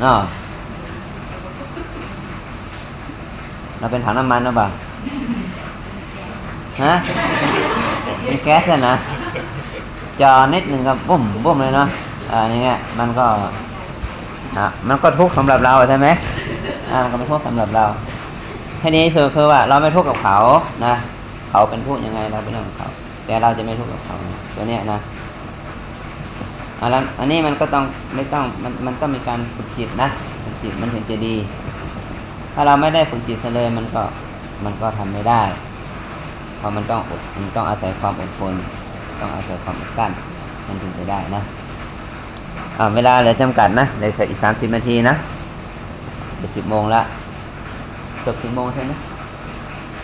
[0.00, 0.12] เนา
[3.78, 4.68] เราเป็นถังน้ำมันหรือเปล่า
[6.82, 6.94] ฮะ
[8.24, 8.94] เป็นแก๊สนะ
[10.20, 11.88] จอนิดหนึ่งก็บุ้มบุ้มเลยเนาะ
[12.30, 13.26] อ่าอย่างเงี้ยมันก็
[14.58, 16.08] อะมันก็ทุกข์สำหรับเราใช่ไหม
[16.92, 17.84] อ่ามันก็ไม่ทุกข์สำหรับเรา
[18.78, 20.36] แค่นี้คือคือว่า เราไม่ทุกข์กับเขา
[20.86, 20.94] นะ
[21.50, 22.88] เขาเป็นทุกข์ยังไงเราเป็นเรื่องของเขา
[23.26, 24.14] แต่เราจะไม่ทุกข์กับเขา
[24.54, 24.98] ตัวเนี้ยนะ
[26.80, 30.08] อันนั้นอันนี้มันก็ต้องไม่ต้องมันมันต้องมีการฝึกจิตนะ
[30.44, 31.36] ฝึกจิตมันถึงจะดี
[32.54, 34.02] ถ้าเราไม่ได้ฝึกจิตเลยมันก็
[34.64, 35.42] มันก็ทำไม่ได้
[36.56, 38.54] เพราะมันต้องอดมันต้องอาศัยความอดทน
[39.20, 40.12] ต้องอาศัยความอดกั้น
[40.66, 41.42] มันถึงจะได้นะ
[42.78, 45.14] อ่าเวลาเหลือจำกัดนะเหลืออีกสามสิบนาทีนะ
[46.38, 47.02] เดี๋ยวสิบโมงละ
[48.24, 48.92] จบสิบโมงใช่ไหม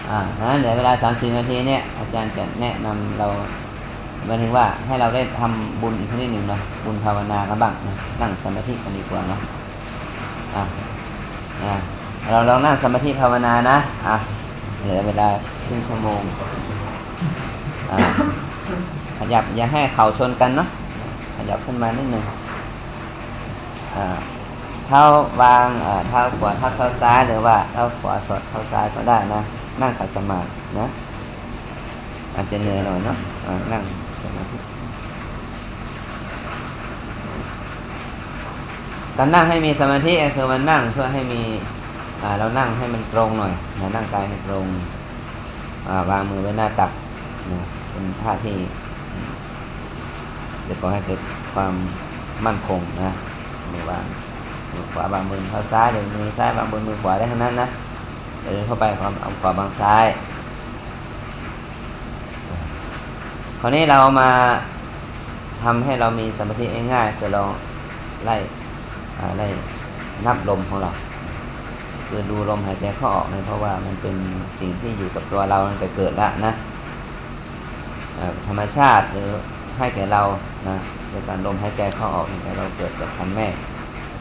[0.08, 0.18] อ่า
[0.50, 3.26] นั้นเหลือเวลาสามสิบนาทีเนี่ยอาจารย์จะแนะนำเรา
[4.24, 9.40] หมายถึงว่าให้เราได้ทำบุญอีกชนิดหนึ่งนะบุญภาวนากันบ้างนะนั่งสมาธิกันดีกว่าเนาะ
[10.54, 10.62] อ่า
[11.62, 11.74] อ่า
[12.30, 14.16] เราลองนั่งสมาธิภาวนานะอะ
[14.82, 15.28] เหลือเวลา
[15.66, 16.20] ครึ่งชั่วโมง
[17.90, 17.98] อ่า
[19.18, 20.68] ขยับอย่าให้เข่าชนกันเนาะ
[21.36, 22.22] ขยับขึ้นมานิดหนึ่ง
[23.96, 24.16] อ่า
[24.86, 25.02] เท้า
[25.42, 25.66] วาง
[26.08, 29.40] เท้าขวาทับเท้าซ้ายหรือว่าเท้าขวาสอดเท้าซ้ายก็ได้นะ
[29.82, 30.48] นั่งขัดสมาธิ
[30.78, 30.86] นะ
[32.36, 33.16] อาจจะเหนื่อยหน่อยเนาะ
[33.72, 33.82] นั่ง
[34.22, 34.56] สมาธิ
[39.16, 41.42] การนั่งให้มีสมาธิคือมันนั่งเพื่อให้มี
[42.38, 44.66] เรานั่งให้มันตรงหน่อยนะนั่งกายให้ตรง
[46.10, 46.90] วางมือไว้หน้าตัก
[47.52, 47.60] นะ
[47.90, 48.56] เป็นท่าที่
[50.68, 51.20] จะก่อให้เกิด
[51.54, 51.74] ความ
[52.46, 53.10] มั่นคงนะ
[53.72, 54.04] มือวาง
[54.72, 57.68] มือขวาบางมือเท้าซ้ายเดินมือซ้ายบางบนมือขวาได้ทั้งนั้นนะ
[58.42, 60.06] เดินเข้าไปความเอาขวาบางซ้าย
[63.60, 64.30] คราวนี้เรามา
[65.62, 66.64] ทำให้เรามีสมาธิ
[66.94, 67.50] ง่ายๆจะลอง
[68.24, 68.36] ไล่
[69.38, 69.46] ไล่
[70.26, 70.90] นับลมของเรา
[72.06, 74.16] คือดูลมหายใจเข้าออกเลยเพราะว่ามันเป็น
[74.58, 76.52] สิ่งที่อยู่กับตัวเราตั้งแต่เกิดแล้วนะ
[78.46, 79.28] ธรรมชาติหรือ
[79.78, 80.22] ให้แก่เรา
[80.68, 80.76] นะ
[81.08, 83.46] โดยการลมหายใจเข้าออกตั้งแต่เราเกิดจากคันแม่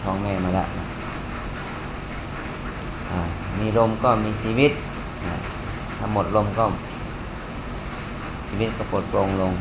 [0.03, 0.85] ท้องแม่มาแล้วนะ
[3.59, 4.71] มีลมก็มีชีวิต
[5.97, 6.65] ถ้าหมดลมก็
[8.55, 9.53] ชีวิตก็ปลดปลงลง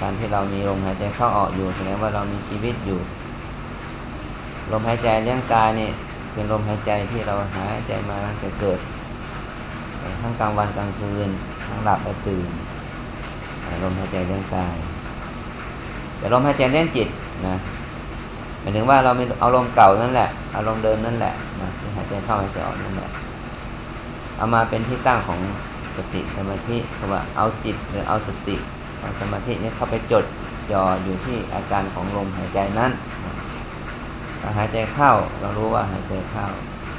[0.00, 2.98] การที่เรามีลมหายใจเข้าออกอยู่แสดงว่าเรามีชีวิตอยู่
[4.72, 5.88] ลมหายใจเลี้ยงกายนี่
[6.32, 8.78] เป็นลมหายใจที่เราหายใจมาตั้งแต่เกิด
[10.20, 11.28] ทั้งกลางวันกลางคืน
[11.66, 12.48] ทั้งหลับและตื่น
[13.82, 14.76] ลมหายใจเลี้ยงกาย
[16.18, 17.08] แต่ลมหายใจเลี้ยงจิต
[17.46, 17.56] นะ
[18.60, 23.10] หมายถึงว่าเราม่เอาลมเก่านั่นแหละอารมณ์เดิมนั่นแหละนะที่หายใจเข้าหายใจออกนั่นแหละ
[24.36, 25.40] เอามาเป็นที่ตั้งของ
[25.98, 28.56] สติสมาธิคือว่าเอาจิตหรือเอาสติ
[29.00, 30.24] เอาสมาธินี้เข้าไปจด
[30.72, 32.92] จ่ออยู่ที่อาการของลมหายใจนั้น
[34.58, 35.10] หายใจเข้า
[35.40, 36.46] เรารู้ว่าหายใจเข้า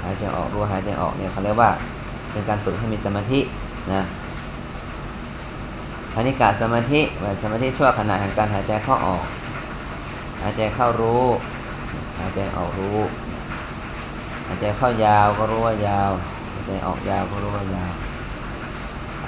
[0.04, 1.70] หายใจออกรู้หายใจออกเนี่ยเขาเรียกว่า
[2.32, 3.40] เป็นการฝึกให้มีสมาธิ
[3.94, 4.02] นะ
[6.14, 9.24] คณิกาสมาธิแบบสมาธิชั่วขณะแห่งการหายใจเข้าออก
[10.42, 11.24] หายใจเข้ารู้
[12.20, 13.00] หายใจออกรู้
[14.48, 16.12] หายใจเข้ายาวก็รู้ว่ายาว
[16.54, 17.92] หายใจออกยาวก็รู้ว่ายาว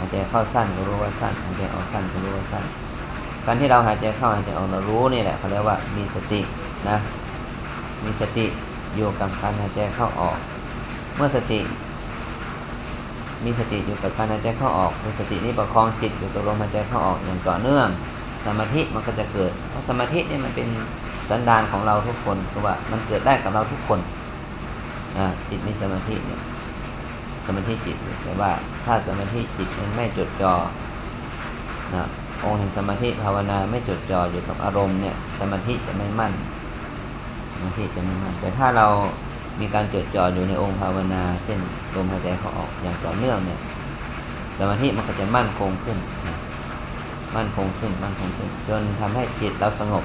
[0.01, 2.65] ายใจเข้าสั้นก็รู้ว่าสั้นหายใจออกสั้นก็รู้ว่าสั้น
[3.45, 6.41] การที่เราหายใจเข้าหายใจออกเรารู้นี่แหละเขาเรียกว่ามีสติ
[6.89, 6.97] นะ
[8.05, 8.45] มีสติ
[8.95, 10.37] อยู่กับการหายใจเข้าออก
[11.15, 11.59] เมื่อสติ
[13.45, 17.87] มีสติอยู่กับการหายใจเข้าออกมีสตินี้ประคองจิตอยู่กับลมหายใจเข้าออกอย่างต่อเนื่อง
[18.45, 20.67] สมาธิมันก็จะเกิดเพราะสมาธินี่มันเป็น
[21.29, 23.99] สันดานของเราทุกคนคือว่ามันเกิดได้กับเราทุกคน
[25.17, 26.41] อ่าจิตมีสมาธิเนี่ย
[27.45, 28.51] สมาธิจิตแต่ว่า
[28.85, 30.53] ถ้าสมาธิจิตมันไม่จดจอ่อ
[31.93, 32.07] นะ
[32.43, 36.33] องค์แห่งสมาธิภาวนาไม่จดจ่ออยู่กับอารมณ์เนี่ย สมาธิจะไม่มั่น
[37.53, 38.87] สมาธิจะไม่มั่น แต่ถ้าเรา
[39.59, 41.59] มีการจดจ่ออยู่ในองค์ภาวนาเช่น
[41.95, 43.59] ลมหายใจเขาออกอย่างต่อเนื่องเนี่ย
[44.57, 45.97] สมาธิมันก็จะมั่นคงขึ้น
[46.27, 46.37] นะ
[47.35, 50.03] มั่นคงขึ้นมั่นคงขึ้น จนทำให้จิตเราสงบ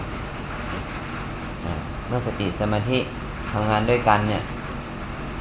[2.08, 2.98] เมื่อสติสมาธิ
[3.52, 4.42] ทำงานด้วยกันเนี่ย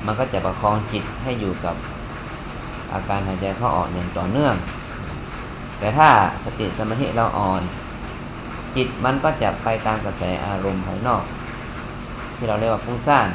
[0.05, 1.75] มันก็จะประคองจิตให้อยู่กับ
[2.93, 4.55] อาการหายใจเข้าออกอย่างต่อเนื่อง
[5.79, 6.09] แต่ถ้า
[6.43, 7.61] สติสมาธิเราอ่อน
[8.75, 11.23] จิตมันก็จะไปตามกระแสอารมณ์ภายนอก
[12.35, 13.27] ที่เราเรียกว่าฟุ้งซ่าน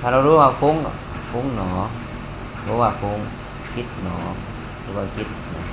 [0.00, 0.76] ถ้าเรารู้ว่าฟุ้ง
[1.30, 1.70] ฟุ้งหนอ
[2.66, 3.18] รู้ว่าฟุ้ง
[3.74, 4.16] คิดหนอ
[4.84, 5.64] รู้ว่าคิดนะ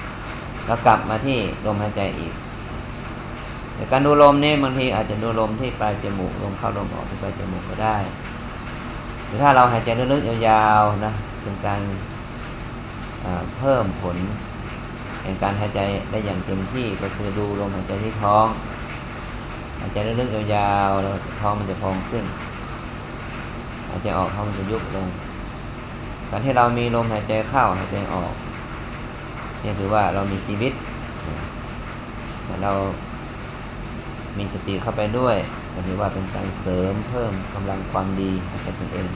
[0.66, 2.34] แล้วกลับมาที่ลมหายใจอีก
[3.76, 7.98] แต่การดูลมนี่บางทีอาจจะดูลมที่ปลายจมูกลมเข้าลมออกที่ปลายจมูกก็ได้
[9.42, 11.12] ถ้าเราหายใจลึกๆยาวๆนะ
[11.42, 11.82] เป็นการ
[13.58, 14.18] เพิ่มผล
[15.24, 15.80] แห่งการหายใจ
[16.12, 18.48] ได้อย่างเต็มที่ก็คือดูลมหายใจที่ท้อง
[19.80, 22.26] หายใจลึกๆยาวๆแล้วท้องมันจะพองขึ้น
[23.90, 25.08] หายใจออกท้องมันจะยุบลง
[26.30, 28.34] การที่เรามีลมหายใจเข้าหายใจออก
[29.64, 30.74] นี่คือว่าเรามีชีวิต
[32.46, 32.72] แต่เรา
[34.38, 35.38] มีสติเข้าไปด้วย
[35.74, 39.10] ก็ถือว่าเป็นการเสริมเพิ่มกำลังความดีให้กับตนเอง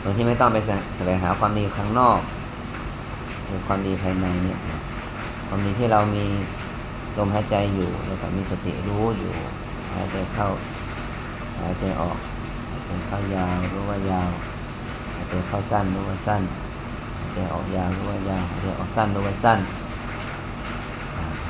[0.00, 0.58] โดยที่ไม่ต้องไป
[0.96, 2.20] แสวงหาความดีข้างนอก
[3.44, 4.58] หรือความดีภายในเนี่ย
[5.48, 6.24] ความดีที่เรามี
[7.16, 9.34] ลมหายใจอยู่แล้วก็มีสติรู้อยู่
[9.92, 10.48] หายใจเข้า
[11.60, 12.18] หายใจออก
[12.68, 14.30] หายใจเข้ายาวรู้ว่ายาว
[15.14, 16.42] หายใจเข้าสั้นรู้ว่าสั้น
[17.18, 19.58] หายใจออกยาวรู้ว่ายาวหายใจออกสั้นรู้ว่าสั้น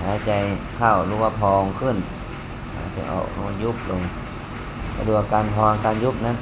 [0.00, 0.32] หายใจ
[0.76, 1.96] เข้ารู้ว่าพองขึ้น
[2.94, 4.02] หายใจออกรู้ว่ายุบลง
[4.94, 6.36] มาดูอาการพองการยุบนั้น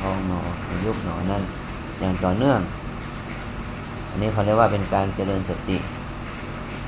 [0.00, 0.40] พองหนอ
[0.86, 1.42] ยุบหนอนั้น
[2.00, 2.60] อย่างต่อเนื่อง
[4.10, 5.76] อันนี้เขาเรียกว่าเป็นการเจริญสติ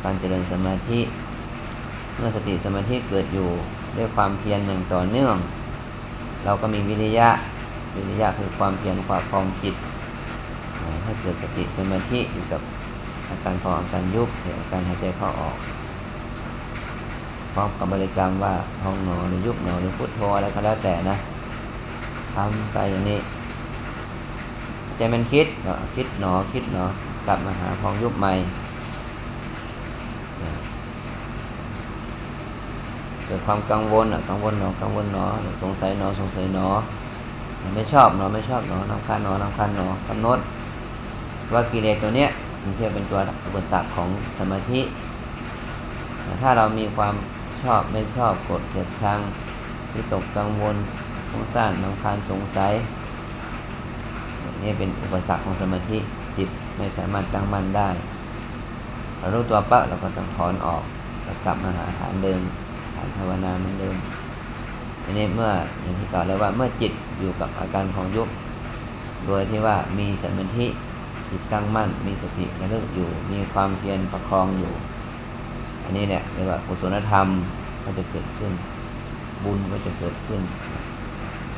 [0.04, 1.00] การเจริญสมาธิ
[2.16, 3.48] เมื่อสติสมาธิเกิดอยู่
[3.96, 5.36] ด้วยความเพียรอย่างต่อเนื่อง
[6.44, 7.28] เราก็มีวิริยะ
[7.94, 9.74] วิริยะคือความเพียรความคลองจิต
[11.04, 12.60] ให้เกิดสติสมาธิอยู่กับ
[13.28, 15.56] อาการพองการยุบหรืออาการหายใจเข้าออก
[17.58, 21.16] ร้อมกับบริกรรมว่าพองหนอหรือยุบหนอหรือพุทโธอะไรก็แล้วแต่นะ
[22.34, 23.18] ทำไปอย่างนี้
[24.96, 25.46] ใจมันคิด
[25.96, 26.84] คิดหนอคิดหนอ
[27.26, 28.32] กลับมาหาพองยุบใหม่
[33.24, 35.24] เกิดความกังวลอะกังวลหนอกังวลหนอ
[35.62, 36.66] สงสัยหนอสงสัยหนอ
[37.74, 40.38] ไม่ชอบหนอไม่ชอบหนอน้ำคานหนอน้ำคานหนอกำหนด
[41.52, 42.28] ว่ากิเลสตัวเนี้ย
[42.62, 44.08] มันเทียบเป็นตัวอุปสรรคของ
[44.38, 44.80] สมาธิ
[46.42, 47.14] ถ้าเรามีความ
[47.62, 49.20] ชอบไม่ชอบกดเกลียดชัง
[49.90, 50.76] ที่ตกกังวล
[51.30, 52.72] สงสารน้ำคานสงสัย
[54.62, 55.98] นี่เป็นอุปสรรคของสมาธิ
[56.36, 57.88] จิตไม่สามารถตั้งมั่นได้
[59.18, 60.82] เรารู้ตัวปะเราก็ต้องถอนออก
[61.44, 62.40] กลับมาหาฐานเดิม
[62.94, 63.96] ฐานภาวนาเหมือนเดิม
[65.04, 65.50] อันนี้เมื่อ
[65.82, 68.28] อย่างที่กล่าวแล้วว่าเมื่อจิตอยู่กับอาการของยุบ
[69.26, 70.66] โดยที่ว่ามีสมาธิ
[71.30, 74.72] จิตตั้งมั่น มีสติระลึกอยู่ มีความเพียรประคองอยู่
[75.88, 77.26] อันนี้เนี่ยเรียกว่ากุศลธรรม
[77.84, 78.52] ก็จะเกิดขึ้น
[79.44, 80.40] บุญก็จะเกิดขึ้น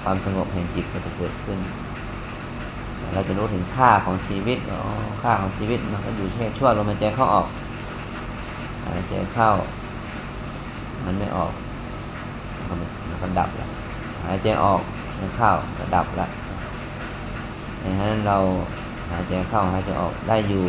[0.03, 1.59] ความสงบแห่งจิตก็จะเกิดขึ้น
[3.15, 4.81] เราจะรู้ถึงค่าของชีวิตอ๋อ
[5.23, 7.49] ค่าของชีวิตมันก็อยู่แค่ชั่วลมหายใจเข้าออก
[8.85, 9.49] หายใจเข้า
[11.05, 11.53] มันไม่ออก
[12.69, 13.71] มันก็ดับแล้ว
[14.25, 14.81] หายใจออก
[15.19, 16.31] มันเข้าก็ดับแล้ว
[17.83, 18.37] ดังนั้นเรา
[19.11, 20.65] หายใจเข้าหายใจออกได้อยู่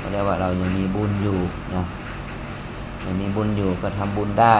[0.00, 1.38] ก็เรียกว่าเรายังมีบุญอยู่
[1.74, 1.84] นะ
[3.20, 4.56] มีบุญอยู่ก็ทำบุญได้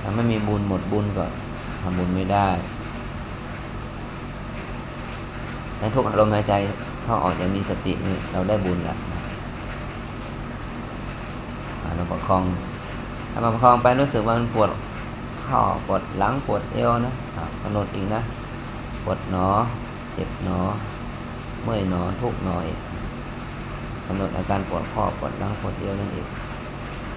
[0.00, 1.24] ถ้าไม่มีบุญหมดบุญก็
[1.82, 2.48] ทำบุญไม่ได้
[5.78, 6.54] ในทุกอารมณ์หายใจ
[7.04, 8.98] เข้าออกอย่างมีสตินี่เราได้บุญแล้ว
[11.96, 12.42] เราประคอง
[13.32, 14.70] ถ้าประคองไปรู้สึกว่ามันปวด
[15.46, 18.20] ข้อปวดหลังปวดเอวนะอะกำหนดอีกนะ
[19.04, 19.48] ปวดหนอ
[20.14, 20.60] เจ็บหนอ
[21.62, 22.78] เมื่อยหนอทุกหนออีก
[24.06, 26.26] กำหนดอาการปวดข้อปวดหลังปวดเอวนั่นเอง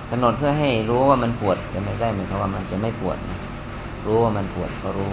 [0.09, 3.17] กำหนดเพื่อให้รู้ว่ามันปวดจะไม่ได้เหมือนคำว่ามันจะไม่ปวด
[4.05, 5.11] รู้ว่ามันปวดก็รู้